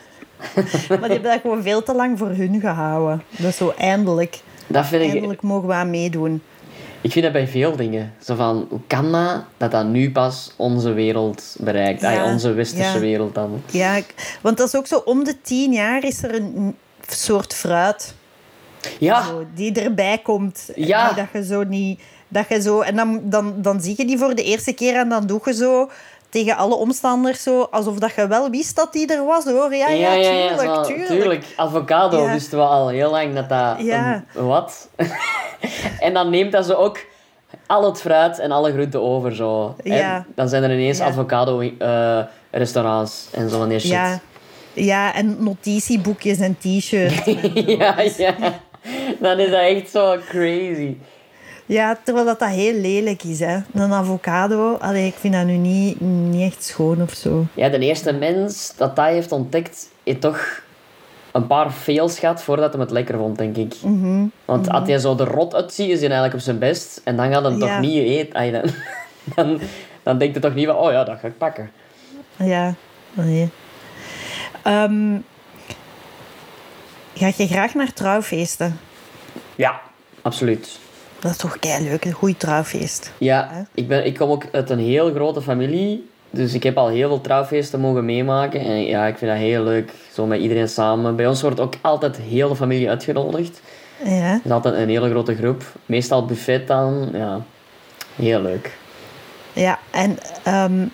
maar 0.55 0.99
die 0.99 1.11
hebben 1.11 1.23
dat 1.23 1.41
gewoon 1.41 1.63
veel 1.63 1.83
te 1.83 1.95
lang 1.95 2.19
voor 2.19 2.29
hun 2.29 2.61
gehouden. 2.61 3.23
Dus 3.31 3.57
zo 3.57 3.75
eindelijk. 3.79 4.41
Dat 4.67 4.87
vind 4.87 5.03
ik... 5.03 5.11
Eindelijk 5.11 5.43
mogen 5.43 5.69
we 5.69 5.75
aan 5.75 5.91
meedoen. 5.91 6.43
Ik 7.05 7.13
vind 7.13 7.25
dat 7.25 7.33
bij 7.33 7.49
veel 7.49 7.77
dingen. 7.77 8.15
Zo 8.19 8.35
van, 8.35 8.67
hoe 8.69 8.81
kan 8.87 9.13
dat 9.13 9.45
dat 9.57 9.71
dat 9.71 9.87
nu 9.87 10.13
pas 10.13 10.53
onze 10.57 10.93
wereld 10.93 11.57
bereikt? 11.59 12.01
Ja, 12.01 12.09
Ay, 12.09 12.33
onze 12.33 12.53
westerse 12.53 12.95
ja. 12.95 12.99
wereld 12.99 13.35
dan. 13.35 13.63
Ja, 13.71 14.01
want 14.41 14.57
dat 14.57 14.67
is 14.67 14.77
ook 14.77 14.87
zo, 14.87 15.03
om 15.05 15.25
de 15.25 15.41
tien 15.41 15.73
jaar 15.73 16.05
is 16.05 16.23
er 16.23 16.35
een 16.35 16.77
soort 17.07 17.55
fruit 17.55 18.15
Ja, 18.99 19.23
zo, 19.27 19.47
die 19.55 19.81
erbij 19.81 20.19
komt. 20.19 20.71
Ja. 20.75 21.07
Die 21.07 21.17
dat 21.17 21.27
je 21.33 21.45
zo 21.45 21.63
niet... 21.63 22.01
Dat 22.35 22.49
je 22.49 22.61
zo, 22.63 22.81
en 22.81 22.97
dan, 22.97 23.21
dan, 23.23 23.55
dan 23.57 23.81
zie 23.81 23.95
je 23.97 24.05
die 24.05 24.19
voor 24.19 24.35
de 24.35 24.43
eerste 24.43 24.73
keer 24.73 24.95
en 24.97 25.09
dan 25.09 25.27
doe 25.27 25.41
je 25.45 25.55
zo 25.55 25.91
tegen 26.29 26.57
alle 26.57 26.75
omstanders 26.75 27.43
zo, 27.43 27.63
alsof 27.71 27.99
dat 27.99 28.15
je 28.15 28.27
wel 28.27 28.51
wist 28.51 28.77
dat 28.77 28.93
die 28.93 29.13
er 29.15 29.25
was 29.25 29.45
hoor. 29.45 29.75
Ja, 29.75 29.89
ja, 29.89 30.15
tuurlijk, 30.15 30.61
zo, 30.61 30.83
tuurlijk. 30.83 31.07
tuurlijk. 31.09 31.45
Avocado 31.57 32.23
Ja. 32.23 32.33
wisten 32.33 32.59
we 32.59 32.65
al 32.65 32.89
heel 32.89 33.11
lang 33.11 33.35
dat 33.35 33.49
dat... 33.49 33.75
Ja. 33.79 34.25
een- 34.35 34.47
wat? 34.47 34.89
en 36.07 36.15
dan 36.15 36.31
neemt 36.31 36.53
dat 36.53 36.67
ze 36.67 36.77
ook 36.77 36.99
al 37.67 37.85
het 37.85 38.01
fruit 38.01 38.39
en 38.39 38.51
alle 38.51 38.73
groenten 38.73 39.03
over 39.03 39.35
zo. 39.35 39.75
Ja. 39.85 40.17
En 40.17 40.27
dan 40.35 40.49
zijn 40.49 40.63
er 40.63 40.73
ineens 40.73 40.99
Ja. 40.99 41.05
avocado 41.05 41.61
eh, 41.61 42.19
restaurants 42.51 43.29
en 43.33 43.49
zo 43.51 43.67
die 43.69 43.79
shit. 43.79 43.91
Ja. 43.91 44.21
ja, 44.73 45.15
en 45.15 45.37
notitieboekjes 45.39 46.39
en 46.39 46.57
t-shirts. 46.59 47.25
ja, 47.79 47.95
ja. 48.17 48.35
Dan 49.21 49.39
is 49.39 49.51
dat 49.51 49.61
echt 49.61 49.91
zo 49.91 50.17
crazy. 50.29 50.97
Ja, 51.67 51.99
terwijl 52.05 52.27
dat, 52.27 52.39
dat 52.39 52.49
heel 52.49 52.75
lelijk 52.81 53.23
is. 53.23 53.41
Hè. 53.41 53.59
Een 53.75 53.93
avocado, 53.93 54.75
allee, 54.75 55.07
ik 55.07 55.15
vind 55.15 55.35
dat 55.35 55.45
nu 55.45 55.57
niet, 55.57 56.01
niet 56.01 56.53
echt 56.53 56.65
schoon 56.65 57.03
of 57.03 57.13
zo. 57.13 57.45
Ja, 57.55 57.69
de 57.69 57.79
eerste 57.79 58.13
mens 58.13 58.73
dat 58.77 58.97
dat 58.97 59.07
heeft 59.07 59.33
ontdekt, 59.33 59.89
heeft 60.05 60.21
toch 60.21 60.63
een 61.33 61.47
paar 61.47 61.71
fails 61.71 62.19
gehad 62.19 62.43
voordat 62.43 62.73
hij 62.73 62.81
het 62.83 62.91
lekker 62.91 63.19
vond, 63.19 63.39
denk 63.39 63.57
ik. 63.57 63.75
Mhm. 63.83 64.25
Want 64.45 64.69
als 64.71 64.89
hij 64.89 64.99
zo 64.99 65.17
er 65.19 65.27
rot 65.29 65.55
uitziet, 65.55 65.89
is 65.89 65.93
hij 66.01 66.03
eigenlijk 66.09 66.35
op 66.35 66.41
zijn 66.41 66.59
best. 66.59 67.01
En 67.05 67.17
dan 67.17 67.33
gaat 67.33 67.43
hij 67.43 67.53
Ja. 67.53 67.59
toch 67.59 67.81
niet 67.81 68.03
eten. 68.09 68.53
Dan, 68.53 68.71
dan, 69.35 69.61
dan 70.03 70.19
denkt 70.19 70.35
hij 70.35 70.43
toch 70.43 70.55
niet 70.55 70.67
van, 70.67 70.77
oh 70.77 70.91
ja, 70.91 71.05
dat 71.05 71.19
ga 71.21 71.27
ik 71.27 71.39
pakken. 71.39 71.71
Ja, 72.37 72.75
nee. 73.13 73.49
Ehm, 74.63 75.17
ga 77.15 77.31
je 77.37 77.47
graag 77.47 77.75
naar 77.75 77.93
trouwfeesten? 77.93 78.79
Ja, 79.57 79.81
absoluut. 80.23 80.79
Dat 81.25 81.33
is 81.33 81.39
toch 81.39 81.59
kei 81.59 81.85
leuk, 81.89 82.05
een 82.05 82.13
goed 82.13 82.41
trouwfeest. 82.41 83.13
Ja, 83.19 83.67
ik, 83.75 83.89
ben, 83.89 84.07
ik 84.07 84.17
kom 84.17 84.31
ook 84.31 84.45
uit 84.53 84.71
een 84.71 84.79
heel 84.79 85.11
grote 85.15 85.43
familie. 85.43 86.09
Dus 86.31 86.55
ik 86.55 86.63
heb 86.63 86.77
al 86.77 86.89
heel 86.89 87.09
veel 87.09 87.21
trouwfeesten 87.21 87.81
mogen 87.81 88.05
meemaken. 88.05 88.61
En 88.61 88.85
ja, 88.85 89.07
ik 89.07 89.19
vind 89.19 89.31
dat 89.31 89.41
heel 89.41 89.63
leuk. 89.63 89.93
Zo 90.13 90.27
met 90.27 90.41
iedereen 90.41 90.69
samen. 90.69 91.17
Bij 91.17 91.27
ons 91.27 91.43
wordt 91.43 91.61
ook 91.61 91.75
altijd 91.81 92.17
heel 92.17 92.49
de 92.49 92.57
familie 92.57 92.89
uitgenodigd. 92.89 93.61
Ja, 94.05 94.11
Het 94.11 94.41
is 94.45 94.51
altijd 94.51 94.75
een 94.75 94.89
hele 94.89 95.11
grote 95.11 95.35
groep. 95.37 95.65
Meestal 95.87 96.25
buffet 96.27 96.67
dan. 96.67 97.09
Ja, 97.13 97.41
heel 98.17 98.41
leuk. 98.41 98.77
ja 99.53 99.79
en 99.91 100.19
ehm, 100.43 100.87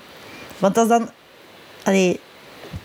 want 0.59 0.75
dat 0.75 0.85
is 0.85 0.91
dan, 0.91 1.11
allee, 1.85 2.21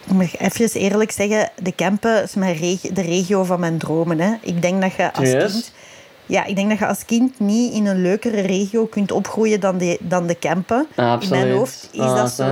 ik 0.06 0.12
moet 0.14 0.40
even 0.40 0.80
eerlijk 0.80 1.12
zeggen, 1.12 1.50
de 1.62 1.72
Kempen 1.72 2.24
is 2.24 2.34
mijn 2.36 2.56
reg- 2.56 2.92
de 2.94 3.02
regio 3.02 3.44
van 3.44 3.60
mijn 3.60 3.78
dromen. 3.78 4.20
Hè. 4.20 4.34
Ik 4.42 4.62
denk 4.62 4.82
dat 4.82 4.94
je 4.94 5.14
als 5.14 5.30
kind, 5.32 5.72
ja, 6.26 6.46
ik 6.46 6.56
denk 6.56 6.70
dat 6.70 6.80
je 6.80 6.88
als 6.88 7.06
kind 7.06 7.40
niet 7.40 7.74
in 7.74 7.86
een 7.86 8.02
leukere 8.02 8.42
regio 8.42 8.86
kunt 8.86 9.12
opgroeien 9.12 9.60
dan 9.60 9.78
de, 9.78 9.98
dan 10.02 10.28
de 10.28 10.36
Kempen. 10.36 10.88
Ah, 10.96 11.12
absoluut. 11.12 11.40
In 11.42 11.46
mijn 11.48 11.58
hoofd 11.58 11.90
is 11.92 12.00
Ah, 12.00 12.16
dat 12.16 12.32
zo. 12.32 12.44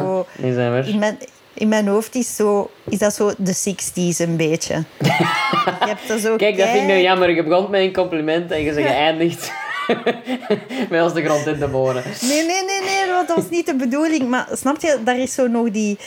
zo. 0.41 0.81
In 0.85 0.99
mijn, 0.99 1.17
in 1.53 1.67
mijn 1.67 1.87
hoofd 1.87 2.15
is, 2.15 2.35
zo, 2.35 2.69
is 2.89 2.97
dat 2.99 3.13
zo 3.13 3.31
de 3.37 3.53
60s 3.55 4.17
een 4.17 4.35
beetje. 4.37 4.73
je 5.87 5.95
hebt 6.07 6.21
zo 6.21 6.35
Kijk, 6.35 6.57
dat 6.57 6.65
vind 6.67 6.79
ik 6.81 6.87
nu 6.87 6.87
kei- 6.87 7.01
jammer. 7.01 7.29
Je 7.35 7.43
begon 7.43 7.69
met 7.71 7.81
een 7.81 7.93
compliment 7.93 8.51
en 8.51 8.61
je 8.61 8.73
zegt 8.73 8.87
geëindigd 8.87 9.51
met 10.89 11.01
ons 11.03 11.13
de 11.13 11.23
grond 11.23 11.47
in 11.47 11.59
te 11.59 11.67
boren. 11.67 12.03
Nee, 12.21 12.45
nee, 12.45 12.63
nee, 12.65 12.81
nee, 12.81 13.11
want 13.13 13.27
dat 13.27 13.37
was 13.37 13.49
niet 13.49 13.65
de 13.65 13.75
bedoeling. 13.75 14.29
Maar 14.29 14.47
snap 14.51 14.81
je, 14.81 14.97
daar 15.03 15.17
is 15.19 15.33
zo 15.33 15.47
nog 15.47 15.69
die 15.71 15.97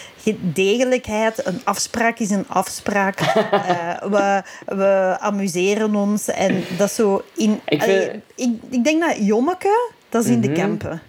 degelijkheid. 0.41 1.47
Een 1.47 1.61
afspraak 1.65 2.19
is 2.19 2.31
een 2.31 2.45
afspraak. 2.49 3.19
Eh, 3.67 4.03
we, 4.11 4.43
we 4.77 5.17
amuseren 5.21 5.95
ons. 5.95 6.29
En 6.29 6.63
dat 6.79 6.91
zo 6.93 7.23
in... 7.35 7.61
Ik 7.69 7.83
Allee, 7.83 8.01
vind- 8.11 8.23
ik, 8.35 8.59
ik 8.71 8.85
denk 8.85 9.03
dat 9.03 9.17
Jommeke, 9.27 9.91
dat 10.09 10.25
is 10.25 10.31
in 10.31 10.41
de 10.41 10.47
Mhm. 10.49 10.57
Kempen. 10.57 11.03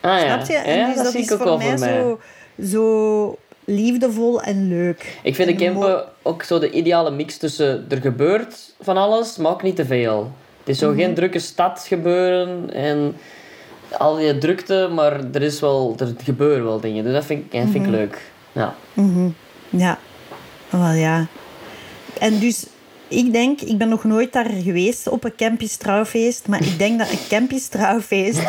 Ah 0.00 0.20
ja, 0.20 0.34
Snap 0.34 0.46
je? 0.48 0.54
En 0.56 0.78
ja 0.78 0.86
dus 0.86 1.02
dat, 1.02 1.14
is 1.14 1.28
voor 1.28 1.58
mij, 1.58 1.78
mij. 1.78 2.00
Zo, 2.00 2.20
zo 2.64 3.36
liefdevol 3.64 4.42
en 4.42 4.68
leuk. 4.68 5.18
Ik 5.22 5.34
vind 5.34 5.48
de 5.48 5.54
En 5.54 5.60
Kempen 5.60 6.04
ook 6.22 6.42
zo 6.42 6.58
de 6.58 6.70
ideale 6.70 7.10
mix 7.10 7.36
tussen 7.36 7.86
er 7.88 8.00
gebeurt 8.00 8.74
van 8.80 8.96
alles, 8.96 9.36
maar 9.36 9.52
ook 9.52 9.62
niet 9.62 9.76
te 9.76 9.84
veel. 9.86 10.32
Het 10.64 10.68
is 10.68 10.78
zo 10.78 10.88
Mhm. 10.90 10.98
geen 10.98 11.14
drukke 11.14 11.38
stad 11.38 11.84
gebeuren 11.88 12.72
en 12.74 13.16
al 13.98 14.16
die 14.16 14.38
drukte, 14.38 14.88
maar 14.94 15.20
er 15.32 15.42
is 15.42 15.60
wel, 15.60 15.94
er 15.98 16.14
gebeuren 16.24 16.64
wel 16.64 16.80
dingen. 16.80 17.04
Dus 17.04 17.12
dat 17.12 17.24
vind 17.24 17.44
ik, 17.44 17.52
dat 17.52 17.60
vind 17.62 17.74
ik 17.74 17.80
Mhm. 17.82 17.90
leuk. 17.90 18.30
Ja. 18.52 18.74
Ja, 19.70 19.98
wel 20.70 20.90
ja. 20.92 21.26
En 22.20 22.38
dus, 22.38 22.66
ik 23.08 23.32
denk, 23.32 23.60
ik 23.60 23.78
ben 23.78 23.88
nog 23.88 24.04
nooit 24.04 24.32
daar 24.32 24.50
geweest 24.50 25.08
op 25.08 25.24
een 25.24 25.34
campus 25.36 25.76
trouwfeest, 25.76 26.48
maar 26.48 26.62
ik 26.62 26.78
denk 26.78 26.98
dat 26.98 27.10
een 27.10 27.26
campus 27.28 27.66
trouwfeest 27.68 28.40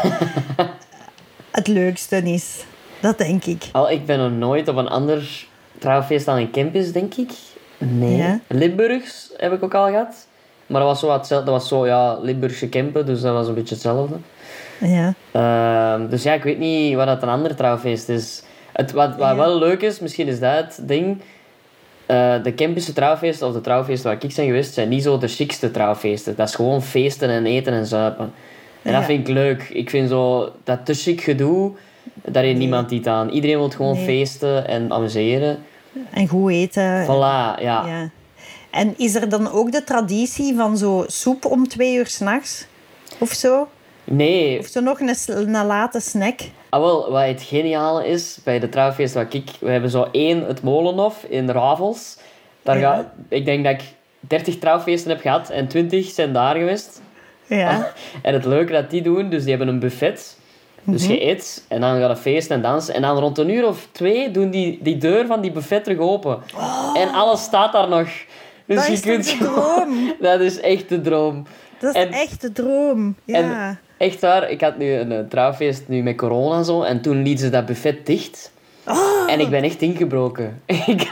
het 1.52 1.68
leukste 1.68 2.18
is. 2.18 2.64
Dat 3.00 3.18
denk 3.18 3.46
ik. 3.46 3.64
Al, 3.72 3.90
ik 3.92 4.06
ben 4.06 4.20
nog 4.20 4.32
nooit 4.32 4.68
op 4.68 4.76
een 4.76 4.88
ander 4.88 5.46
trouwfeest 5.78 6.26
dan 6.26 6.38
een 6.38 6.52
campus, 6.52 6.92
denk 6.92 7.14
ik. 7.14 7.32
Nee. 7.78 8.16
Ja. 8.18 8.40
Limburgs 8.48 9.30
heb 9.38 9.54
ik 9.54 9.64
ook 9.64 9.74
al 9.74 9.88
gehad. 9.88 10.28
Maar 10.74 10.82
dat 10.82 10.90
was 10.92 11.00
zo, 11.00 11.08
wat 11.08 11.28
dat 11.28 11.46
was 11.46 11.68
zo 11.68 11.86
ja, 11.86 12.18
Limburgse 12.22 12.70
Kempen, 12.70 13.06
dus 13.06 13.22
dat 13.22 13.34
was 13.34 13.48
een 13.48 13.54
beetje 13.54 13.74
hetzelfde. 13.74 14.16
Ja. 14.80 15.14
Ehm, 15.32 16.10
dus 16.10 16.24
ja, 16.24 16.34
ik 16.34 16.44
weet 16.44 16.60
niet 16.60 16.96
wat 16.96 17.06
dat 17.08 17.22
een 17.24 17.30
ander 17.30 17.56
trouwfeest 17.56 18.10
is. 18.10 18.44
Het, 18.74 18.92
wat 18.92 19.10
wat 19.10 19.30
Ja. 19.30 19.36
wel 19.36 19.58
leuk 19.58 19.82
is, 19.82 20.00
misschien 20.00 20.28
is 20.28 20.40
dat 20.40 20.56
het 20.56 20.80
ding. 20.82 21.22
eh, 22.06 22.34
de 22.44 22.54
campusche 22.54 22.94
trouwfeesten 22.94 23.48
of 23.48 23.54
de 23.54 23.62
trouwfeesten 23.62 24.06
waar 24.12 24.24
ik 24.24 24.36
ben 24.36 24.46
geweest, 24.46 24.74
zijn 24.74 24.90
niet 24.90 25.04
zo 25.04 25.18
de 25.18 25.28
chicste 25.28 25.72
trouwfeesten. 25.72 26.36
Dat 26.36 26.48
is 26.48 26.56
gewoon 26.56 26.82
feesten 26.82 27.30
en 27.30 27.46
eten 27.46 27.74
en 27.74 27.86
zuipen. 27.86 28.34
En 28.82 28.94
dat 28.94 29.04
vind 29.04 29.28
ik 29.28 29.34
leuk. 29.34 29.70
Ik 29.74 29.90
vind 29.90 30.10
zo 30.10 30.52
dat 30.64 30.86
te 30.86 30.94
chic 30.94 31.22
gedoe, 31.22 31.72
daar 32.14 32.44
heeft 32.44 32.58
niemand 32.58 32.92
iets 32.92 33.08
aan. 33.08 33.30
Iedereen 33.30 33.58
wil 33.58 33.70
gewoon 33.70 33.94
Nee. 33.96 34.04
feesten 34.06 34.68
en 34.68 34.92
amuseren. 34.92 35.58
En 36.14 36.28
goed 36.28 36.52
eten. 36.52 37.04
Voilà, 37.06 37.62
ja. 37.62 37.86
Ja. 37.86 38.10
En 38.74 38.94
is 38.98 39.16
er 39.16 39.30
dan 39.30 39.52
ook 39.52 39.72
de 39.72 39.84
traditie 39.84 40.56
van 40.56 40.78
zo 40.78 41.04
soep 41.08 41.46
om 41.46 41.68
twee 41.68 41.96
uur 41.96 42.08
s'nachts? 42.08 42.66
Of 43.20 43.32
zo? 43.32 43.68
Nee, 44.04 44.60
Of 44.60 44.66
zo 44.66 44.80
nog 44.80 45.00
een, 45.00 45.52
late 45.66 46.00
snack? 46.00 46.40
Ah, 46.70 46.80
wel, 46.82 47.12
wat 47.12 47.26
het 47.26 47.42
geniale 47.42 48.08
is 48.08 48.38
bij 48.44 48.60
de 48.60 48.70
trouwfeest 48.70 49.14
wat 49.14 49.34
ik... 49.34 49.50
We 49.60 49.70
hebben 49.72 49.90
zo 49.90 50.08
één, 50.12 50.46
het 50.46 50.62
Molenhof 50.62 51.24
in 51.30 51.50
Ravels. 51.50 52.18
Daar 52.64 52.80
Ja. 52.80 52.94
ga, 52.96 53.14
ik 53.30 53.46
denk 53.46 53.64
dat 53.64 53.74
ik 53.74 53.82
30 54.20 54.58
trouwfeesten 54.60 55.12
heb 55.12 55.22
gehad 55.22 55.50
en 55.50 55.68
20 55.68 56.10
zijn 56.10 56.34
daar 56.34 56.56
geweest. 56.56 57.02
Ja. 57.48 57.92
En 58.22 58.34
het 58.34 58.46
leuke 58.46 58.72
dat 58.72 58.90
die 58.90 59.02
doen, 59.02 59.30
dus 59.30 59.42
die 59.42 59.50
hebben 59.50 59.68
een 59.68 59.80
buffet. 59.80 60.38
Dus 60.86 61.06
je 61.06 61.26
eet 61.30 61.66
en 61.68 61.82
dan 61.82 62.00
gaat 62.00 62.10
een 62.10 62.18
feest 62.18 62.50
en 62.50 62.62
dansen. 62.62 62.94
En 62.94 63.02
dan 63.02 63.18
rond 63.20 63.38
een 63.38 63.50
uur 63.50 63.68
of 63.68 63.88
twee 63.92 64.32
doen 64.32 64.50
die 64.50 64.80
die 64.82 64.98
deur 64.98 65.26
van 65.26 65.42
die 65.42 65.52
buffet 65.52 65.84
terug 65.84 66.00
open. 66.00 66.40
En 66.94 67.14
alles 67.14 67.44
staat 67.44 67.72
daar 67.74 67.88
nog. 67.90 68.08
Dus 68.66 68.76
Dat 68.78 68.86
je 68.88 68.92
is 68.94 69.00
kunt 69.02 69.30
de 69.30 69.38
droom? 69.38 70.14
Dat 70.22 70.40
is 70.40 70.60
echt 70.60 70.90
de 70.90 71.02
droom. 71.02 71.46
Dat 71.80 71.96
is 71.96 72.02
En- 72.02 72.12
echt 72.12 72.42
de 72.42 72.52
droom. 72.52 73.16
Ja. 73.26 73.36
En 73.38 73.80
echt 73.98 74.22
waar, 74.22 74.50
ik 74.50 74.62
had 74.62 74.78
nu 74.78 74.94
een, 74.94 75.12
eh, 75.12 75.20
trouwfeest 75.30 75.84
nu 75.88 76.04
met 76.04 76.16
corona 76.18 76.58
en 76.58 76.66
zo. 76.66 76.82
En 76.82 77.02
toen 77.02 77.22
liet 77.24 77.40
ze 77.40 77.50
dat 77.50 77.66
buffet 77.66 78.06
dicht. 78.06 78.52
Oh. 78.88 79.32
En 79.32 79.40
ik 79.40 79.50
ben 79.50 79.64
echt 79.64 79.82
ingebroken. 79.82 80.62
ik, 80.66 81.02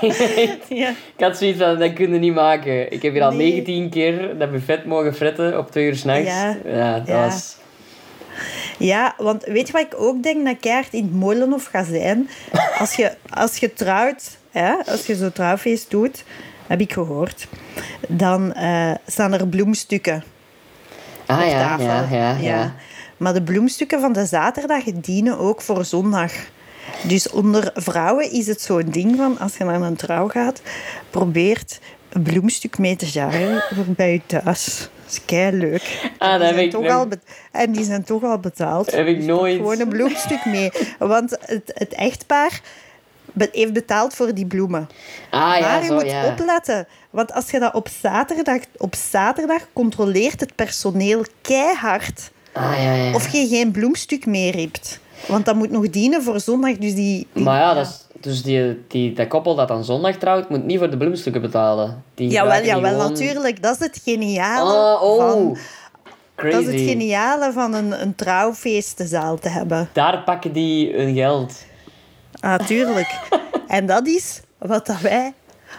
ik, 0.00 0.58
ja. 0.68 0.88
ik 1.16 1.24
had 1.24 1.36
zoiets 1.36 1.58
van, 1.58 1.78
dat 1.78 1.92
kun 1.92 2.12
je 2.12 2.18
niet 2.18 2.34
maken. 2.34 2.92
Ik 2.92 3.02
heb 3.02 3.12
hier 3.12 3.22
al 3.22 3.30
Nee. 3.32 3.52
19 3.52 3.90
keer 3.90 4.38
dat 4.38 4.50
buffet 4.50 4.84
mogen 4.86 5.14
fretten 5.14 5.58
op 5.58 5.70
twee 5.70 5.86
uur 5.86 5.96
s'nachts. 5.96 6.28
Ja. 6.28 6.56
ja, 6.64 6.98
dat 6.98 7.06
Ja. 7.06 7.24
was... 7.24 7.56
Ja, 8.78 9.14
want 9.18 9.44
weet 9.44 9.66
je 9.66 9.72
wat 9.72 9.82
ik 9.82 9.94
ook 9.96 10.22
denk 10.22 10.44
dat 10.46 10.56
keihard 10.60 10.92
in 10.92 11.02
het 11.02 11.12
Molenhof 11.14 11.64
gaat 11.64 11.86
zijn? 11.86 12.28
Als 12.78 12.94
je, 12.94 13.12
als 13.30 13.56
je 13.56 13.72
trouwt, 13.72 14.36
hè, 14.52 14.72
als 14.86 15.06
je 15.06 15.16
zo'n 15.16 15.32
trouwfeest 15.32 15.90
doet, 15.90 16.24
heb 16.66 16.80
ik 16.80 16.92
gehoord, 16.92 17.46
dan 18.08 18.52
eh, 18.52 18.90
staan 19.06 19.32
er 19.32 19.46
bloemstukken 19.48 20.24
Ah 21.26 21.38
op 21.38 21.50
ja, 21.50 21.58
tafel. 21.58 21.86
ja, 21.86 22.06
ja, 22.10 22.36
ja. 22.40 22.74
Maar 23.16 23.32
de 23.32 23.42
bloemstukken 23.42 24.00
van 24.00 24.12
de 24.12 24.26
zaterdag 24.26 24.84
dienen 24.84 25.38
ook 25.38 25.60
voor 25.60 25.84
zondag. 25.84 26.32
Dus 27.02 27.30
onder 27.30 27.70
vrouwen 27.74 28.30
is 28.32 28.46
het 28.46 28.60
zo'n 28.60 28.90
ding 28.90 29.16
van, 29.16 29.38
als 29.38 29.56
je 29.56 29.64
naar 29.64 29.80
een 29.80 29.96
trouw 29.96 30.28
gaat, 30.28 30.62
probeert 31.10 31.80
een 32.08 32.22
bloemstuk 32.22 32.78
mee 32.78 32.96
te 32.96 33.06
jaren 33.06 33.64
voor 33.74 33.84
bij 33.96 34.12
je 34.12 34.20
thuis. 34.26 34.88
Dat 35.04 35.20
is 35.20 35.24
kei 35.24 35.56
leuk. 35.56 36.10
Ah, 36.18 36.40
dat 36.40 36.48
heb 36.48 36.56
ik 36.56 36.70
toch 36.70 36.88
al 36.88 37.08
En 37.52 37.72
die 37.72 37.84
zijn 37.84 38.04
toch 38.04 38.22
al 38.22 38.38
betaald. 38.38 38.90
Heb 38.90 39.06
ik 39.06 39.16
Dus 39.16 39.26
nooit. 39.26 39.56
Gewoon 39.56 39.80
een 39.80 39.88
bloemstuk 39.88 40.44
mee. 40.44 40.70
Want 40.98 41.30
het, 41.40 41.72
het 41.74 41.92
echtpaar 41.92 42.60
heeft 43.52 43.72
betaald 43.72 44.14
voor 44.14 44.34
die 44.34 44.46
bloemen. 44.46 44.88
Ah 45.30 45.40
maar 45.40 45.58
ja, 45.60 45.78
je 45.78 45.86
zo 45.86 45.94
moet 45.94 46.06
ja. 46.10 46.26
opletten. 46.26 46.86
Want 47.10 47.32
als 47.32 47.50
je 47.50 47.58
dat 47.58 47.74
op 47.74 47.88
zaterdag... 48.00 48.58
Op 48.76 48.94
zaterdag 48.94 49.60
controleert 49.72 50.40
het 50.40 50.54
personeel 50.54 51.24
keihard 51.40 52.30
Ah 52.52 52.72
ja, 52.82 52.92
ja. 52.92 53.14
of 53.14 53.28
je 53.28 53.46
geen 53.48 53.70
bloemstuk 53.70 54.26
meer 54.26 54.54
hebt. 54.56 55.00
Want 55.26 55.44
dat 55.44 55.54
moet 55.54 55.70
nog 55.70 55.90
dienen 55.90 56.22
voor 56.22 56.40
zondag. 56.40 56.76
Dus 56.76 56.94
die... 56.94 57.26
die- 57.32 57.44
Maar 57.44 57.60
ja, 57.60 57.74
dat 57.74 57.86
is, 57.86 58.06
dus 58.20 58.42
die, 58.42 58.82
die, 58.88 59.12
dat 59.12 59.28
koppel 59.28 59.54
dat 59.54 59.68
dan 59.68 59.84
zondag 59.84 60.16
trouwt, 60.16 60.48
moet 60.48 60.64
niet 60.64 60.78
voor 60.78 60.90
de 60.90 60.96
bloemstukken 60.96 61.40
betalen. 61.42 62.02
Die 62.14 62.28
Jawel, 62.30 62.64
jawel, 62.64 62.90
gewoon- 62.92 63.10
natuurlijk. 63.12 63.62
Dat 63.62 63.80
is 63.80 63.86
het 63.86 64.00
geniale 64.04 64.70
Ah, 64.96 65.02
oh. 65.02 65.16
van... 65.30 65.56
crazy. 66.34 66.56
Dat 66.56 66.66
is 66.66 66.80
het 66.80 66.90
geniale 66.90 67.52
van 67.52 67.74
een, 67.74 68.02
een 68.02 68.14
trouwfeestenzaal 68.14 69.38
te 69.38 69.48
hebben. 69.48 69.88
Daar 69.92 70.22
pakken 70.22 70.52
die 70.52 70.92
hun 70.96 71.14
geld. 71.14 71.52
Ah, 72.42 72.58
tuurlijk. 72.66 73.18
en 73.68 73.86
dat 73.86 74.06
is 74.06 74.40
wat 74.58 74.86
dat 74.86 75.00
wij 75.00 75.32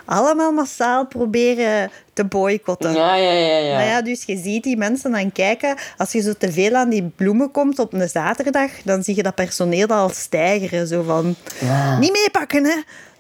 allemaal 0.06 0.52
massaal 0.52 1.06
proberen 1.08 1.92
te 2.14 2.26
boycotten. 2.26 2.94
Ja, 2.94 3.16
ja, 3.16 3.32
ja, 3.32 3.58
ja. 3.58 3.76
Nou 3.78 3.88
ja, 3.88 4.02
dus 4.02 4.24
je 4.24 4.38
ziet 4.38 4.64
die 4.64 4.78
mensen 4.78 5.12
dan 5.12 5.32
kijken. 5.32 5.76
Als 5.98 6.12
je 6.12 6.22
zo 6.22 6.34
te 6.38 6.52
veel 6.52 6.76
aan 6.76 6.90
die 6.90 7.12
bloemen 7.16 7.52
komt 7.52 7.80
op 7.80 7.94
een 7.94 8.10
zaterdag, 8.10 8.72
dan 8.84 9.04
zie 9.04 9.16
je 9.16 9.24
dat 9.24 9.36
personeel 9.36 9.88
al 9.88 10.10
stijgeren. 10.10 10.88
Zo 10.88 11.04
van, 11.04 11.36
Ja. 11.60 12.00
niet 12.00 12.12
meepakken, 12.12 12.64
hè. 12.64 12.76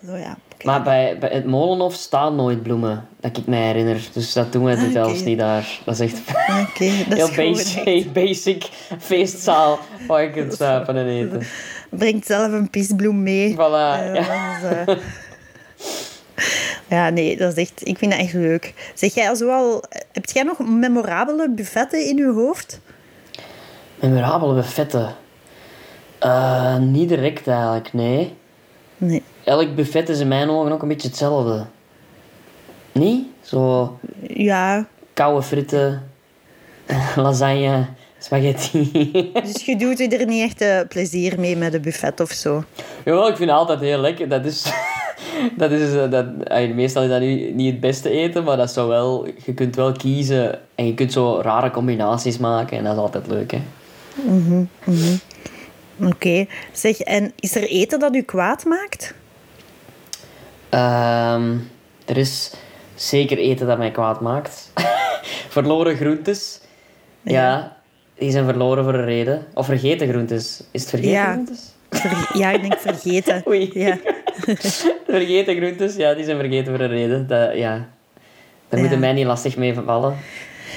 Zo 0.07 0.15
ja. 0.15 0.37
Maar 0.63 0.83
bij, 0.83 1.17
bij 1.19 1.29
het 1.29 1.45
Molenhof 1.45 1.93
staan 1.93 2.35
nooit 2.35 2.63
bloemen, 2.63 3.07
dat 3.19 3.37
ik 3.37 3.47
mij 3.47 3.61
herinner. 3.65 4.09
Dus 4.13 4.33
dat 4.33 4.51
doen 4.51 4.63
we 4.63 4.89
zelfs 4.91 5.23
niet 5.23 5.37
daar. 5.37 5.79
Dat 5.85 5.99
is 5.99 6.11
echt 6.11 6.21
dat 6.27 6.67
heel 7.17 7.27
is 7.27 7.35
basic, 7.35 8.13
basic 8.13 8.63
feestzaal 8.99 9.79
waar 10.07 10.23
je 10.23 10.29
kunt 10.29 10.53
zuipen 10.53 10.95
en 10.97 11.07
eten. 11.07 11.41
Brengt 11.97 12.25
zelf 12.25 12.51
een 12.51 12.69
pisbloem 12.69 13.23
mee. 13.23 13.53
Voilà, 13.53 13.57
Eh, 13.59 14.13
ja. 14.15 14.59
eh, 14.85 14.95
ja, 16.97 17.09
nee, 17.09 17.37
dat 17.37 17.57
is 17.57 17.63
echt... 17.63 17.87
Ik 17.87 17.97
vind 17.97 18.11
dat 18.11 18.19
echt 18.21 18.33
leuk. 18.33 18.91
Zeg 18.93 19.13
jij 19.13 19.35
zo 19.35 19.49
al... 19.49 19.83
Heb 20.11 20.25
jij 20.25 20.43
nog 20.43 20.59
memorabele 20.59 21.49
buffetten 21.49 22.05
in 22.07 22.17
je 22.17 22.31
hoofd? 22.31 22.79
Memorabele 24.01 24.53
buffetten. 24.53 25.15
Eh, 26.19 26.77
niet 26.77 27.09
direct 27.09 27.47
eigenlijk, 27.47 27.93
nee. 27.93 28.35
Nee. 28.97 29.23
Elk 29.43 29.75
buffet 29.75 30.09
is 30.09 30.19
in 30.19 30.27
mijn 30.27 30.49
ogen 30.49 30.71
ook 30.71 30.81
een 30.81 30.87
beetje 30.87 31.07
hetzelfde. 31.07 31.65
Niet? 32.91 33.27
Zo 33.41 33.99
Ja, 34.27 34.85
koude 35.13 35.41
fritten, 35.43 36.11
lasagne, 37.15 37.85
spaghetti. 38.23 38.91
dus 39.43 39.65
je 39.65 39.75
doet 39.75 40.13
er 40.13 40.25
niet 40.25 40.41
echt 40.41 40.61
eh, 40.61 40.79
plezier 40.87 41.39
mee 41.39 41.57
met 41.57 41.73
een 41.73 41.81
buffet 41.81 42.19
of 42.19 42.31
zo. 42.31 42.63
Jawel, 43.05 43.27
ik 43.27 43.35
vind 43.35 43.49
het 43.49 43.59
altijd 43.59 43.79
heel 43.79 43.99
lekker. 43.99 44.29
Dat 44.29 44.45
is... 44.45 44.65
Dat 45.57 45.71
is 45.71 45.93
eh, 45.93 46.11
dat, 46.11 46.25
meestal 46.73 47.03
is 47.03 47.09
dat 47.09 47.19
nu 47.19 47.51
niet 47.51 47.71
het 47.71 47.79
beste 47.79 48.09
eten, 48.09 48.43
maar 48.43 48.57
dat 48.57 48.67
is 48.67 48.73
zo 48.73 48.87
wel, 48.87 49.27
je 49.45 49.53
kunt 49.53 49.75
wel 49.75 49.91
kiezen 49.91 50.59
en 50.75 50.85
je 50.85 50.93
kunt 50.93 51.11
zo 51.11 51.39
rare 51.41 51.71
combinaties 51.71 52.37
maken 52.37 52.77
en 52.77 52.83
dat 52.83 52.93
is 52.93 52.99
altijd 52.99 53.27
leuk. 53.27 53.51
Hè? 53.51 53.61
Oké. 56.05 56.45
Zeg, 56.71 56.99
en 56.99 57.31
is 57.39 57.55
er 57.55 57.63
eten 57.63 57.99
dat 57.99 58.15
u 58.15 58.21
kwaad 58.21 58.65
maakt? 58.65 59.13
Ehm, 60.69 61.57
er 62.05 62.17
is 62.17 62.53
zeker 62.95 63.37
eten 63.37 63.67
dat 63.67 63.77
mij 63.77 63.91
kwaad 63.91 64.21
maakt. 64.21 64.71
verloren 65.55 65.95
groentes. 65.95 66.61
Ja. 67.21 67.82
Die 68.17 68.31
zijn 68.31 68.45
verloren 68.45 68.83
voor 68.83 68.93
een 68.93 69.05
reden. 69.05 69.45
Of 69.53 69.65
vergeten 69.65 70.07
groentes. 70.09 70.63
Is 70.71 70.81
het 70.81 70.89
vergeten 70.89 71.13
Ja. 71.15 71.31
groentes? 71.31 71.59
Ver- 71.89 72.37
ja, 72.37 72.51
ik 72.51 72.61
denk 72.61 72.79
vergeten. 72.79 73.43
Oei. 73.47 73.69
Ja. 73.73 73.97
vergeten 75.07 75.55
groentes, 75.55 75.95
ja, 75.95 76.13
die 76.13 76.25
zijn 76.25 76.37
vergeten 76.37 76.75
voor 76.75 76.83
een 76.83 76.89
reden. 76.91 77.27
Dat, 77.27 77.55
ja. 77.57 77.87
Daar 78.69 78.79
Ja. 78.79 78.79
moeten 78.79 78.99
mij 78.99 79.13
niet 79.13 79.25
lastig 79.25 79.57
mee 79.57 79.73
vallen. 79.73 80.17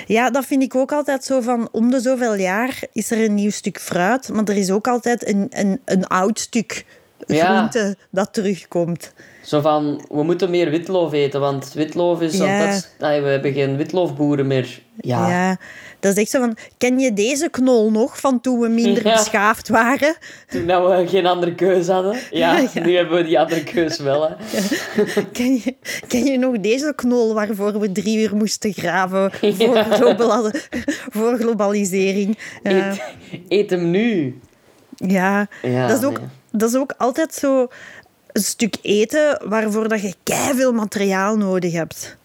ja, 0.07 0.31
dat 0.31 0.47
vind 0.47 0.63
ik 0.63 0.75
ook 0.75 0.93
altijd 0.93 1.25
zo 1.25 1.41
van... 1.41 1.69
Om 1.73 1.91
de 1.91 2.01
zoveel 2.01 2.35
jaar 2.35 2.83
is 2.93 3.11
er 3.11 3.25
een 3.25 3.35
nieuw 3.35 3.51
stuk 3.51 3.81
fruit, 3.81 4.29
maar 4.33 4.45
er 4.45 4.57
is 4.57 4.71
ook 4.71 4.89
altijd 4.89 5.29
een, 5.29 5.47
een, 5.51 5.81
een 5.85 6.07
oud 6.07 6.39
stuk 6.41 6.85
Ja. 7.27 7.57
groente 7.57 7.97
dat 8.11 8.33
terugkomt. 8.33 9.13
Zo 9.47 9.61
van, 9.61 10.05
we 10.11 10.23
moeten 10.23 10.51
meer 10.51 10.71
witloof 10.71 11.13
eten, 11.13 11.41
want 11.41 11.73
witloof 11.73 12.21
is... 12.21 12.37
Ja. 12.37 12.67
Dat 12.67 12.75
is 12.75 12.89
we 12.99 13.05
hebben 13.07 13.53
geen 13.53 13.77
witloofboeren 13.77 14.47
meer. 14.47 14.83
Ja. 15.01 15.29
Ja. 15.29 15.57
Dat 16.01 16.13
is 16.17 16.23
echt 16.23 16.31
zo 16.31 16.39
van... 16.41 16.57
Ken 16.79 16.99
je 16.99 17.13
deze 17.13 17.49
knol 17.51 17.91
nog 17.91 18.21
van 18.21 18.41
toen 18.41 18.61
we 18.61 18.69
minder 18.69 19.07
Ja. 19.07 19.13
beschaafd 19.13 19.69
waren? 19.69 20.17
Toen 20.49 20.67
dat 20.67 20.87
we 20.89 21.07
geen 21.09 21.27
andere 21.27 21.55
keus 21.55 21.87
hadden. 21.89 22.17
Ja, 22.31 22.61
nu 22.85 22.97
hebben 22.97 23.17
we 23.17 23.25
die 23.25 23.41
andere 23.41 23.65
keus 23.65 23.99
wel. 23.99 24.29
Hè. 24.29 24.35
Ken 25.33 25.55
je, 25.55 25.75
ken 26.09 26.25
je 26.25 26.39
nog 26.39 26.59
deze 26.61 26.93
knol 26.97 27.35
waarvoor 27.35 27.81
we 27.81 27.93
drie 27.93 28.19
uur 28.19 28.37
moesten 28.37 28.73
graven 28.73 29.33
voor, 29.33 29.75
Ja. 29.77 29.83
globala- 29.85 30.51
voor 31.11 31.37
globalisering? 31.39 32.39
Ja. 32.63 32.91
Eet, 32.91 33.01
eet 33.49 33.71
hem 33.71 33.91
nu. 33.91 34.39
Ja, 34.97 35.49
Ja, 35.63 35.87
dat, 35.89 35.99
is 35.99 36.05
ook, 36.05 36.19
nee. 36.19 36.29
dat 36.53 36.69
is 36.71 36.77
ook 36.77 36.95
altijd 36.99 37.35
zo 37.35 37.69
een 38.37 38.43
stuk 38.43 38.77
eten 38.83 39.41
waarvoor 39.45 39.89
dat 39.89 40.01
je 40.03 40.15
veel 40.55 40.73
materiaal 40.73 41.37
nodig 41.37 41.73
hebt. 41.73 42.17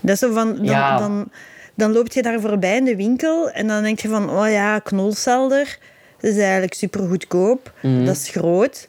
Dat 0.00 0.10
is 0.14 0.18
zo 0.18 0.32
van, 0.32 0.54
dan, 0.56 0.64
Ja. 0.64 0.98
dan, 0.98 1.28
dan 1.74 1.92
loop 1.92 2.12
je 2.12 2.22
daar 2.22 2.40
voorbij 2.40 2.76
in 2.76 2.84
de 2.84 2.96
winkel 2.96 3.50
en 3.50 3.66
dan 3.66 3.82
denk 3.82 3.98
je 4.00 4.08
van, 4.08 4.30
oh 4.30 4.50
ja, 4.50 4.78
knolselder, 4.78 5.78
dat 6.20 6.30
is 6.30 6.38
eigenlijk 6.38 6.74
super 6.74 7.06
goedkoop, 7.08 7.72
Mhm. 7.82 8.04
dat 8.04 8.16
is 8.16 8.28
groot. 8.28 8.88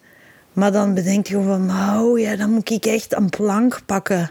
Maar 0.53 0.71
dan 0.71 0.93
bedenk 0.93 1.27
je 1.27 1.41
van, 1.41 1.71
oh 1.99 2.19
ja, 2.19 2.35
dan 2.35 2.49
moet 2.51 2.69
ik 2.69 2.85
echt 2.85 3.15
een 3.15 3.29
plank 3.29 3.79
pakken 3.85 4.29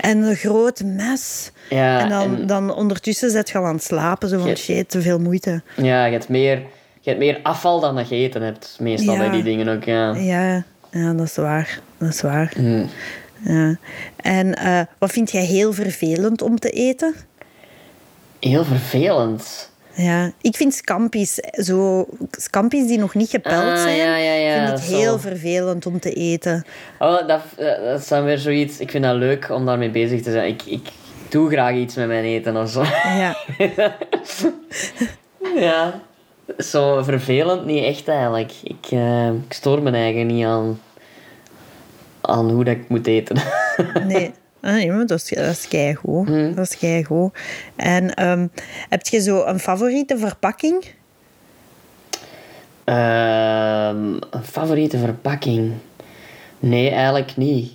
en 0.00 0.22
een 0.22 0.36
groot 0.36 0.82
mes. 0.84 1.52
Ja, 1.70 2.00
en 2.00 2.08
dan, 2.08 2.36
en- 2.36 2.46
dan 2.46 2.74
ondertussen 2.74 3.30
zit 3.30 3.48
je 3.50 3.58
al 3.58 3.64
aan 3.64 3.74
het 3.74 3.84
slapen, 3.84 4.28
zo 4.28 4.38
van, 4.38 4.48
Je- 4.48 4.56
shit, 4.56 4.88
te 4.88 5.02
veel 5.02 5.18
moeite. 5.18 5.62
Ja, 5.76 6.04
je 6.04 6.12
hebt 6.12 6.28
meer, 6.28 6.58
je 7.00 7.08
hebt 7.10 7.18
meer 7.18 7.40
afval 7.42 7.80
dan 7.80 7.96
dat 7.96 8.08
je 8.08 8.14
eten 8.14 8.42
hebt. 8.42 8.76
Meestal 8.80 9.14
Ja. 9.14 9.20
bij 9.20 9.30
die 9.30 9.42
dingen 9.42 9.68
ook, 9.68 9.84
ja. 9.84 10.14
Ja, 10.14 10.62
ja, 10.92 11.12
dat 11.12 11.26
is 11.26 11.36
waar. 11.36 11.80
Dat 11.98 12.08
is 12.08 12.20
waar. 12.20 12.52
Mm. 12.56 12.88
Ja. 13.44 13.76
En 14.16 14.54
eh, 14.54 14.80
wat 14.98 15.10
vind 15.10 15.30
jij 15.30 15.44
heel 15.44 15.72
vervelend 15.72 16.42
om 16.42 16.58
te 16.58 16.70
eten? 16.70 17.14
Heel 18.40 18.64
vervelend. 18.64 19.70
Ja, 19.94 20.32
ik 20.40 20.56
vind 20.56 20.74
scampi's, 20.74 21.34
zo, 21.52 22.06
scampi's 22.30 22.86
die 22.86 22.98
nog 22.98 23.14
niet 23.14 23.30
gepeld 23.30 23.62
Ah, 23.64 23.82
zijn, 23.82 23.96
ja, 23.96 24.16
ja, 24.16 24.32
ja, 24.32 24.66
vind 24.66 24.78
ik 24.78 24.96
heel 24.96 25.18
vervelend 25.18 25.86
om 25.86 26.00
te 26.00 26.12
eten. 26.12 26.64
Oh, 26.98 27.28
dat, 27.28 27.40
eh, 27.56 27.84
dat 27.84 28.00
is 28.00 28.08
dan 28.08 28.24
weer 28.24 28.38
zoiets... 28.38 28.78
Ik 28.78 28.90
vind 28.90 29.04
dat 29.04 29.16
leuk 29.16 29.50
om 29.50 29.66
daarmee 29.66 29.90
bezig 29.90 30.22
te 30.22 30.30
zijn. 30.30 30.48
Ik, 30.48 30.62
ik 30.62 30.88
doe 31.28 31.50
graag 31.50 31.74
iets 31.74 31.94
met 31.94 32.06
mijn 32.06 32.24
eten 32.24 32.56
of 32.56 32.70
zo. 32.70 32.82
Ja, 33.04 33.36
ja. 35.54 36.00
Zo 36.58 37.02
vervelend 37.02 37.64
niet 37.64 37.84
echt 37.84 38.08
eigenlijk. 38.08 38.52
Ik, 38.62 38.86
eh, 38.90 39.26
ik 39.28 39.52
stoor 39.52 39.82
me 39.82 39.90
eigen 39.90 40.26
niet 40.26 40.44
aan, 40.44 40.80
aan 42.20 42.50
hoe 42.50 42.64
dat 42.64 42.74
ik 42.76 42.88
moet 42.88 43.06
eten. 43.06 43.36
nee. 44.08 44.32
Ah, 44.60 44.72
nee, 44.72 44.90
maar 44.92 45.06
dat 45.06 45.18
is, 45.20 45.28
dat 45.28 45.46
is 45.50 45.68
keigoed. 45.68 46.28
Mhm. 46.28 46.54
Dat 46.54 46.64
is 46.70 46.78
keigoed. 46.78 47.38
En 47.76 48.14
ehm, 48.14 48.46
heb 48.88 49.06
je 49.06 49.20
zo 49.20 49.44
een 49.44 49.58
favoriete 49.58 50.18
verpakking? 50.18 50.84
Ehm, 52.84 54.12
een 54.30 54.44
favoriete 54.44 54.98
verpakking? 54.98 55.72
Nee, 56.58 56.90
eigenlijk 56.90 57.36
niet. 57.36 57.72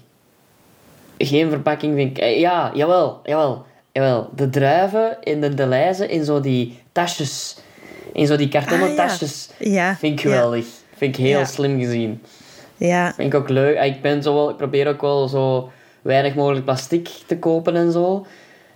Geen 1.17 1.49
verpakking 1.49 1.95
vind 1.95 2.17
ik... 2.17 2.23
eh, 2.23 2.39
Ja, 2.39 2.71
jawel, 2.73 3.19
jawel, 3.23 3.65
jawel. 3.91 4.29
De 4.35 4.49
druiven 4.49 5.17
in 5.23 5.41
de 5.41 5.53
Deleuze 5.53 6.07
in 6.07 6.25
zo 6.25 6.39
die 6.39 6.79
tasjes. 6.91 7.57
In 8.17 8.27
zo 8.27 8.35
die 8.35 8.47
kartonnen 8.47 8.87
Ah, 8.89 8.95
ja. 8.95 9.07
tasjes. 9.07 9.49
Ja. 9.57 9.95
Vind 9.97 10.13
ik 10.13 10.21
geweldig. 10.21 10.65
Vind 10.95 11.17
ik 11.17 11.25
heel 11.25 11.45
slim 11.45 11.79
gezien. 11.79 12.21
Ja, 12.77 13.13
Vind 13.13 13.33
ik 13.33 13.39
ook 13.39 13.49
leuk. 13.49 13.77
Ah, 13.77 13.85
Ik, 13.85 14.01
ben 14.01 14.23
zo 14.23 14.33
wel, 14.33 14.49
ik 14.49 14.57
probeer 14.57 14.87
ook 14.87 15.01
wel 15.01 15.27
zo 15.27 15.71
weinig 16.01 16.35
mogelijk 16.35 16.65
plastic 16.65 17.09
te 17.25 17.37
kopen 17.37 17.75
en 17.75 17.91
zo. 17.91 18.25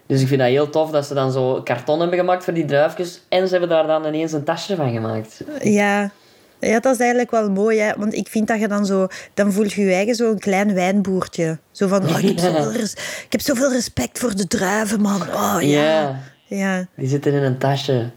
Dus 0.05 0.21
ik 0.21 0.27
vind 0.27 0.39
dat 0.39 0.49
heel 0.49 0.69
tof 0.69 0.91
dat 0.91 1.05
ze 1.05 1.13
dan 1.13 1.31
zo 1.31 1.61
karton 1.63 1.99
hebben 1.99 2.17
gemaakt 2.19 2.43
voor 2.43 2.53
die 2.53 2.65
druifjes. 2.65 3.21
En 3.29 3.45
ze 3.45 3.51
hebben 3.51 3.69
daar 3.69 3.87
dan 3.87 4.05
ineens 4.05 4.31
een 4.31 4.43
tasje 4.43 4.75
van 4.75 4.91
gemaakt. 4.91 5.41
ja. 5.61 6.11
Ja, 6.59 6.79
dat 6.79 6.93
is 6.93 6.99
eigenlijk 6.99 7.31
wel 7.31 7.49
mooi, 7.49 7.79
hè? 7.79 7.91
want 7.97 8.13
ik 8.13 8.27
vind 8.27 8.47
dat 8.47 8.59
je 8.59 8.67
dan 8.67 8.85
zo... 8.85 9.07
Dan 9.33 9.51
voel 9.51 9.63
je 9.67 9.81
je 9.81 9.93
eigen 9.93 10.15
zo 10.15 10.31
een 10.31 10.39
klein 10.39 10.73
wijnboertje. 10.73 11.57
Zo 11.71 11.87
van, 11.87 12.03
oh, 12.09 12.19
ik, 12.19 12.25
heb 12.27 12.39
zoveel 12.53 12.71
res- 12.71 12.93
ik 13.25 13.25
heb 13.29 13.41
zoveel 13.41 13.71
respect 13.71 14.19
voor 14.19 14.35
de 14.35 14.47
druiven, 14.47 15.01
man. 15.01 15.21
Oh, 15.21 15.57
ja. 15.59 15.67
Ja. 15.69 16.19
Ja, 16.45 16.85
Die 16.95 17.07
zitten 17.07 17.33
in 17.33 17.43
een 17.43 17.57
tasje. 17.57 18.09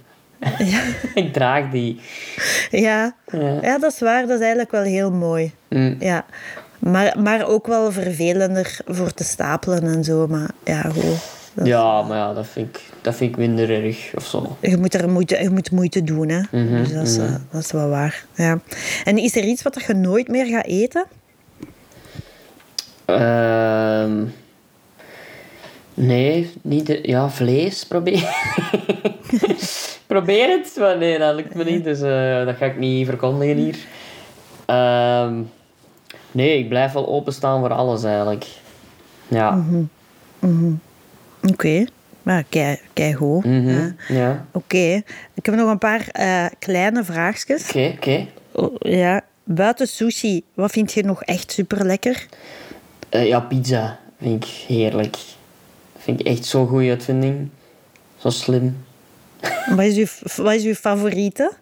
Ja, 0.59 0.81
ik 1.23 1.33
draag 1.33 1.71
die. 1.71 2.01
ja. 2.71 3.15
Ja. 3.33 3.59
ja, 3.63 3.79
dat 3.79 3.93
is 3.93 4.01
waar. 4.01 4.21
Dat 4.23 4.31
is 4.37 4.41
eigenlijk 4.41 4.71
wel 4.71 4.83
heel 4.83 5.11
mooi. 5.13 5.53
Mm. 5.69 5.97
Ja. 6.01 6.25
Maar, 6.79 7.15
maar 7.23 7.47
ook 7.47 7.67
wel 7.67 7.93
vervelender 7.93 8.79
voor 8.87 9.13
te 9.13 9.25
stapelen 9.25 9.83
en 9.85 10.05
zo. 10.05 10.27
Maar 10.27 10.51
ja, 10.65 10.81
goed. 10.83 11.33
Dat- 11.55 11.67
Ja, 11.67 12.03
maar 12.03 12.17
ja, 12.17 12.33
dat 12.33 12.47
vind 12.47 12.69
ik, 12.77 12.83
dat 13.01 13.15
vind 13.15 13.31
ik 13.31 13.37
minder 13.37 13.85
erg 13.85 14.11
of 14.15 14.27
zo. 14.27 14.57
Je 14.61 14.77
moet 14.77 14.95
er 14.95 15.09
moeite, 15.09 15.43
je 15.43 15.51
moet 15.51 15.71
moeite 15.71 16.03
doen, 16.05 16.29
hè. 16.29 16.41
Mhm, 16.51 16.83
dus 16.83 16.93
dat 16.93 17.07
is, 17.07 17.17
eh, 17.19 17.35
dat 17.51 17.63
is 17.65 17.73
wel 17.73 17.89
waar. 17.89 18.25
Ja. 18.35 18.59
En 19.05 19.17
is 19.19 19.37
er 19.37 19.45
iets 19.45 19.63
wat 19.63 19.83
je 19.87 19.95
nooit 19.95 20.29
meer 20.29 20.47
gaat 20.47 20.67
eten? 20.67 21.05
Ehm 23.05 24.23
nee, 25.95 26.51
niet 26.63 26.87
de, 26.87 26.99
ja, 27.03 27.31
vlees 27.31 27.87
probeer. 27.87 28.37
probeer 30.07 30.49
het, 30.49 30.77
maar 30.79 30.99
nee, 30.99 31.19
dat 31.19 31.35
lukt 31.35 31.55
me 31.55 31.65
niet, 31.65 31.85
dus 31.85 32.01
eh, 32.01 32.47
dat 32.47 32.57
ga 32.57 32.67
ik 32.67 32.79
niet 32.79 33.07
verkondigen 33.07 33.57
hier. 33.57 33.77
Ehm, 34.67 35.43
nee, 36.31 36.59
ik 36.59 36.69
blijf 36.69 36.93
wel 36.93 37.09
openstaan 37.09 37.61
voor 37.61 37.73
alles 37.73 38.05
eigenlijk. 38.05 38.47
Ja. 39.29 39.65
Oké. 41.43 41.85
Maar 42.23 42.45
kei, 42.49 42.79
kei 42.93 43.15
goed. 43.15 43.45
Mhm. 43.45 43.91
Ja. 44.09 44.47
Oké. 44.53 45.03
Ik 45.35 45.47
heb 45.47 45.55
nog 45.55 45.71
een 45.71 45.79
paar 45.79 46.09
eh, 46.13 46.47
kleine 46.59 47.05
vraagjes. 47.05 47.69
Oké, 47.69 47.93
oké. 47.97 48.27
Oh, 48.53 48.75
ja. 48.79 49.21
Buiten 49.45 49.89
sushi, 49.89 50.43
wat 50.55 50.71
vind 50.71 50.93
je 50.93 51.03
nog 51.03 51.23
echt 51.23 51.53
super 51.53 51.85
lekker? 51.85 52.27
Eh, 53.09 53.27
ja, 53.27 53.41
pizza 53.41 53.99
vind 54.21 54.45
ik 54.45 54.51
heerlijk. 54.67 55.17
Vind 56.05 56.21
ik 56.21 56.27
echt 56.27 56.45
zo'n 56.45 56.67
goede 56.69 56.91
uitvinding. 56.91 57.49
Zo 58.19 58.31
slim. 58.31 58.85
Wat 59.69 59.85
is 59.85 59.97
uw, 59.97 60.43
wat 60.45 60.53
is 60.55 60.65
uw 60.65 60.75
favoriete? 60.75 61.53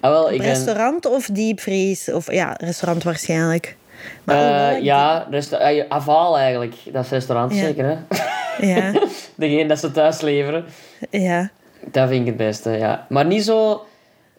Ah, 0.00 0.10
wel, 0.10 0.30
ik 0.30 0.38
ben... 0.38 0.46
Restaurant 0.48 1.06
of 1.06 1.26
diepvries? 1.26 2.08
Of 2.12 2.32
ja, 2.32 2.54
restaurant 2.60 3.02
waarschijnlijk. 3.02 3.76
Maar 4.24 4.70
Eh, 4.70 4.76
ik 4.76 4.82
ja, 4.82 5.26
resta 5.30 5.58
eh, 5.58 5.84
Aval 5.88 6.38
eigenlijk. 6.38 6.74
Dat 6.92 7.04
is 7.04 7.10
restaurant 7.10 7.54
Ja. 7.54 7.60
zeker, 7.60 7.84
hè? 7.84 7.96
Ja, 8.66 8.92
Degene 9.34 9.68
dat 9.68 9.78
ze 9.78 9.90
thuis 9.92 10.20
leveren. 10.20 10.64
ja. 11.10 11.50
Dat 11.90 12.08
vind 12.08 12.20
ik 12.20 12.26
het 12.26 12.36
beste, 12.36 12.70
ja. 12.70 13.06
Maar 13.08 13.26
niet 13.26 13.44
zo... 13.44 13.84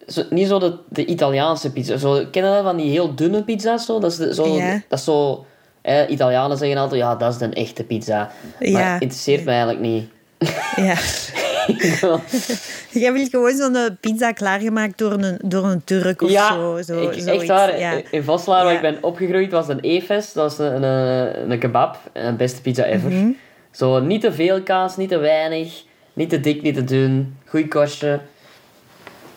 zo 0.08 0.24
niet 0.30 0.48
zo 0.48 0.60
de, 0.60 0.78
de 0.90 1.06
Italiaanse 1.06 1.72
pizza. 1.72 1.98
Zo, 1.98 2.26
ken 2.32 2.44
je 2.46 2.50
dat 2.54 2.64
van 2.64 2.78
die 2.78 2.92
heel 2.92 3.16
dunne 3.16 3.44
pizza's? 3.44 3.86
Zo? 3.86 4.00
Dat 4.00 4.12
is 4.12 4.18
de- 4.18 4.34
zo... 4.34 4.48
Ja. 4.48 4.82
Dat 4.88 5.00
is 5.00 5.06
zo 5.06 5.46
eh, 5.84 6.10
Italianen 6.10 6.58
zeggen 6.58 6.78
altijd, 6.78 7.02
ja, 7.02 7.16
dat 7.16 7.36
is 7.36 7.42
een 7.42 7.54
echte 7.54 7.84
pizza. 7.84 8.32
Maar 8.60 8.70
Ja. 8.70 8.94
interesseert 9.00 9.44
mij 9.46 9.54
eigenlijk 9.54 9.84
niet. 9.86 10.06
ja. 10.76 10.96
Jij 13.04 13.14
wilt 13.14 13.30
gewoon 13.30 13.56
zo'n 13.56 13.76
eh, 13.76 13.82
pizza 14.00 14.32
klaargemaakt 14.32 14.98
door 14.98 15.12
een, 15.12 15.38
door 15.44 15.66
een 15.66 15.84
Turk 15.84 16.22
of 16.22 16.30
ja, 16.30 16.54
zo. 16.54 16.82
zo 16.82 17.02
ik, 17.10 17.16
echt 17.26 17.48
waar. 17.48 17.80
Ja. 17.80 18.02
In 18.12 18.24
Voslaar, 18.24 18.64
waar 18.64 18.74
Ja. 18.74 18.80
ik 18.80 18.82
ben 18.94 19.04
opgegroeid, 19.04 19.52
was 19.52 19.68
een 19.68 19.80
E-fest. 19.82 20.34
Dat 20.34 20.58
was 20.58 20.68
een, 20.68 20.84
een, 20.84 21.52
een 21.52 21.60
kebab. 21.60 21.98
Een 22.14 22.38
beste 22.38 22.62
pizza 22.62 22.84
ever. 22.84 23.10
Mhm. 23.12 23.30
Zo, 23.72 24.00
niet 24.00 24.22
te 24.22 24.32
veel 24.34 24.62
kaas, 24.62 24.98
niet 24.98 25.10
te 25.10 25.18
weinig. 25.18 25.84
Niet 26.14 26.30
te 26.30 26.40
dik, 26.40 26.62
niet 26.62 26.76
te 26.76 26.84
dun. 26.84 27.38
Goed 27.46 27.68
kostje. 27.68 28.20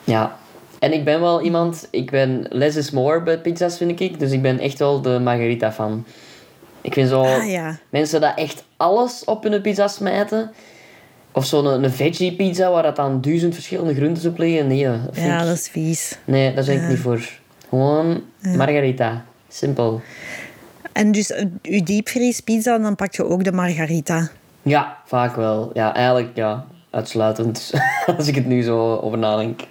Ja. 0.03 0.37
En 0.79 0.93
ik 0.93 1.03
ben 1.05 1.21
wel 1.21 1.41
iemand... 1.41 1.87
Ik 1.91 2.11
ben 2.11 2.45
less 2.49 2.77
is 2.77 2.91
more 2.91 3.21
bij 3.23 3.39
pizza's, 3.39 3.77
vind 3.77 3.99
ik. 3.99 4.19
Dus 4.19 4.31
ik 4.31 4.41
ben 4.41 4.59
echt 4.59 4.79
wel 4.79 5.01
de 5.01 5.19
margarita 5.19 5.71
fan. 5.71 6.05
Ik 6.87 6.93
vind 6.93 7.09
zo... 7.09 7.21
Ah 7.21 7.49
ja. 7.49 7.77
Mensen 7.89 8.21
dat 8.21 8.31
echt 8.35 8.63
alles 8.77 9.23
op 9.25 9.43
hun 9.43 9.61
pizza 9.61 9.87
smijten. 9.87 10.51
Of 11.31 11.45
zo'n 11.45 11.65
een, 11.65 11.83
een 11.83 11.91
veggie 11.91 12.35
pizza 12.35 12.71
waar 12.71 12.83
dat 12.83 12.95
dan 12.95 13.21
duizend 13.21 13.53
verschillende 13.53 13.95
groentes 13.95 14.25
op 14.25 14.37
liggen. 14.37 14.67
Nee, 14.67 14.83
dat 14.83 15.15
ja, 15.15 15.39
ik- 15.39 15.45
dat 15.47 15.55
is 15.57 15.67
vies. 15.69 16.17
Nee, 16.25 16.53
daar 16.53 16.65
ben 16.65 16.75
ik 16.83 16.87
niet 16.89 16.99
voor. 16.99 17.29
Gewoon 17.69 18.21
margarita. 18.41 19.25
Simpel. 19.49 20.01
En 20.93 21.11
dus 21.11 21.31
eh, 21.31 21.45
uw 21.63 21.83
diepvriespizza, 21.83 22.77
dan 22.77 22.95
pak 22.95 23.13
je 23.15 23.25
ook 23.25 23.43
de 23.43 23.51
margarita. 23.51 24.29
Ja, 24.61 24.97
vaak 25.05 25.35
wel. 25.35 25.69
Ja, 25.73 25.93
eigenlijk 25.95 26.29
ja, 26.35 26.65
uitsluitend. 26.91 27.71
Als 28.17 28.27
ik 28.27 28.35
het 28.35 28.45
nu 28.45 28.61
zo 28.61 28.95
over 28.95 29.17
nadenk. 29.17 29.61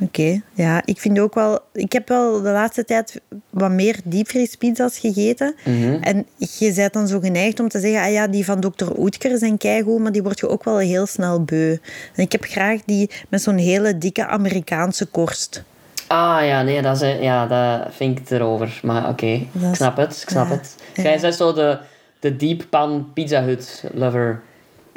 Oké, 0.00 0.40
ja. 0.54 0.82
Ik 0.84 1.00
vind 1.00 1.18
ook 1.18 1.34
wel... 1.34 1.58
Ik 1.72 1.92
heb 1.92 2.08
wel 2.08 2.42
de 2.42 2.50
laatste 2.50 2.84
tijd 2.84 3.20
wat 3.50 3.70
meer 3.70 3.96
diepvriespizza's 4.04 4.98
gegeten. 4.98 5.54
Mhm. 5.64 5.92
En 6.00 6.26
je 6.36 6.72
bent 6.74 6.92
dan 6.92 7.08
zo 7.08 7.20
geneigd 7.20 7.60
om 7.60 7.68
te 7.68 7.80
zeggen... 7.80 8.02
Ah 8.02 8.12
ja, 8.12 8.26
die 8.26 8.44
van 8.44 8.60
Dr. 8.60 8.90
Oetker 8.96 9.38
zijn 9.38 9.56
keigoed, 9.56 9.98
maar 10.00 10.12
die 10.12 10.22
word 10.22 10.38
je 10.38 10.48
ook 10.48 10.64
wel 10.64 10.78
heel 10.78 11.06
snel 11.06 11.44
beu. 11.44 11.70
En 12.14 12.22
ik 12.22 12.32
heb 12.32 12.44
graag 12.44 12.80
die 12.84 13.10
met 13.28 13.42
zo'n 13.42 13.56
hele 13.56 13.98
dikke 13.98 14.26
Amerikaanse 14.26 15.06
korst. 15.06 15.62
Ah 16.06 16.46
ja, 16.46 16.62
nee, 16.62 16.82
dat, 16.82 17.02
is, 17.02 17.16
ja, 17.20 17.46
dat 17.46 17.94
vind 17.94 18.18
ik 18.18 18.30
erover. 18.30 18.80
Maar 18.82 19.08
oké, 19.08 19.26
ik 19.26 19.48
snap 19.72 19.96
het. 19.96 20.20
Ik 20.22 20.28
snap 20.30 20.48
ja. 20.48 20.54
het. 20.54 20.74
Jij 20.94 21.20
bent 21.20 21.34
zo 21.34 21.52
de, 21.52 21.78
de 22.20 22.36
deep 22.36 22.66
pan 22.70 23.10
pizza 23.14 23.42
hut 23.42 23.84
lover. 23.94 24.42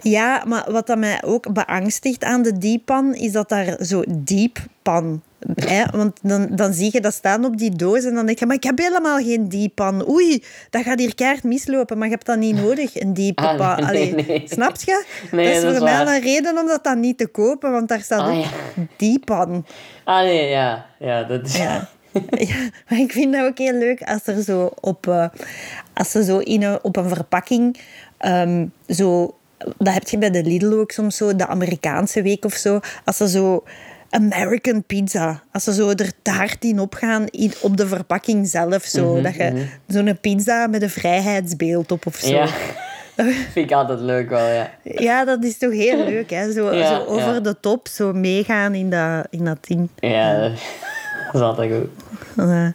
Ja, 0.02 0.44
maar 0.48 0.72
wat 0.72 0.88
dat 0.88 0.98
mij 0.98 1.24
ook 1.24 1.54
beangstigt 1.54 2.24
aan 2.24 2.42
de 2.42 2.58
dieppan, 2.58 3.16
is 3.16 3.32
dat 3.32 3.50
daar 3.50 3.76
zo 3.86 4.04
dieppan... 4.08 5.22
Hè? 5.56 5.84
Want 5.98 6.20
dan, 6.22 6.48
dan 6.52 6.74
zie 6.74 6.90
je 6.94 7.02
dat 7.02 7.14
staan 7.14 7.46
op 7.46 7.58
die 7.58 7.76
doos 7.76 8.04
en 8.04 8.14
dan 8.14 8.26
denk 8.26 8.40
je, 8.40 8.46
maar 8.46 8.56
ik 8.56 8.64
heb 8.64 8.78
helemaal 8.78 9.18
geen 9.18 9.50
dieppan. 9.50 10.10
Oei, 10.10 10.44
dat 10.70 10.84
gaat 10.84 11.00
hier 11.00 11.16
keihard 11.16 11.44
mislopen, 11.44 11.98
maar 11.98 12.08
je 12.08 12.14
hebt 12.14 12.26
dat 12.26 12.38
niet 12.38 12.56
nodig, 12.56 13.00
een 13.02 13.14
diepe 13.14 13.42
Ah, 13.44 13.58
pan. 13.58 13.76
nee, 13.78 13.86
Allee, 13.88 14.14
nee, 14.14 14.26
nee. 14.26 14.44
Snap 14.46 14.76
je? 14.86 15.06
Nee, 15.32 15.46
dat 15.48 15.56
is 15.56 15.62
dat 15.62 15.72
is 15.72 15.78
voor 15.78 15.88
mij 15.88 16.06
waar. 16.06 16.16
een 16.16 16.22
reden 16.22 16.58
om 16.58 16.68
dat 16.68 16.84
dan 16.84 17.00
niet 17.00 17.18
te 17.18 17.28
kopen, 17.28 17.72
want 17.72 17.88
daar 17.88 18.02
staat 18.02 18.20
Ah, 18.20 18.38
ook 18.38 18.44
ja. 18.44 18.50
dieppan. 18.98 19.66
Ah 20.04 20.22
nee, 20.22 20.50
ja. 20.50 20.86
Ja, 21.00 21.24
dat 21.24 21.46
is... 21.46 21.58
Ja. 21.58 21.88
ja, 22.32 22.70
maar 22.90 23.00
ik 23.00 23.12
vind 23.12 23.34
dat 23.34 23.46
ook 23.46 23.58
heel 23.58 23.74
leuk 23.78 24.02
als 24.02 24.28
er 24.28 24.42
zo 24.42 24.72
op, 24.82 25.08
eh, 25.08 25.28
als 25.94 26.12
ze 26.12 26.24
zo 26.24 26.38
in 26.38 26.64
een, 26.64 26.80
op 26.84 26.96
een 26.98 27.10
verpakking 27.10 27.78
ehm, 28.18 28.66
zo, 28.88 29.36
dat 29.78 29.94
heb 29.94 30.08
je 30.08 30.18
bij 30.18 30.32
de 30.32 30.44
Lidl 30.44 30.74
ook 30.74 30.92
soms 30.92 31.18
zo, 31.18 31.36
de 31.36 31.48
Amerikaanse 31.48 32.22
week 32.22 32.46
of 32.46 32.54
zo, 32.54 32.80
als 33.06 33.18
ze 33.18 33.30
zo 33.30 33.64
American 34.10 34.84
pizza, 34.84 35.44
als 35.52 35.64
ze 35.64 35.74
zo 35.74 35.90
er 35.90 36.12
taart 36.22 36.64
in 36.64 36.80
opgaan 36.80 37.26
in, 37.28 37.54
op 37.62 37.78
de 37.78 37.88
verpakking 37.88 38.48
zelf, 38.48 38.84
zo, 38.84 39.22
dat 39.22 39.36
je 39.36 39.66
zo'n 39.88 40.18
pizza 40.22 40.68
met 40.68 40.82
een 40.82 40.90
vrijheidsbeeld 40.90 41.92
op 41.92 42.06
of 42.06 42.16
zo. 42.16 42.34
Ja. 42.34 42.48
vind 43.54 43.70
ik 43.70 43.72
altijd 43.72 44.00
leuk 44.00 44.30
wel, 44.30 44.48
ja. 44.48 44.70
Ja, 44.84 45.26
dat 45.26 45.44
is 45.44 45.58
toch 45.58 45.72
heel 45.72 46.06
leuk, 46.06 46.30
hè? 46.30 46.52
Zo, 46.52 46.72
Ja, 46.76 46.88
zo 46.88 47.06
over 47.06 47.34
ja. 47.34 47.40
de 47.40 47.60
top, 47.60 47.88
zo 47.88 48.14
meegaan 48.14 48.74
in 48.74 48.90
dat, 48.90 49.28
in 49.30 49.46
dat 49.46 49.58
ding. 49.68 49.90
Ja, 50.00 50.40
dat 50.40 50.52
is 51.34 51.42
altijd 51.42 51.72
goed. 51.74 51.90
Eh, 52.38 52.68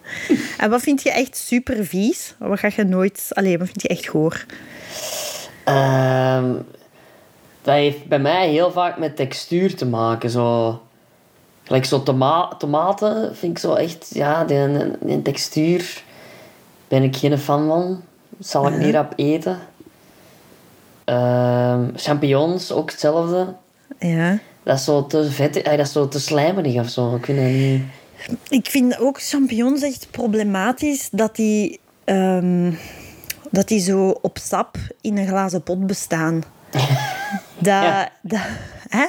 en 0.57 0.69
wat 0.69 0.81
vind 0.81 1.03
je 1.03 1.11
echt 1.11 1.37
super 1.37 1.85
vies? 1.85 2.35
Wat 2.37 2.59
ga 2.59 2.69
je 2.75 2.83
nooit... 2.83 3.27
Allee, 3.29 3.57
wat 3.57 3.67
vind 3.67 3.81
je 3.81 3.87
echt 3.87 4.07
goor? 4.07 4.45
Ehm, 5.63 6.53
dat 7.67 7.75
heeft 7.75 8.07
bij 8.07 8.19
mij 8.19 8.49
heel 8.49 8.71
vaak 8.71 8.97
met 8.97 9.15
textuur 9.15 9.75
te 9.75 9.85
maken. 9.85 10.29
Zo, 10.29 10.79
gelijk 11.63 11.85
zo 11.85 12.03
toma 12.03 12.47
tomaten 12.57 13.35
vind 13.35 13.51
ik 13.51 13.57
zo 13.57 13.73
echt... 13.73 14.09
Ja, 14.13 14.45
die, 14.45 14.57
die 15.01 15.21
textuur 15.21 16.03
ben 16.87 17.03
ik 17.03 17.15
geen 17.15 17.37
fan 17.37 17.67
van. 17.67 18.01
Zal 18.39 18.67
ik 18.67 18.77
niet 18.77 18.93
rap 18.93 19.13
eten. 19.15 19.59
Ehm, 21.03 21.89
champignons, 21.95 22.71
ook 22.71 22.91
hetzelfde. 22.91 23.53
Ja. 23.99 24.39
Dat 24.63 24.77
is 24.77 24.83
zo 24.83 25.05
te 25.05 25.31
vet, 25.31 25.61
eh, 25.61 25.77
dat 25.77 25.85
is 25.85 25.91
zo 25.91 26.07
te 26.07 26.19
slijmerig 26.19 26.79
of 26.79 26.89
zo. 26.89 27.15
Ik 27.15 27.25
vind 27.25 27.37
dat 27.37 27.47
niet... 27.47 27.81
Ik 28.49 28.69
vind 28.69 28.99
ook 28.99 29.21
champignons 29.21 29.81
echt 29.81 30.07
problematisch 30.11 31.09
dat 31.11 31.35
die, 31.35 31.79
ehm, 32.03 32.71
dat 33.51 33.67
die 33.67 33.79
zo 33.79 34.09
op 34.21 34.37
sap 34.37 34.77
in 35.01 35.17
een 35.17 35.27
glazen 35.27 35.63
pot 35.63 35.87
bestaan. 35.87 36.43
Dat, 37.57 37.73
Ja. 37.83 38.09
dat, 38.21 38.39
hè? 38.89 39.05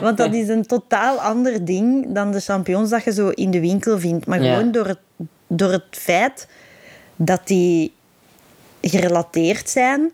Want 0.00 0.16
dat 0.16 0.34
is 0.34 0.48
een 0.48 0.66
totaal 0.66 1.16
ander 1.20 1.64
ding 1.64 2.06
dan 2.14 2.30
de 2.32 2.40
champignons 2.40 2.90
dat 2.90 3.04
je 3.04 3.12
zo 3.12 3.28
in 3.28 3.50
de 3.50 3.60
winkel 3.60 3.98
vindt. 3.98 4.26
Maar 4.26 4.42
Ja. 4.42 4.54
gewoon 4.54 4.72
door 4.72 4.86
het, 4.86 4.98
door 5.46 5.72
het 5.72 5.84
feit 5.90 6.48
dat 7.16 7.40
die 7.44 7.92
gerelateerd 8.80 9.70
zijn, 9.70 10.12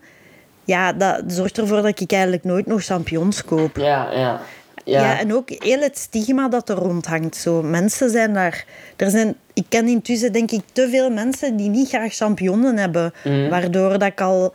ja, 0.65 0.93
dat 0.93 1.23
zorgt 1.27 1.57
ervoor 1.57 1.81
dat 1.81 1.99
ik 1.99 2.11
eigenlijk 2.11 2.43
nooit 2.43 2.65
nog 2.65 2.83
champignons 2.83 3.43
koop. 3.45 3.77
Ja, 3.77 4.11
ja. 4.11 4.41
Ja. 4.83 5.01
Ja, 5.01 5.19
en 5.19 5.33
ook 5.33 5.49
heel 5.49 5.79
het 5.81 5.97
stigma 5.97 6.47
dat 6.49 6.69
er 6.69 6.75
rondhangt. 6.75 7.35
Zo, 7.35 7.61
mensen 7.63 8.09
zijn 8.09 8.33
daar... 8.33 8.65
Er 8.95 9.09
zijn, 9.09 9.35
ik 9.53 9.65
ken 9.69 9.87
intussen, 9.87 10.31
denk 10.33 10.51
ik, 10.51 10.61
te 10.71 10.89
veel 10.89 11.09
mensen 11.09 11.55
die 11.55 11.69
niet 11.69 11.87
graag 11.89 12.13
champignonnen 12.13 12.77
hebben. 12.77 13.13
Mhm. 13.23 13.49
Waardoor 13.49 13.89
dat 13.89 14.07
ik 14.07 14.21
al... 14.21 14.53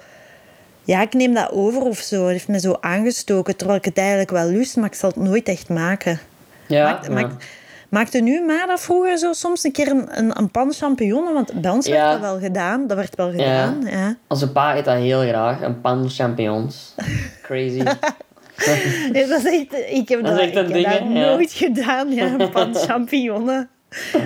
Ja, 0.85 1.01
ik 1.03 1.12
neem 1.12 1.35
dat 1.35 1.51
over 1.51 1.83
of 1.83 1.99
zo. 1.99 2.22
Het 2.22 2.33
heeft 2.33 2.49
me 2.49 2.61
zo 2.61 2.76
aangestoken, 2.80 3.57
terwijl 3.57 3.78
ik 3.78 3.85
het 3.85 3.99
eigenlijk 3.99 4.30
wel 4.30 4.47
lust, 4.49 4.76
maar 4.76 4.87
ik 4.87 4.95
zal 4.95 5.09
het 5.09 5.18
nooit 5.18 5.49
echt 5.49 5.68
maken. 5.68 6.18
ja, 6.68 6.85
Maakt- 6.91 7.07
ja. 7.07 7.12
maakt- 7.12 7.45
Maakte 7.89 8.18
nu 8.20 8.45
maar 8.45 8.66
dat 8.66 8.80
vroeger 8.80 9.18
zo 9.18 9.33
soms 9.33 9.64
een 9.64 9.72
keer 9.72 9.89
een, 9.91 10.18
een, 10.18 10.39
een 10.39 10.51
pan 10.51 10.72
champignonnen? 10.72 11.33
Want 11.35 11.61
bij 11.61 11.70
ons 11.70 11.87
Ja. 11.87 11.93
werd 11.93 12.11
dat 12.12 12.20
wel 12.20 12.39
gedaan. 12.41 12.87
Dat 12.87 12.97
werd 12.97 13.14
wel 13.16 13.30
gedaan, 13.30 13.83
ja. 13.91 14.16
Onze 14.28 14.53
pa 14.53 14.76
eet 14.76 14.85
dat 14.85 14.97
heel 14.97 15.20
graag. 15.20 15.61
Een 15.62 15.80
pan 15.80 16.11
champignons. 16.11 16.95
Crazy. 17.43 17.83
Ja, 19.12 19.26
dat 19.26 19.45
is 19.45 19.45
echt, 19.45 19.91
ik 19.91 20.09
heb 20.09 20.22
Dat 20.24 20.37
dat, 20.37 20.41
ik 20.41 20.53
ding, 20.72 20.87
heb 20.87 20.99
dat 21.01 21.12
Ja. 21.12 21.24
nooit 21.35 21.53
gedaan, 21.53 22.12
ja, 22.14 22.35
een 22.39 22.51
pan 22.51 22.74
champignonnen. 22.74 23.68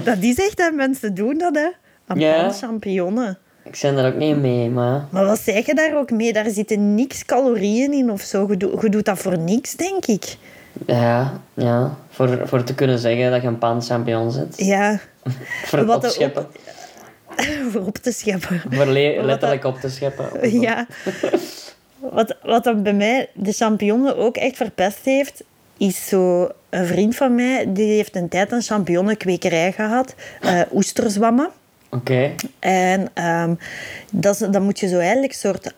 Dat 0.04 0.16
is 0.20 0.36
echt, 0.38 0.58
hè, 0.58 0.70
mensen 0.70 1.14
doen 1.14 1.38
dat, 1.38 1.54
hè. 1.54 1.68
Een 2.06 2.18
Ja. 2.20 2.40
pan 2.42 2.52
champignonnen. 2.52 3.38
Ik 3.66 3.76
zijn 3.76 3.96
er 3.96 4.06
ook 4.06 4.18
niet 4.18 4.36
mee, 4.36 4.70
maar... 4.70 5.06
Maar 5.10 5.24
wat 5.24 5.38
zeg 5.38 5.66
je 5.66 5.74
daar 5.74 5.96
ook 5.96 6.10
mee? 6.10 6.32
Daar 6.32 6.50
zitten 6.50 6.94
niks 6.94 7.24
calorieën 7.24 7.92
in 7.92 8.10
of 8.10 8.20
zo. 8.20 8.46
Je, 8.50 8.56
doet- 8.56 8.82
je 8.82 8.88
doet 8.88 9.04
dat 9.04 9.18
voor 9.18 9.38
niks, 9.38 9.74
denk 9.74 10.06
ik. 10.06 10.36
Ja, 10.86 11.40
ja. 11.54 11.96
Voor, 12.10 12.40
voor 12.44 12.64
te 12.64 12.74
kunnen 12.74 12.98
zeggen 12.98 13.30
dat 13.30 13.42
je 13.42 13.48
een 13.48 13.58
pan 13.58 13.82
champignons 13.82 14.34
zet. 14.34 14.54
Ja, 14.56 14.98
Voor 15.66 15.78
het 15.78 15.86
Wat 15.86 15.96
op 15.96 16.02
te 16.02 16.08
scheppen. 16.10 16.46
voor 17.70 17.86
op 17.86 17.96
te 17.96 18.12
scheppen. 18.12 18.62
Voor 18.70 18.86
letterlijk 18.86 19.64
op 19.64 19.80
te 19.80 19.88
scheppen. 19.90 20.60
Ja. 20.60 20.86
Wat, 21.98 22.36
wat 22.42 22.64
dan 22.64 22.82
bij 22.82 22.92
mij 22.92 23.28
de 23.34 23.52
champignonnen 23.52 24.16
ook 24.16 24.36
echt 24.36 24.56
verpest 24.56 25.04
heeft, 25.04 25.44
is 25.76 26.08
zo 26.08 26.48
een 26.70 26.86
vriend 26.86 27.16
van 27.16 27.34
mij, 27.34 27.72
die 27.72 27.92
heeft 27.92 28.16
een 28.16 28.28
tijd 28.28 28.52
een 28.52 28.62
champignonnenkwekerij 28.62 29.72
gehad, 29.72 30.14
eh 30.40 30.60
oesterzwammen. 30.72 31.50
Oké. 31.90 32.34
En 32.58 33.08
ehm, 33.14 33.54
dat, 34.12 34.48
dan 34.50 34.62
moet 34.62 34.80
je 34.80 34.88
zo 34.88 34.98
eigenlijk 34.98 35.32
een 35.32 35.38
soort 35.38 35.74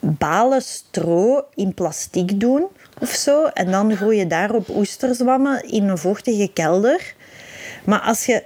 balen 0.00 0.62
stro 0.62 1.44
in 1.54 1.74
plastic 1.74 2.40
doen 2.40 2.66
of 3.00 3.10
zo. 3.10 3.44
En 3.44 3.70
dan 3.70 3.96
groeien 3.96 4.28
daarop 4.28 4.68
oesterzwammen 4.68 5.70
in 5.70 5.88
een 5.88 5.98
vochtige 5.98 6.50
kelder. 6.52 7.14
Maar 7.84 8.00
als 8.00 8.26
je 8.26 8.42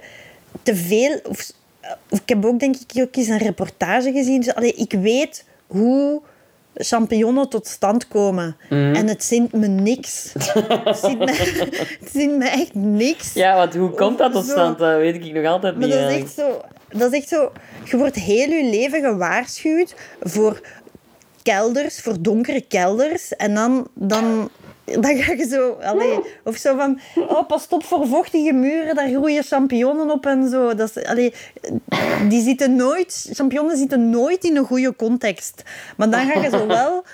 te 0.63 0.75
veel... 0.75 1.19
Of, 1.23 1.51
of 2.09 2.19
ik 2.19 2.29
heb 2.29 2.45
ook 2.45 2.59
denk 2.59 2.75
ik 2.87 3.01
ook 3.01 3.15
eens 3.15 3.27
een 3.27 3.37
reportage 3.37 4.11
gezien. 4.11 4.39
Dus, 4.39 4.55
allee, 4.55 4.73
ik 4.73 4.91
weet 4.91 5.45
hoe 5.67 6.21
champignonnen 6.73 7.49
tot 7.49 7.67
stand 7.67 8.07
komen. 8.07 8.57
En 8.69 9.07
het 9.07 9.23
zint 9.23 9.51
me 9.51 9.67
niks. 9.67 10.33
het, 10.33 10.97
zint 10.97 11.19
me, 11.19 11.31
het 11.99 12.09
zint 12.11 12.37
me 12.37 12.49
echt 12.49 12.73
niks. 12.73 13.33
Ja, 13.33 13.55
want 13.55 13.75
hoe 13.75 13.89
komt 13.89 14.17
dat 14.17 14.31
tot 14.31 14.45
stand? 14.45 14.77
Dat 14.77 14.97
weet 14.97 15.15
ik 15.25 15.33
nog 15.33 15.45
altijd 15.45 15.77
Maar 15.77 15.87
niet. 15.87 15.97
dat 15.97 16.09
is 16.11 16.21
echt 16.21 16.33
zo... 16.33 16.61
Dat 16.89 17.13
is 17.13 17.19
echt 17.19 17.27
zo... 17.27 17.51
Je 17.83 17.97
wordt 17.97 18.15
heel 18.15 18.49
je 18.49 18.63
leven 18.63 19.01
gewaarschuwd 19.01 19.95
voor 20.21 20.61
kelders, 21.41 22.01
voor 22.01 22.21
donkere 22.21 22.61
kelders. 22.61 23.35
En 23.35 23.53
dan... 23.53 23.87
dan 23.93 24.49
dan 25.01 25.17
ga 25.17 25.33
je 25.33 25.47
zo... 25.47 25.77
Of 26.43 26.55
zo 26.55 26.77
van... 26.77 26.99
Oh, 27.15 27.47
pas 27.47 27.67
op 27.69 27.83
voor 27.83 28.07
vochtige 28.07 28.53
muren. 28.53 28.95
Daar 28.95 29.09
groeien 29.09 29.43
champignonnen 29.43 30.11
op 30.11 30.25
en 30.25 30.49
zo. 30.49 30.75
Dat 30.75 30.91
is, 30.95 31.31
die 32.29 32.41
zitten 32.41 32.75
nooit... 32.75 33.29
Champignonnen 33.33 33.77
zitten 33.77 34.09
nooit 34.09 34.43
in 34.43 34.57
een 34.57 34.65
goede 34.65 34.95
context. 34.95 35.63
Maar 35.97 36.09
dan 36.09 36.25
ga 36.25 36.39
je 36.39 36.49
zo 36.49 36.67
wel... 36.67 37.03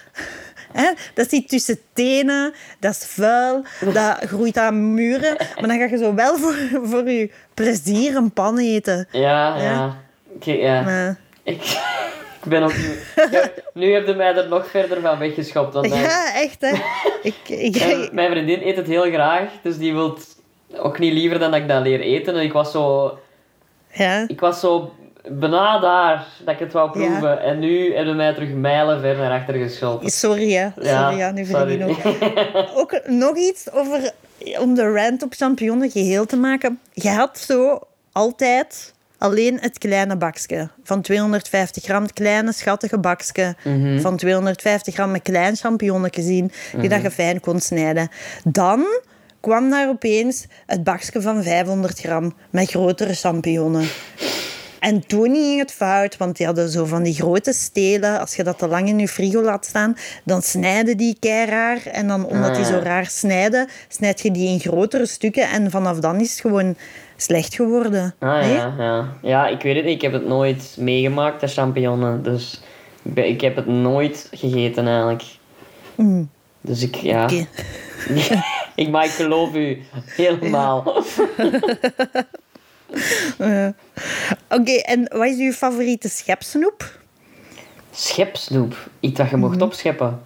Hè, 0.73 0.91
dat 1.13 1.29
zit 1.29 1.49
tussen 1.49 1.79
tenen, 1.93 2.53
dat 2.79 2.91
is 2.91 3.05
vuil, 3.05 3.63
dat 3.93 4.17
groeit 4.17 4.57
aan 4.57 4.93
muren. 4.93 5.35
Maar 5.37 5.67
dan 5.67 5.77
ga 5.77 5.85
je 5.85 5.97
zo 5.97 6.13
wel 6.13 6.37
voor, 6.37 6.55
voor 6.83 7.09
je 7.09 7.31
plezier 7.53 8.15
een 8.15 8.31
pan 8.31 8.57
eten. 8.57 9.07
Ja, 9.11 9.55
ja. 9.57 9.61
Ja. 9.63 9.97
Oké, 10.35 10.51
ja. 10.51 10.81
Maar- 10.81 11.17
Ik, 11.43 11.61
ik 12.43 12.49
ben 12.49 12.63
ook... 12.63 12.73
Ja, 13.31 13.49
nu 13.73 13.93
heb 13.93 14.07
je 14.07 14.13
mij 14.13 14.35
er 14.35 14.47
nog 14.47 14.67
verder 14.67 15.01
van 15.01 15.17
weggeschopt. 15.19 15.73
Want 15.73 15.89
mijn, 15.89 16.01
ja, 16.01 16.33
echt 16.35 16.61
hè. 16.61 16.71
Ik, 17.29 17.35
ik, 17.47 17.79
mijn, 17.79 18.09
mijn 18.11 18.31
vriendin 18.31 18.67
eet 18.67 18.75
het 18.75 18.87
heel 18.87 19.11
graag. 19.11 19.49
Dus 19.63 19.77
die 19.77 19.93
wil 19.93 20.17
ook 20.77 20.99
niet 20.99 21.13
liever 21.13 21.39
dan 21.39 21.51
dat 21.51 21.59
ik 21.59 21.67
dat 21.67 21.81
leer 21.81 21.99
eten. 21.99 22.35
En 22.35 22.41
ik 22.41 22.53
was 22.53 22.71
zo... 22.71 23.17
ja. 23.91 24.25
Ik 24.27 24.39
was 24.39 24.59
zo 24.59 24.93
bijna 25.29 25.79
daar 25.79 26.25
dat 26.45 26.53
ik 26.53 26.59
het 26.59 26.73
wou 26.73 26.91
proeven. 26.91 27.29
Ja. 27.29 27.37
En 27.37 27.59
nu 27.59 27.95
hebben 27.95 28.15
mij 28.15 28.33
terug 28.33 28.49
mijlen 28.49 29.01
ver 29.01 29.17
naar 29.17 29.39
achter 29.39 29.53
geschoten. 29.53 30.09
Sorry 30.09 30.51
hè. 30.51 30.69
Sorry, 30.75 31.17
ja, 31.17 31.31
nu 31.31 31.45
sorry. 31.45 31.67
verdien 31.67 31.83
ook. 31.89 32.77
ook 32.79 32.99
nog 33.05 33.37
iets 33.37 33.71
over, 33.71 34.11
om 34.59 34.73
de 34.75 34.91
rant 34.91 35.23
op 35.23 35.33
champignonnen 35.33 35.91
geheel 35.91 36.25
te 36.25 36.35
maken. 36.37 36.79
Je 36.93 37.09
had 37.09 37.37
zo 37.39 37.79
altijd 38.11 38.93
alleen 39.17 39.57
het 39.61 39.77
kleine 39.77 40.17
bakje 40.17 40.69
van 40.83 41.01
250 41.01 41.83
gram, 41.83 42.01
het 42.03 42.13
kleine 42.13 42.51
schattige 42.53 42.99
bakje 42.99 43.55
Mhm. 43.63 43.99
van 43.99 44.17
250 44.17 44.93
gram 44.93 45.11
met 45.11 45.21
klein 45.21 45.55
champignonnetje 45.55 46.21
zien, 46.21 46.51
die 46.79 46.89
dat 46.89 47.01
je 47.01 47.11
fijn 47.11 47.39
kon 47.39 47.59
snijden. 47.59 48.09
Dan 48.43 48.85
kwam 49.39 49.69
daar 49.69 49.89
opeens 49.89 50.45
het 50.65 50.83
bakje 50.83 51.21
van 51.21 51.43
500 51.43 51.99
gram 51.99 52.35
met 52.49 52.69
grotere 52.69 53.13
champignonnen. 53.13 53.87
En 54.83 55.07
toen 55.07 55.33
ging 55.35 55.59
het 55.59 55.71
fout, 55.71 56.17
want 56.17 56.37
die 56.37 56.45
hadden 56.45 56.69
zo 56.69 56.85
van 56.85 57.03
die 57.03 57.13
grote 57.13 57.53
stelen. 57.53 58.19
Als 58.19 58.35
je 58.35 58.43
dat 58.43 58.57
te 58.57 58.67
lang 58.67 58.87
in 58.87 58.99
je 58.99 59.07
frigo 59.07 59.41
laat 59.41 59.65
staan, 59.65 59.97
dan 60.23 60.41
snijden 60.41 60.97
die 60.97 61.17
kei 61.19 61.49
raar. 61.49 61.85
En 61.85 62.07
dan, 62.07 62.25
omdat 62.25 62.55
die 62.55 62.63
Ah, 62.63 62.69
zo 62.69 62.75
ja. 62.75 62.83
raar 62.83 63.05
snijden, 63.05 63.67
snijd 63.87 64.21
je 64.21 64.31
die 64.31 64.47
in 64.47 64.59
grotere 64.59 65.05
stukken. 65.05 65.49
En 65.49 65.71
vanaf 65.71 65.99
dan 65.99 66.19
is 66.19 66.31
het 66.31 66.39
gewoon 66.39 66.75
slecht 67.17 67.55
geworden. 67.55 68.15
Ah 68.19 68.39
Nee? 68.39 68.53
ja, 68.53 68.73
ja. 68.77 69.07
Ja, 69.21 69.47
ik 69.47 69.61
weet 69.61 69.75
het 69.75 69.85
niet. 69.85 69.95
Ik 69.95 70.01
heb 70.01 70.13
het 70.13 70.27
nooit 70.27 70.75
meegemaakt, 70.79 71.39
de 71.41 71.47
champignonnen. 71.47 72.23
Dus 72.23 72.61
ik, 73.13 73.41
heb 73.41 73.55
het 73.55 73.67
nooit 73.67 74.27
gegeten 74.31 74.87
eigenlijk. 74.87 75.23
Dus 76.61 76.81
ik, 76.81 76.95
ja. 76.95 77.29
Mm. 77.29 77.47
Ik, 78.75 78.89
maar 78.89 79.05
ik 79.05 79.11
geloof 79.11 79.55
u 79.55 79.81
helemaal. 80.23 80.83
Eh, 83.37 83.67
Oké, 84.49 84.71
en 84.71 85.07
wat 85.17 85.27
is 85.27 85.37
uw 85.37 85.51
favoriete 85.51 86.09
schepsnoep? 86.09 86.99
Schepsnoep. 87.91 88.75
Iets 88.99 89.17
dat 89.17 89.29
je 89.29 89.37
mocht 89.37 89.55
Mhm. 89.55 89.63
opscheppen. 89.63 90.21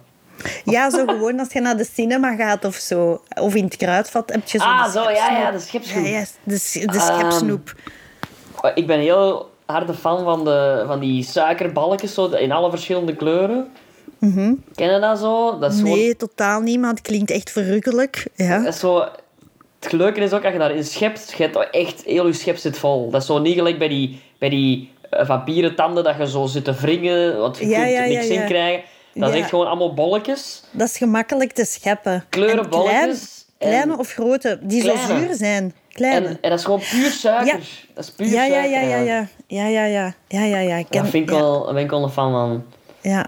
Ja, 0.64 0.90
zo 0.90 1.04
gewoon 1.06 1.38
als 1.38 1.52
je 1.52 1.60
naar 1.60 1.76
de 1.76 1.88
cinema 1.92 2.36
gaat 2.36 2.64
of 2.64 2.74
zo. 2.74 3.22
Of 3.40 3.54
in 3.54 3.64
het 3.64 3.76
kruidvat 3.76 4.32
heb 4.32 4.46
je 4.48 4.58
zo 4.58 4.64
Ah, 4.64 4.90
zo, 4.90 5.10
ja, 5.10 5.30
ja, 5.38 5.50
de 5.50 5.58
schepsnoep. 5.58 6.04
Ja, 6.04 6.10
ja, 6.10 6.24
de, 6.42 6.60
Ehm, 6.80 7.00
schepsnoep. 7.00 7.74
Oh, 8.62 8.70
Ik 8.74 8.86
ben 8.86 8.98
heel 8.98 9.50
harde 9.66 9.94
fan 9.94 10.24
van, 10.24 10.44
de, 10.44 10.84
van 10.86 11.00
die 11.00 11.22
suikerballetjes 11.24 12.14
zo, 12.14 12.26
in 12.26 12.52
alle 12.52 12.70
verschillende 12.70 13.16
kleuren. 13.16 13.68
Ken 14.20 14.62
je 14.92 14.98
dat 15.00 15.18
zo? 15.18 15.58
Dat 15.58 15.72
is 15.72 15.78
gewoon-. 15.78 15.96
Nee, 15.98 16.16
totaal 16.16 16.60
niet, 16.60 16.80
maar 16.80 16.90
het 16.90 17.00
klinkt 17.02 17.30
echt 17.30 17.50
verrukkelijk. 17.50 18.26
Ja. 18.34 18.58
Dat 18.58 18.74
is 18.74 18.80
zo... 18.80 19.08
Het 19.80 19.92
leuke 19.92 20.20
is 20.20 20.32
ook, 20.32 20.44
als 20.44 20.52
je 20.52 20.58
daarin 20.58 20.84
schept, 20.84 21.34
je 21.36 21.42
hebt 21.42 21.70
echt... 21.70 22.02
Heel 22.04 22.26
je 22.26 22.32
schep 22.32 22.56
zit 22.56 22.78
vol. 22.78 23.10
Dat 23.10 23.20
is 23.20 23.26
zo 23.26 23.38
niet 23.38 23.54
gelijk 23.54 23.78
bij 23.78 23.88
die, 23.88 24.20
bij 24.38 24.48
die 24.48 24.92
eh, 25.10 25.26
vampierentanden, 25.26 26.04
dat 26.04 26.14
je 26.18 26.28
zo 26.28 26.46
zit 26.46 26.64
te 26.64 26.72
wringen, 26.74 27.38
want 27.38 27.58
je 27.58 27.66
Ja, 27.68 27.78
kunt 27.78 27.90
ja, 27.92 28.02
er 28.02 28.08
niks 28.08 28.26
ja, 28.26 28.40
in 28.40 28.46
krijgen. 28.46 28.84
Dat 29.14 29.34
is 29.34 29.40
echt 29.40 29.48
gewoon 29.48 29.66
allemaal 29.66 29.94
bolletjes. 29.94 30.62
Dat 30.70 30.88
is 30.88 30.96
gemakkelijk 30.96 31.52
te 31.52 31.64
scheppen. 31.64 32.24
Kleuren 32.28 32.58
En 32.64 32.68
klein- 32.68 32.84
bolletjes 32.84 33.44
en- 33.58 33.68
Kleine 33.68 33.98
of 33.98 34.12
grote, 34.12 34.58
die 34.62 34.82
zo 34.82 34.96
zuur 35.06 35.34
zijn. 35.34 35.74
Kleine. 35.92 36.26
En, 36.26 36.38
en 36.40 36.50
dat 36.50 36.58
is 36.58 36.64
gewoon 36.64 36.80
puur 36.90 37.10
suiker. 37.10 37.46
Ja. 37.46 37.58
Dat 37.94 38.04
is 38.04 38.10
puur 38.10 38.26
ja, 38.26 38.44
ja, 38.44 38.50
suiker. 38.62 38.70
ja, 38.80 38.96
ja, 38.96 38.98
ja. 39.02 39.26
Ja, 39.46 39.66
ja, 39.66 39.84
ja. 39.84 40.14
Ja, 40.28 40.44
ja, 40.44 40.58
ja. 40.58 40.76
Ik 40.76 40.86
ken- 40.90 41.02
Dat 41.02 41.10
vind 41.10 41.30
ik 41.30 41.36
wel, 41.36 41.64
daar 41.64 41.74
ben 41.74 41.82
ik 41.82 41.90
wel 41.90 42.02
een 42.02 42.10
fan 42.10 42.30
van. 42.32 42.64
Ja. 43.00 43.26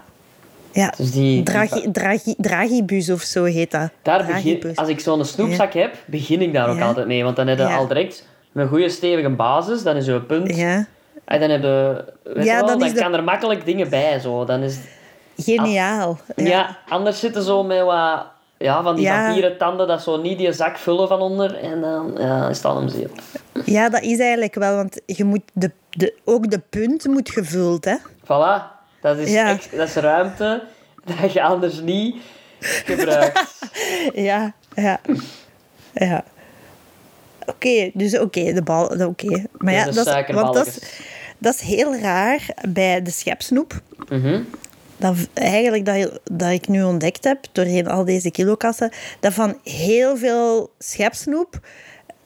Ja. 0.71 0.93
Dus 0.97 1.11
die... 1.11 1.43
Dragi, 1.43 1.91
dragi, 1.91 2.35
dragibus 2.37 3.09
of 3.09 3.21
zo 3.21 3.43
heet 3.43 3.71
dat. 3.71 3.89
Daar 4.01 4.25
begin, 4.25 4.71
als 4.75 4.87
ik 4.89 4.99
zo'n 4.99 5.25
snoepzak 5.25 5.73
heb, 5.73 5.95
begin 6.05 6.41
ik 6.41 6.53
daar 6.53 6.69
ook 6.69 6.77
Ja. 6.77 6.85
altijd 6.87 7.07
mee. 7.07 7.23
Want 7.23 7.35
dan 7.35 7.47
heb 7.47 7.57
je 7.57 7.65
al 7.65 7.87
direct 7.87 8.27
een 8.53 8.67
goede 8.67 8.89
stevige 8.89 9.29
basis. 9.29 9.83
Dan 9.83 9.95
is 9.95 10.05
je 10.05 10.21
punt. 10.21 10.55
Ja. 10.55 10.85
En 11.25 11.39
dan 11.39 11.49
heb 11.49 11.61
je... 11.61 12.05
Ja, 12.35 12.57
wel, 12.57 12.67
dan 12.67 12.79
dan, 12.79 12.87
is 12.87 12.93
de- 12.93 12.99
kan 12.99 13.13
er 13.13 13.23
makkelijk 13.23 13.65
dingen 13.65 13.89
bij. 13.89 14.19
Zo. 14.19 14.45
Dan 14.45 14.61
is, 14.61 14.77
Geniaal. 15.37 16.19
ja. 16.35 16.77
anders 16.89 17.19
zitten 17.19 17.43
zo 17.43 17.63
met 17.63 17.81
wat... 17.83 18.25
Ja, 18.57 18.83
van 18.83 18.95
die 18.95 19.03
Ja. 19.05 19.27
papieren 19.27 19.57
tanden 19.57 19.87
dat 19.87 20.01
zo 20.01 20.21
niet 20.21 20.37
die 20.37 20.53
zak 20.53 20.77
vullen 20.77 21.07
van 21.07 21.19
onder. 21.19 21.55
En 21.55 21.81
dan 21.81 22.15
ja, 22.17 22.49
is 22.49 22.57
het 22.57 22.65
al 22.65 22.75
hem 22.77 22.87
zeer. 22.89 23.09
Ja, 23.65 23.89
dat 23.89 24.01
is 24.01 24.19
eigenlijk 24.19 24.55
wel, 24.55 24.75
want 24.75 25.01
je 25.05 25.23
moet 25.23 25.41
de, 25.53 25.71
de, 25.89 26.13
ook 26.25 26.51
de 26.51 26.59
punt 26.69 27.07
moet 27.07 27.29
gevuld, 27.29 27.85
hè. 27.85 27.95
Voilà. 28.23 28.79
Dat 29.01 29.17
is, 29.17 29.31
Ja. 29.31 29.57
dat 29.71 29.87
is 29.87 29.93
ruimte 29.95 30.63
dat 31.19 31.33
je 31.33 31.41
anders 31.41 31.79
niet 31.79 32.15
gebruikt. 32.59 33.39
Ja, 34.13 34.53
ja. 34.75 34.99
Ja. 35.93 36.23
Oké, 37.45 37.91
dus 37.93 38.19
oké, 38.19 38.53
de 38.53 38.61
bal, 38.61 38.85
oké. 38.87 39.45
Maar 39.57 39.73
ja, 39.73 39.85
Dus 39.85 39.95
dat 39.95 40.07
is, 40.07 40.33
want 40.35 40.53
dat 40.53 40.67
is, 40.67 40.79
dat 41.37 41.53
is 41.53 41.61
heel 41.61 41.95
raar 41.95 42.45
bij 42.69 43.01
de 43.01 43.11
schepsnoep. 43.11 43.81
Mhm. 44.09 44.41
Dat, 44.97 45.15
eigenlijk 45.33 45.85
dat, 45.85 46.19
dat 46.23 46.51
ik 46.51 46.67
nu 46.67 46.83
ontdekt 46.83 47.23
heb, 47.23 47.45
doorheen 47.51 47.87
al 47.87 48.05
deze 48.05 48.31
kilokassen, 48.31 48.91
dat 49.19 49.33
van 49.33 49.57
heel 49.63 50.17
veel 50.17 50.71
schepsnoep 50.79 51.59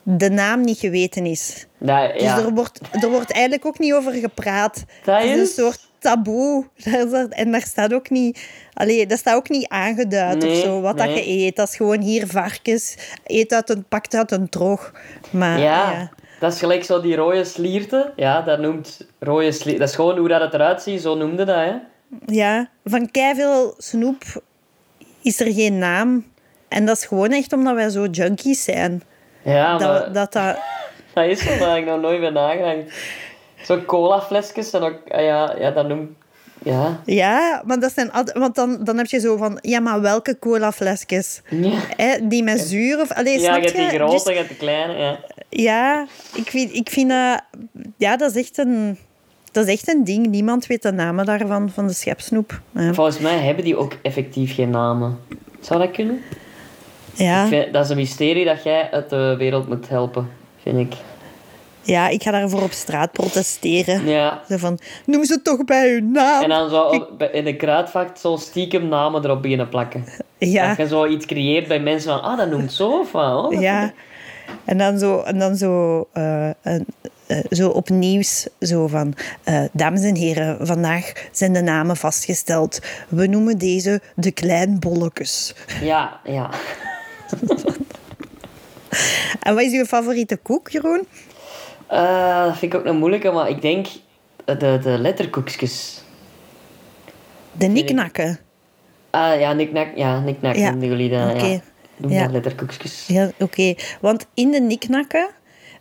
de 0.03 0.29
naam 0.29 0.61
niet 0.61 0.79
geweten 0.79 1.25
is. 1.25 1.65
Dat, 1.77 2.13
Dus 2.13 2.21
ja. 2.21 2.37
er, 2.37 2.53
wordt, 2.53 2.79
er 2.91 3.09
wordt 3.09 3.31
eigenlijk 3.31 3.65
ook 3.65 3.79
niet 3.79 3.93
over 3.93 4.13
gepraat. 4.13 4.83
Dat 5.03 5.23
is 5.23 5.39
een 5.39 5.45
soort 5.47 5.84
taboe. 6.05 6.65
En 7.29 7.51
daar 7.51 7.61
staat 7.61 7.93
ook 7.93 8.09
niet, 8.09 8.39
allee, 8.73 9.05
dat 9.05 9.17
staat 9.17 9.35
ook 9.35 9.49
niet 9.49 9.67
aangeduid 9.67 10.43
of 10.43 10.55
zo, 10.55 10.81
wat 10.81 10.97
dat 10.97 11.09
je 11.09 11.27
eet. 11.27 11.55
Dat 11.55 11.67
is 11.67 11.75
gewoon 11.75 12.01
hier 12.01 12.27
varkens, 12.27 12.95
eet 13.25 13.53
uit 13.53 13.69
een, 13.69 13.85
pakt 13.87 14.15
uit 14.15 14.31
een 14.31 14.49
droog. 14.49 14.91
Maar 15.29 15.59
Ja, 15.59 15.91
ja, 15.91 16.09
dat 16.39 16.53
is 16.53 16.59
gelijk 16.59 16.83
zo 16.83 17.01
die 17.01 17.15
rode 17.15 17.43
slierten. 17.45 18.13
Ja, 18.15 18.41
dat 18.41 18.59
noemt 18.59 19.07
rode 19.19 19.51
slier. 19.51 19.79
Dat 19.79 19.89
is 19.89 19.95
gewoon 19.95 20.17
hoe 20.17 20.27
dat 20.27 20.41
het 20.41 20.53
eruit 20.53 20.81
ziet, 20.81 21.01
zo 21.01 21.15
noemde 21.15 21.43
dat, 21.43 21.55
hè. 21.55 21.73
ja, 22.25 22.69
van 22.83 23.11
keiveel 23.11 23.73
snoep 23.77 24.23
is 25.21 25.39
er 25.39 25.53
geen 25.53 25.77
naam. 25.77 26.25
En 26.67 26.85
dat 26.85 26.97
is 26.97 27.05
gewoon 27.05 27.31
echt 27.31 27.53
omdat 27.53 27.75
wij 27.75 27.89
zo 27.89 28.05
junkies 28.05 28.63
zijn. 28.63 29.03
Ja, 29.41 29.77
maar 29.77 29.79
Dat, 29.79 30.13
dat, 30.13 30.33
dat, 30.33 30.57
dat 31.13 31.25
is 31.25 31.39
zo, 31.39 31.75
ik 31.75 31.85
nog 31.85 32.01
nooit 32.01 32.19
bij 32.19 32.29
nagedacht. 32.29 32.93
Zo 33.65 33.81
colaflesjes 33.85 34.71
en 34.71 34.81
ook, 34.81 34.97
ah 35.07 35.21
ja, 35.21 35.55
ja, 35.59 35.71
dat 35.71 35.87
noemt... 35.87 36.09
Ja. 36.63 36.99
ja, 37.05 37.61
maar 37.65 37.79
dat 37.79 37.91
zijn, 37.93 38.11
al- 38.11 38.29
want 38.33 38.55
dan, 38.55 38.77
dan 38.83 38.97
heb 38.97 39.05
je 39.05 39.19
zo 39.19 39.37
van, 39.37 39.57
ja, 39.61 39.79
maar 39.79 40.01
welke 40.01 40.39
colaflesjes? 40.39 41.41
Ja, 41.49 41.71
Hè, 41.97 42.27
die 42.27 42.43
met 42.43 42.59
zuur 42.59 43.01
of... 43.01 43.11
Allee, 43.11 43.33
ja 43.39 43.39
snap 43.39 43.55
je 43.55 43.61
hebt 43.61 43.75
die 43.89 43.99
grote, 43.99 44.11
Dus- 44.13 44.23
je 44.23 44.33
hebt 44.33 44.49
de 44.49 44.55
kleine, 44.55 44.93
ja. 44.93 45.19
Ja, 45.49 46.05
ik 46.35 46.49
vind, 46.49 46.73
ik 46.73 46.89
vind 46.89 47.09
dat... 47.09 47.41
Ja, 47.97 48.17
dat 48.17 48.35
is 48.35 48.41
echt 48.41 48.57
een... 48.57 48.97
Dat 49.51 49.67
is 49.67 49.73
echt 49.73 49.87
een 49.93 50.03
ding. 50.03 50.27
Niemand 50.27 50.65
weet 50.67 50.81
de 50.81 50.91
namen 50.91 51.25
daarvan, 51.25 51.69
van 51.69 51.87
de 51.87 51.93
schepsnoep. 51.93 52.59
Ja. 52.71 52.93
Volgens 52.93 53.19
mij 53.19 53.37
hebben 53.37 53.63
die 53.63 53.77
ook 53.77 53.93
effectief 54.01 54.55
geen 54.55 54.69
namen. 54.69 55.19
Zou 55.59 55.79
dat 55.79 55.91
kunnen? 55.91 56.21
Ja, 57.13 57.47
vind- 57.47 57.73
dat 57.73 57.83
is 57.83 57.89
een 57.89 57.95
mysterie 57.97 58.45
dat 58.45 58.63
jij 58.63 58.91
uit 58.91 59.09
de 59.09 59.35
wereld 59.37 59.67
moet 59.67 59.89
helpen, 59.89 60.29
vind 60.61 60.77
ik. 60.79 60.93
Ja, 61.85 62.07
ik 62.07 62.23
ga 62.23 62.31
daarvoor 62.31 62.61
op 62.61 62.71
straat 62.71 63.11
protesteren. 63.11 64.05
Ja. 64.07 64.41
Zo 64.49 64.57
van, 64.57 64.79
noem 65.05 65.25
ze 65.25 65.41
toch 65.41 65.63
bij 65.65 65.91
hun 65.91 66.11
naam. 66.11 66.43
En 66.43 66.49
dan 66.49 66.69
zo 66.69 66.81
op- 66.81 67.23
in 67.23 67.43
de 67.43 67.55
kruidvat 67.55 68.19
zo 68.19 68.35
stiekem 68.37 68.87
namen 68.87 69.23
erop 69.25 69.41
beginnen 69.41 69.69
plakken. 69.69 70.05
ja, 70.37 70.67
Dat 70.67 70.77
je 70.77 70.87
zo 70.87 71.05
iets 71.07 71.25
creëert 71.25 71.67
bij 71.67 71.79
mensen 71.79 72.11
van, 72.11 72.21
ah, 72.21 72.37
dat 72.37 72.49
noemt 72.49 72.73
zo 72.73 72.99
of 72.99 73.11
wat? 73.11 73.45
Oh, 73.45 73.51
dat- 73.51 73.61
ja. 73.61 73.93
En 74.65 74.77
dan 74.77 74.99
zo, 74.99 75.19
en 75.21 75.39
dan 75.39 75.55
zo, 75.55 76.07
eh, 76.13 76.49
een- 76.61 76.85
eh, 77.27 77.37
zo 77.49 77.69
op 77.69 77.89
nieuws, 77.89 78.47
zo 78.59 78.87
van... 78.87 79.13
eh, 79.43 79.63
dames 79.71 80.01
en 80.03 80.15
heren, 80.15 80.67
vandaag 80.67 81.11
zijn 81.31 81.53
de 81.53 81.61
namen 81.61 81.95
vastgesteld. 81.97 82.79
We 83.09 83.27
noemen 83.27 83.57
deze 83.57 84.01
de 84.15 84.31
kleinbolletjes. 84.31 85.55
Ja, 85.81 86.19
ja. 86.23 86.49
En 89.41 89.53
wat 89.55 89.63
is 89.63 89.71
uw 89.73 89.85
favoriete 89.85 90.37
koek, 90.37 90.69
Jeroen? 90.69 91.07
Eh, 91.87 92.45
dat 92.45 92.57
vind 92.57 92.73
ik 92.73 92.79
ook 92.79 92.85
een 92.85 92.97
moeilijke, 92.97 93.31
maar 93.31 93.49
ik 93.49 93.61
denk 93.61 93.87
de, 94.45 94.55
de 94.83 94.97
letterkoekjes. 94.99 96.03
De 97.51 97.65
niknakken. 97.67 98.39
Ah 99.09 99.39
ja, 99.39 99.53
niknak, 99.53 99.87
ja, 99.95 100.19
niknak 100.19 100.55
Ja, 100.55 100.69
noemen 100.69 100.87
jullie 100.87 101.09
dat. 101.09 101.33
oké. 101.33 101.61
Ja. 102.07 102.25
Letterkoekjes. 102.31 103.07
Ja, 103.07 103.31
oké. 103.39 103.73
Want 104.01 104.25
in 104.33 104.51
de 104.51 104.61
niknakken... 104.61 105.27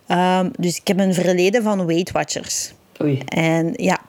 ehm, 0.07 0.49
dus 0.59 0.77
ik 0.77 0.87
heb 0.87 0.99
een 0.99 1.13
verleden 1.13 1.63
van 1.63 1.85
Weight 1.85 2.11
Watchers. 2.11 2.73
Oei. 3.01 3.21
En 3.25 3.73
ja, 3.75 3.99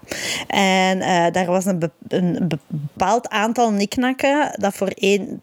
en 0.47 1.01
eh, 1.01 1.33
daar 1.33 1.47
was 1.47 1.65
een, 1.65 1.79
be- 1.79 1.91
een 2.09 2.49
bepaald 2.69 3.29
aantal 3.29 3.71
niknakken 3.73 4.51
dat 4.61 4.75
voor 4.75 4.89
één 4.95 5.43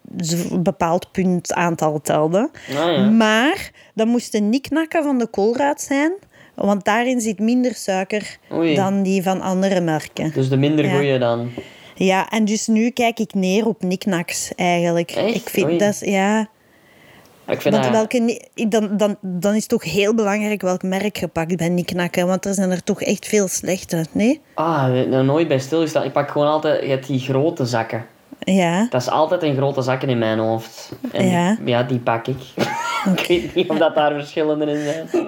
bepaald 0.52 1.12
punt 1.12 1.54
aantal 1.54 2.02
telde. 2.02 2.50
Ah 2.70 2.74
ja. 2.76 3.10
Maar 3.10 3.72
dat 3.94 4.08
moesten 4.08 4.50
niknakken 4.50 5.04
van 5.04 5.18
de 5.18 5.28
koolraad 5.28 5.82
zijn, 5.82 6.12
want 6.56 6.86
daarin 6.86 7.22
zit 7.22 7.40
minder 7.40 7.74
suiker 7.76 8.38
Oei. 8.54 8.76
dan 8.76 9.04
die 9.04 9.24
van 9.24 9.42
andere 9.42 9.82
merken. 9.82 10.32
Dus 10.34 10.50
de 10.50 10.58
minder 10.58 10.86
Ja. 10.86 10.92
goeie 10.94 11.20
dan. 11.20 11.50
Ja, 11.96 12.30
en 12.30 12.46
dus 12.46 12.68
nu 12.68 12.90
kijk 12.90 13.20
ik 13.20 13.34
neer 13.34 13.68
op 13.68 13.82
niknaks 13.84 14.52
eigenlijk. 14.56 15.12
Echt? 15.12 15.36
Ik 15.36 15.50
vind 15.50 15.68
Oei. 15.68 15.78
dat, 15.78 16.00
ja. 16.06 16.48
Ik 17.48 17.62
vind 17.62 17.74
Want 17.74 17.86
dat... 17.86 17.94
welke, 17.94 18.42
dan, 18.68 18.98
dan, 18.98 19.18
dan 19.22 19.52
is 19.54 19.60
het 19.60 19.70
toch 19.70 19.84
heel 19.84 20.16
belangrijk 20.16 20.62
welk 20.62 20.84
merk 20.84 21.18
je 21.18 21.28
pakt 21.28 21.58
bij 21.58 21.70
niknakken, 21.70 22.28
want 22.28 22.46
er 22.46 22.54
zijn 22.54 22.72
er 22.72 22.84
toch 22.84 23.02
echt 23.02 23.28
veel 23.28 23.48
slechte, 23.48 24.06
nee? 24.12 24.42
Ah, 24.54 24.88
nooit 25.08 25.48
bij 25.48 25.60
stilgestaan. 25.60 26.04
Ik 26.04 26.12
pak 26.12 26.30
gewoon 26.32 26.48
altijd 26.48 26.84
je 26.84 26.90
hebt 26.90 27.08
die 27.08 27.20
grote 27.20 27.66
zakken. 27.66 28.06
Ja. 28.40 28.88
Dat 28.90 29.02
is 29.02 29.10
altijd 29.10 29.44
een 29.44 29.56
grote 29.56 29.82
zakken 29.82 30.10
in 30.10 30.18
mijn 30.18 30.40
hoofd. 30.40 30.92
En 31.12 31.58
Ja. 31.66 31.84
die 31.84 32.00
pak 32.00 32.28
ik. 32.28 32.38
ik 33.16 33.26
weet 33.28 33.56
niet 33.56 33.70
of 33.70 33.78
dat 33.78 33.96
daar 33.96 34.12
verschillende 34.14 34.66
in 34.66 34.84
zijn. 34.84 35.26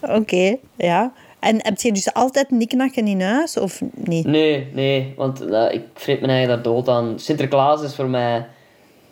Oké, 0.00 0.56
ja. 0.76 1.12
En 1.38 1.56
heb 1.64 1.80
je 1.80 1.92
dus 1.92 2.12
altijd 2.14 2.50
niknakken 2.50 3.06
in 3.06 3.20
huis, 3.22 3.56
of 3.56 3.80
niet? 3.94 4.26
Nee, 4.26 4.70
nee, 4.72 5.14
want 5.16 5.40
eh, 5.40 5.72
ik 5.72 5.82
vreet 5.94 6.20
mijn 6.20 6.32
eigen 6.32 6.48
daar 6.48 6.62
dood 6.62 6.88
aan. 6.88 7.18
Sinterklaas 7.18 7.82
is 7.82 7.94
voor 7.94 8.08
mij 8.08 8.46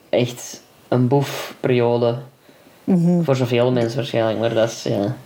echt 0.08 0.62
een 0.88 1.08
boefperiode. 1.08 2.18
Mhm. 2.84 3.22
Voor 3.22 3.36
zoveel 3.36 3.72
mensen 3.72 3.96
waarschijnlijk, 3.96 4.38
maar 4.38 4.54
dat 4.54 4.68
is, 4.68 4.82
ja... 4.82 5.16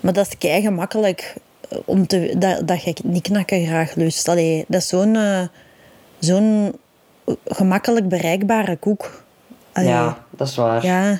Maar 0.00 0.12
dat 0.12 0.26
is 0.26 0.38
kei 0.38 0.62
gemakkelijk 0.62 1.34
eh, 1.68 1.78
om 1.84 2.06
te, 2.06 2.34
dat, 2.38 2.68
dat 2.68 2.82
je 2.82 2.94
niknakken 3.04 3.66
graag 3.66 3.94
lust. 3.94 4.28
Allee, 4.28 4.64
dat 4.68 4.80
is 4.80 4.88
zo'n 4.88 5.16
eh, 5.16 5.42
zo'n 6.18 6.74
gemakkelijk 7.44 8.08
bereikbare 8.08 8.76
koek. 8.76 9.22
Allee, 9.72 9.88
Ja, 9.88 10.18
dat 10.30 10.48
is 10.48 10.56
waar. 10.56 10.84
ja. 10.84 11.18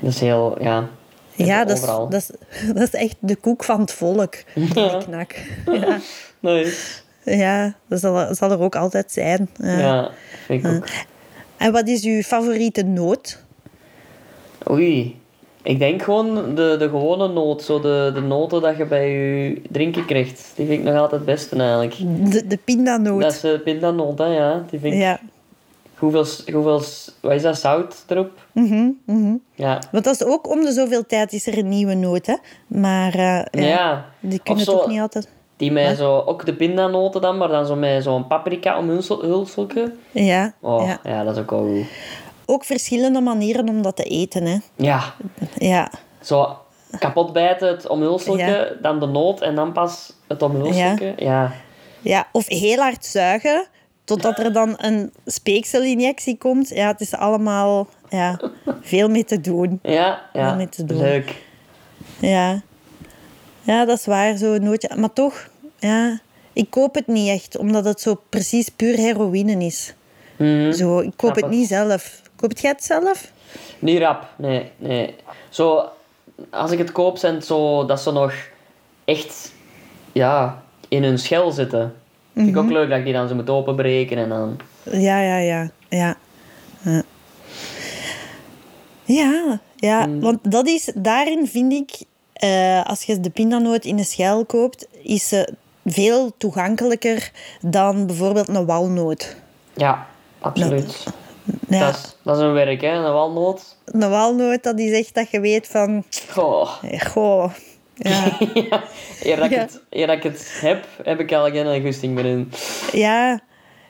Dat 0.00 0.12
is 0.12 0.20
heel, 0.20 0.56
ja... 0.62 0.88
Ja, 1.34 1.64
dat 1.64 1.76
is, 1.76 1.84
dat, 1.84 2.12
is, 2.14 2.30
dat 2.74 2.82
is 2.82 2.94
echt 2.94 3.16
de 3.20 3.36
koek 3.36 3.64
van 3.64 3.80
het 3.80 3.92
volk. 3.92 4.34
Ja, 4.74 5.00
Nice. 6.40 7.00
ja 7.24 7.74
dat 7.88 8.00
zal, 8.00 8.34
zal 8.34 8.50
er 8.50 8.60
ook 8.60 8.76
altijd 8.76 9.12
zijn. 9.12 9.48
Ja. 9.56 9.78
Ja, 9.78 10.10
vind 10.46 10.64
ik 10.64 10.72
ook. 10.72 10.86
En 11.56 11.72
wat 11.72 11.88
is 11.88 12.04
uw 12.04 12.22
favoriete 12.22 12.82
noot? 12.82 13.42
Oei. 14.70 15.20
Ik 15.62 15.78
denk 15.78 16.02
gewoon 16.02 16.54
de, 16.54 16.76
de 16.78 16.88
gewone 16.88 17.28
noot. 17.28 17.62
Zo 17.62 17.80
de, 17.80 18.10
de 18.14 18.20
noten 18.20 18.60
dat 18.62 18.76
je 18.76 18.84
bij 18.84 19.10
je 19.10 19.62
drinken 19.70 20.04
krijgt. 20.04 20.52
Die 20.54 20.66
vind 20.66 20.78
ik 20.78 20.84
nog 20.84 20.94
altijd 20.94 21.20
het 21.20 21.24
beste 21.24 21.56
eigenlijk. 21.56 21.94
De, 22.32 22.46
de 22.46 22.58
pindanoot. 22.64 23.22
Dat 23.22 23.32
is 23.32 23.40
de 23.40 23.60
pindanoot, 23.64 24.18
hè, 24.18 24.24
ja. 24.24 24.64
Die 24.70 24.80
vind 24.80 24.94
ik... 24.94 25.00
Ja. 25.00 25.20
Hoeveel, 26.02 26.26
hoeveel... 26.52 26.82
Wat 27.20 27.32
is 27.32 27.42
dat? 27.42 27.58
Zout 27.58 28.04
erop? 28.08 28.30
Mhm. 28.52 29.34
Ja. 29.54 29.78
Want 29.92 30.04
dat 30.04 30.14
is 30.14 30.24
ook 30.24 30.50
om 30.50 30.60
de 30.64 30.72
zoveel 30.72 31.06
tijd 31.06 31.32
is 31.32 31.46
er 31.46 31.58
een 31.58 31.68
nieuwe 31.68 31.94
noot, 31.94 32.26
hè? 32.26 32.36
Maar 32.66 33.14
eh, 33.14 33.68
Ja. 33.68 34.04
die 34.20 34.40
kunnen 34.42 34.64
zo- 34.64 34.72
toch 34.72 34.86
niet 34.86 35.00
altijd... 35.00 35.28
Die 35.56 35.72
met 35.72 35.96
zo... 35.96 36.18
Ook 36.26 36.46
de 36.46 36.54
pindanoten 36.54 37.20
dan, 37.20 37.36
maar 37.38 37.48
dan 37.48 37.66
zo 37.66 37.76
met 37.76 38.02
zo'n 38.02 38.26
paprika 38.26 38.78
omhulsel- 38.78 39.20
hulselke. 39.22 39.92
Ja, 40.10 40.52
Oh, 40.60 40.86
ja. 40.86 40.98
ja. 41.10 41.24
dat 41.24 41.36
is 41.36 41.42
ook 41.42 41.50
wel 41.50 41.60
goed. 41.66 41.86
Ook 42.46 42.64
verschillende 42.64 43.20
manieren 43.20 43.68
om 43.68 43.82
dat 43.82 43.96
te 43.96 44.02
eten, 44.02 44.44
hè? 44.46 44.56
Ja. 44.76 45.00
Ja, 45.58 45.90
Zo 46.20 46.56
kapot 46.98 47.32
bijten, 47.32 47.68
het 47.68 47.86
omhulselke, 47.88 48.40
Ja. 48.40 48.66
dan 48.82 49.00
de 49.00 49.06
noot 49.06 49.40
en 49.40 49.54
dan 49.54 49.72
pas 49.72 50.12
het 50.28 50.42
omhulselke. 50.42 51.12
Ja. 51.16 51.52
ja. 52.00 52.26
Of 52.32 52.48
heel 52.48 52.78
hard 52.78 53.04
zuigen, 53.04 53.66
totdat 54.04 54.38
er 54.38 54.52
dan 54.52 54.74
een 54.76 55.12
speekselinjectie 55.26 56.38
komt. 56.38 56.68
Ja, 56.68 56.86
het 56.86 57.00
is 57.00 57.14
allemaal 57.14 57.88
ja, 58.08 58.40
veel 58.80 59.08
mee 59.08 59.24
te 59.24 59.40
doen. 59.40 59.78
Ja, 59.82 60.22
ja. 60.32 60.50
Om 60.50 60.56
mee 60.56 60.68
te 60.68 60.84
doen. 60.84 60.98
Leuk. 60.98 61.42
Ja. 62.18 62.62
ja, 63.62 63.84
dat 63.84 63.98
is 63.98 64.06
waar, 64.06 64.36
zo'n 64.36 64.62
nootje. 64.62 64.96
Maar 64.96 65.12
toch, 65.12 65.48
ja, 65.78 66.20
ik 66.52 66.70
koop 66.70 66.94
het 66.94 67.06
niet 67.06 67.28
echt, 67.28 67.58
omdat 67.58 67.84
het 67.84 68.00
zo 68.00 68.20
precies 68.28 68.68
puur 68.68 68.96
heroïne 68.96 69.64
is. 69.64 69.94
Mhm. 70.36 70.72
Zo, 70.72 70.98
ik 70.98 71.12
koop 71.16 71.34
het. 71.34 71.48
niet 71.48 71.68
zelf. 71.68 72.22
Koopt 72.36 72.60
jij 72.60 72.70
het 72.70 72.84
zelf? 72.84 73.32
Niet 73.78 73.98
rap, 73.98 74.28
nee, 74.36 74.70
nee. 74.76 75.14
Zo, 75.48 75.88
als 76.50 76.70
ik 76.70 76.78
het 76.78 76.92
koop, 76.92 77.16
zijn 77.18 77.34
het 77.34 77.46
zo 77.46 77.86
dat 77.86 78.00
ze 78.00 78.12
nog 78.12 78.34
echt, 79.04 79.52
ja, 80.12 80.62
in 80.88 81.04
hun 81.04 81.18
schel 81.18 81.50
zitten. 81.50 81.94
Vind 82.34 82.48
ik 82.48 82.56
ook 82.56 82.64
Mhm. 82.64 82.72
leuk 82.72 82.88
dat 82.88 82.98
ik 82.98 83.04
die 83.04 83.12
dan 83.12 83.28
zo 83.28 83.34
moet 83.34 83.50
openbreken 83.50 84.16
en 84.16 84.28
dan... 84.28 84.56
Ja, 84.90 85.20
ja, 85.20 85.36
ja. 85.36 85.70
Ja, 85.88 86.16
ja. 86.82 87.02
ja, 89.04 89.60
ja 89.76 90.06
Mm. 90.06 90.20
want 90.20 90.38
dat 90.50 90.66
is, 90.66 90.92
daarin 90.94 91.46
vind 91.46 91.72
ik, 91.72 91.90
eh, 92.32 92.84
als 92.86 93.02
je 93.02 93.20
de 93.20 93.30
pindanoot 93.30 93.84
in 93.84 93.96
de 93.96 94.04
schel 94.04 94.44
koopt, 94.44 94.86
is 95.02 95.28
ze 95.28 95.52
veel 95.84 96.32
toegankelijker 96.38 97.30
dan 97.60 98.06
bijvoorbeeld 98.06 98.48
een 98.48 98.66
walnoot. 98.66 99.36
Ja, 99.74 100.06
absoluut. 100.38 101.04
Ja, 101.68 101.86
Dat, 101.86 101.94
is, 101.94 102.16
dat 102.22 102.36
is 102.36 102.42
een 102.42 102.52
werk, 102.52 102.80
hè, 102.80 102.88
een 102.92 103.12
walnoot. 103.12 103.76
een 103.84 104.10
walnoot, 104.10 104.62
dat 104.62 104.78
is 104.78 104.98
echt 104.98 105.14
dat 105.14 105.30
je 105.30 105.40
weet 105.40 105.66
van, 105.66 106.04
Goh. 106.30 106.70
eh, 106.82 107.00
goh, 107.00 107.50
ja, 108.02 108.38
ja, 108.54 108.82
eer, 109.22 109.36
dat 109.36 109.50
ik 109.50 109.56
het, 109.56 109.80
eer 109.90 110.06
dat 110.06 110.16
ik 110.16 110.22
het 110.22 110.58
heb, 110.60 110.86
heb 111.02 111.20
ik 111.20 111.32
al 111.32 111.50
geen 111.50 111.82
gusting 111.82 112.14
meer 112.14 112.24
in. 112.24 112.52
ja. 112.92 113.40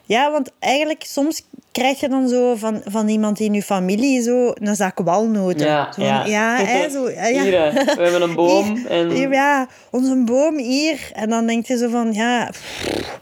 Ja, 0.04 0.30
want 0.30 0.52
eigenlijk 0.58 1.04
soms 1.04 1.42
krijg 1.72 2.00
je 2.00 2.08
dan 2.08 2.28
zo 2.28 2.54
van, 2.54 2.80
van 2.84 3.08
iemand 3.08 3.40
in 3.40 3.54
je 3.54 3.62
familie 3.62 4.22
zo 4.22 4.50
een 4.54 4.76
zak 4.76 4.98
walnoten. 4.98 5.66
Ja, 5.66 5.92
Zo 5.92 6.02
ja. 6.02 6.24
ja, 6.24 6.56
hè, 6.56 6.88
zo, 6.96 7.10
ja. 7.10 7.42
Hier, 7.42 7.72
hè, 7.72 7.84
we 7.84 8.02
hebben 8.02 8.22
een 8.22 8.34
boom 8.34 8.74
Hier, 8.74 8.86
en... 8.86 9.10
hier, 9.10 9.32
ja, 9.32 9.68
onze 9.90 10.22
boom 10.24 10.58
hier. 10.58 11.10
En 11.12 11.28
dan 11.28 11.46
denk 11.46 11.66
je 11.66 11.76
zo 11.76 11.88
van, 11.88 12.12
ja... 12.12 12.48
pff, 12.50 13.18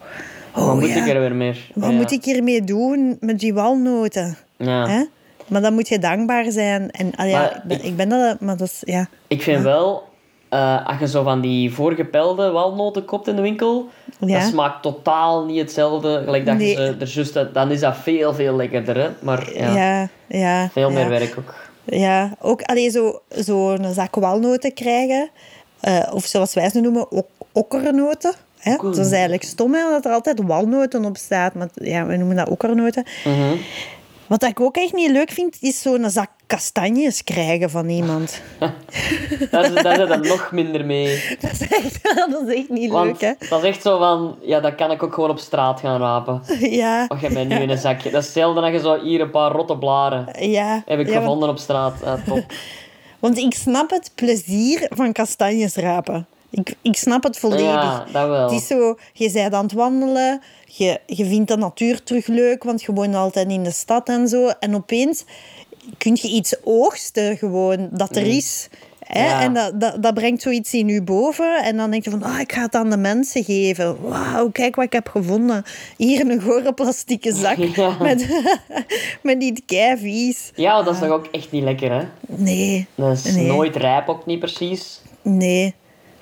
Wat 0.53 0.65
oh, 0.65 0.75
moet 0.75 0.89
ja, 0.89 1.05
ik 1.05 1.09
er 1.09 1.21
weer 1.21 1.35
meer? 1.35 1.71
Wat 1.75 1.93
moet 1.93 2.13
ik 2.13 2.25
hiermee 2.25 2.65
doen 2.65 3.17
met 3.21 3.39
die 3.39 3.55
walnoten? 3.55 4.37
Ja. 4.57 4.89
Hè? 4.89 5.05
Maar 5.47 5.61
dan 5.61 5.75
moet 5.75 5.89
je 5.89 5.99
dankbaar 5.99 6.51
zijn. 6.51 6.91
En 6.91 7.13
ah, 7.17 7.29
ja, 7.29 7.41
Maar 7.41 7.57
ik, 7.57 7.63
ben, 7.65 7.85
ik 7.85 7.97
ben 7.97 8.09
dat... 8.09 8.41
Maar 8.41 8.57
dat 8.57 8.67
is... 8.67 8.83
Ja. 8.85 9.09
Ik 9.29 9.43
vind 9.43 9.63
wel, 9.63 10.09
eh, 10.51 10.87
als 10.87 10.99
je 10.99 11.09
zo 11.09 11.23
van 11.23 11.41
die 11.41 11.75
voorgepelde 11.75 12.51
walnoten 12.51 13.05
koopt 13.05 13.29
in 13.29 13.37
de 13.37 13.43
winkel, 13.43 13.89
Ja. 14.19 14.39
dat 14.39 14.49
smaakt 14.49 14.83
totaal 14.83 15.45
niet 15.45 15.59
hetzelfde. 15.61 16.23
Gelijk 16.25 16.47
dat 16.47 16.57
Nee. 16.57 16.69
je 16.69 17.07
ze 17.07 17.39
er 17.41 17.53
dan 17.53 17.71
is 17.71 17.81
dat 17.81 17.97
veel, 17.97 18.35
veel 18.35 18.57
lekkerder. 18.57 18.97
Hè? 18.97 19.09
Maar 19.21 19.53
ja, 19.55 19.75
Ja, 19.75 20.09
ja. 20.29 20.69
veel 20.73 20.91
meer 20.91 21.09
werk 21.09 21.35
ook. 21.39 21.55
Ja, 21.85 22.35
ook 22.41 22.63
alleen 22.63 22.91
zo, 22.91 23.21
zo 23.45 23.71
een 23.71 23.95
zak 23.95 24.15
walnoten 24.15 24.75
krijgen. 24.75 25.31
eh, 25.81 26.11
of 26.13 26.25
zoals 26.25 26.55
wij 26.55 26.71
ze 26.71 26.81
noemen, 26.81 27.11
ok 27.13 27.27
okkernoten. 27.53 28.33
Hè? 28.59 28.77
Dat 28.83 28.97
is 28.99 29.11
eigenlijk 29.13 29.43
stom, 29.43 29.75
hè, 29.75 29.81
dat 29.91 30.05
er 30.05 30.13
altijd 30.13 30.43
walnoten 30.47 31.05
op 31.05 31.17
staat. 31.17 31.55
Maar 31.55 31.69
ja, 31.75 32.07
we 32.07 32.17
noemen 32.17 32.37
dat 32.37 32.49
okkernoten. 32.49 33.05
Mhm. 33.25 33.57
Wat 34.31 34.43
ik 34.45 34.61
ook 34.61 34.77
echt 34.77 34.93
niet 34.93 35.11
leuk 35.11 35.31
vind, 35.31 35.57
is 35.61 35.83
zo'n 35.83 36.11
zak 36.11 36.31
kastanjes 36.47 37.25
krijgen 37.25 37.71
van 37.71 37.89
iemand. 37.89 38.41
Daar 39.51 39.65
is, 39.65 39.75
daar 39.83 39.97
zit 39.97 40.11
er 40.11 40.21
nog 40.21 40.53
minder 40.53 40.85
mee. 40.85 41.23
Dat 41.41 41.51
is 41.53 41.61
echt, 41.61 42.03
dat 42.31 42.43
is 42.49 42.55
echt 42.55 42.69
niet 42.69 42.91
Want 42.91 43.07
leuk, 43.07 43.21
hè? 43.21 43.47
dat 43.49 43.63
is 43.63 43.69
echt 43.69 43.83
zo 43.83 43.99
van, 43.99 44.37
ja, 44.41 44.61
dat 44.61 44.75
kan 44.75 44.91
ik 44.91 45.03
ook 45.03 45.15
gewoon 45.15 45.31
op 45.31 45.39
straat 45.39 45.81
gaan 45.81 46.01
rapen. 46.01 46.43
Ja, 46.61 47.07
Och, 47.09 47.21
je 47.21 47.29
bent 47.33 47.49
nu 47.49 47.57
in 47.57 47.71
een 47.71 47.79
zakje. 47.79 48.11
Dat 48.11 48.21
is 48.21 48.27
hetzelfde 48.27 48.61
dat 48.61 48.73
je 48.73 48.79
zo 48.81 49.01
hier 49.03 49.21
een 49.21 49.31
paar 49.31 49.51
rotte 49.53 49.77
blaren 49.77 50.51
ja. 50.51 50.83
heb 50.87 50.99
ik 50.99 51.07
ja, 51.07 51.13
want- 51.13 51.25
gevonden 51.25 51.49
op 51.49 51.59
straat. 51.59 51.95
Ja, 52.05 52.19
top. 52.27 52.45
Want 53.19 53.39
ik 53.39 53.55
snap 53.55 53.91
het 53.91 54.11
plezier 54.15 54.87
van 54.91 55.13
kastanjes 55.13 55.75
rapen. 55.75 56.27
Ik, 56.51 56.75
ik 56.83 56.97
snap 56.97 57.23
het 57.23 57.39
volledig. 57.39 57.65
Ja, 57.65 58.05
dat 58.13 58.29
wel. 58.29 58.43
Het 58.43 58.61
is 58.61 58.67
zo, 58.67 58.99
je 59.13 59.31
bent 59.33 59.55
aan 59.55 59.63
het 59.65 59.73
wandelen, 59.73 60.41
je, 60.67 61.01
je 61.07 61.25
vindt 61.25 61.49
de 61.49 61.57
natuur 61.57 62.03
terug 62.03 62.27
leuk, 62.27 62.63
want 62.65 62.83
je 62.83 62.93
woont 62.93 63.15
altijd 63.15 63.51
in 63.51 63.63
de 63.63 63.71
stad 63.71 64.09
en 64.09 64.29
zo. 64.29 64.49
En 64.61 64.75
opeens 64.75 65.25
kun 65.99 66.19
je 66.23 66.29
iets 66.29 66.55
oogsten 66.65 67.37
gewoon, 67.37 67.89
dat 67.93 68.17
er 68.17 68.27
is. 68.27 68.69
Hè? 69.05 69.27
Ja. 69.27 69.41
En 69.43 69.55
dat, 69.55 69.81
dat, 69.81 70.03
dat 70.03 70.15
brengt 70.15 70.43
zoiets 70.43 70.73
in 70.75 70.89
je 70.89 71.03
boven. 71.03 71.63
En 71.65 71.77
dan 71.77 71.91
denk 71.91 72.05
je 72.05 72.11
van, 72.11 72.23
ah, 72.23 72.41
ik 72.41 72.53
ga 72.53 72.63
het 72.63 72.75
aan 72.75 72.91
de 72.91 72.97
mensen 72.97 73.45
geven. 73.45 74.01
Wauw, 74.09 74.51
kijk 74.51 74.77
wat 74.77 74.85
ik 74.85 74.93
heb 74.93 75.09
gevonden. 75.09 75.65
Hier 75.97 76.31
een 76.31 76.41
gore 76.41 76.73
plastieke 76.75 77.35
zak 77.35 77.57
Ja. 77.77 77.97
met, 78.01 78.43
met 79.23 79.41
die 79.41 79.63
keivies. 79.67 80.51
Ja, 80.55 80.83
dat 80.83 80.95
is 80.95 81.01
toch 81.01 81.09
ook 81.11 81.27
echt 81.27 81.51
niet 81.51 81.63
lekker, 81.63 81.93
hè? 81.93 82.03
Nee, 82.27 82.87
Dat 82.95 83.13
is 83.25 83.35
Nee. 83.35 83.47
nooit 83.47 83.77
rijp 83.77 84.09
ook 84.09 84.27
niet 84.27 84.39
precies. 84.39 85.01
nee, 85.23 85.75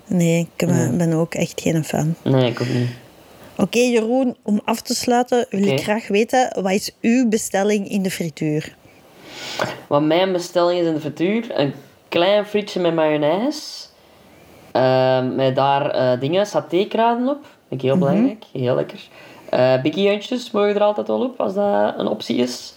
nee. 0.09 0.49
Ik 0.57 0.67
ben, 0.67 0.99
ben 0.99 1.13
ook 1.13 1.35
echt 1.35 1.61
geen 1.61 1.85
fan. 1.85 2.15
Nee, 2.23 2.51
ik 2.51 2.61
ook 2.61 2.69
niet. 2.69 2.89
Oké, 3.57 3.79
Jeroen, 3.79 4.37
om 4.43 4.61
af 4.65 4.81
te 4.81 4.95
sluiten 4.95 5.47
wil 5.51 5.67
ik 5.67 5.83
graag 5.83 6.09
weten, 6.09 6.63
wat 6.63 6.73
is 6.73 6.91
uw 7.01 7.29
bestelling 7.29 7.89
in 7.89 8.03
de 8.03 8.11
frituur? 8.11 8.77
Wat 9.87 10.03
mijn 10.03 10.33
bestelling 10.33 10.81
is 10.81 10.87
in 10.87 10.95
de 10.95 11.01
frituur, 11.01 11.61
een 11.61 11.75
klein 12.09 12.47
frietje 12.47 12.81
met 12.81 12.95
mayonaise. 12.95 13.87
Ehm, 14.73 15.35
met 15.35 15.57
daar 15.57 15.91
eh, 15.91 16.21
dingen, 16.21 16.47
satékruiden 16.47 17.29
op. 17.29 17.47
Vind 17.69 17.83
ik 17.83 17.89
heel 17.89 17.99
belangrijk, 17.99 18.45
heel 18.53 18.75
lekker. 18.75 19.01
Bikkieuntjes 19.83 20.51
mogen 20.51 20.75
er 20.75 20.83
altijd 20.83 21.07
wel 21.07 21.23
op, 21.23 21.41
als 21.41 21.55
dat 21.55 21.95
een 21.99 22.07
optie 22.07 22.37
is. 22.37 22.75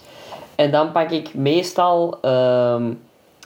En 0.54 0.70
dan 0.70 0.92
pak 0.92 1.10
ik 1.10 1.34
meestal, 1.34 2.18
ehm, 2.20 2.92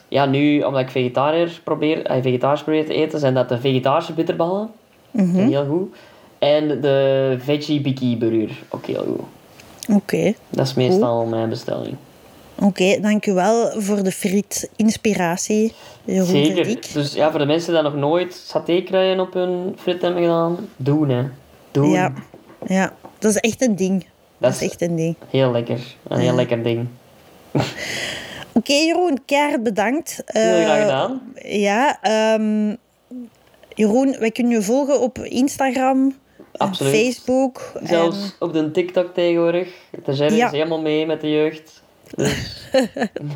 ja 0.09 0.27
nu, 0.27 0.63
omdat 0.63 0.81
ik 0.81 0.91
vegetariër 0.91 1.61
probeer, 1.65 2.07
eh, 2.07 2.23
vegetarisch 2.23 2.63
probeer 2.63 2.87
te 2.87 2.95
eten, 2.95 3.19
zijn 3.21 3.35
dat 3.35 3.49
de 3.49 3.61
vegetarische 3.61 4.13
bitterballen. 4.13 4.71
Heel 5.17 5.67
goed. 5.67 5.97
En 6.39 6.81
de 6.81 7.37
veggie 7.41 7.81
bikkie 7.81 8.17
burger, 8.17 8.57
ook 8.69 8.87
heel 8.87 9.05
goed. 9.05 9.25
Oké, 9.97 10.33
Dat 10.51 10.67
is 10.67 10.75
meestal 10.75 11.25
mijn 11.25 11.49
bestelling. 11.49 11.95
oké, 12.61 13.01
dank 13.01 13.27
u 13.27 13.33
wel 13.33 13.81
voor 13.81 14.03
de 14.03 14.11
friet-inspiratie, 14.13 15.73
Jeroen 16.05 16.27
Zeker. 16.27 16.93
Dus 16.93 17.15
ja, 17.15 17.31
voor 17.31 17.39
de 17.39 17.47
mensen 17.47 17.73
die 17.73 17.83
nog 17.83 17.95
nooit 17.95 18.35
satékruien 18.47 19.21
op 19.21 19.33
hun 19.33 19.75
frit 19.79 20.03
hebben 20.03 20.23
gedaan, 20.23 20.69
doen 20.77 21.09
hè. 21.09 21.23
Doen. 21.71 21.91
Ja, 21.91 22.13
ja, 22.67 22.93
dat 23.19 23.31
is 23.31 23.37
echt 23.41 23.63
een 23.63 23.77
ding. 23.77 24.01
Dat, 24.01 24.09
Dat 24.39 24.51
is 24.51 24.61
is- 24.63 24.69
echt 24.71 24.81
een 24.83 24.97
ding. 24.97 25.15
Heel 25.31 25.51
lekker. 25.51 25.81
Een 26.09 26.19
heel 26.19 26.35
lekker 26.35 26.63
ding. 26.63 26.87
Oké, 28.57 28.73
Jeroen, 28.73 29.19
keihard 29.25 29.63
bedankt. 29.63 30.23
Heel 30.27 30.63
graag 30.65 30.77
Eh, 30.77 30.83
gedaan. 30.83 31.33
Ja, 31.43 31.99
ehm, 32.03 32.75
Jeroen, 33.75 34.17
wij 34.19 34.31
kunnen 34.31 34.53
je 34.53 34.63
volgen 34.63 35.01
op 35.01 35.19
Instagram, 35.19 36.15
en 36.37 36.45
Absoluut. 36.53 36.95
Facebook. 36.95 37.73
Zelfs 37.83 38.17
en- 38.23 38.31
op 38.47 38.53
de 38.53 38.71
TikTok 38.71 39.15
tegenwoordig. 39.15 39.69
De 40.05 40.13
Jerry 40.13 40.37
Ja. 40.37 40.47
is 40.47 40.53
helemaal 40.53 40.81
mee 40.81 41.07
met 41.07 41.21
de 41.21 41.31
jeugd. 41.31 41.83
Dus 42.15 42.59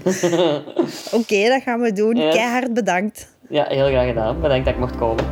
Oké, 1.19 1.49
dat 1.49 1.63
gaan 1.63 1.81
we 1.81 1.93
doen. 1.93 2.15
Keihard 2.15 2.75
bedankt. 2.75 3.35
ja, 3.49 3.65
heel 3.69 3.87
graag 3.87 4.07
gedaan. 4.09 4.41
Bedankt 4.41 4.65
dat 4.65 4.75
ik 4.75 4.81
mocht 4.81 4.97
komen. 4.97 5.25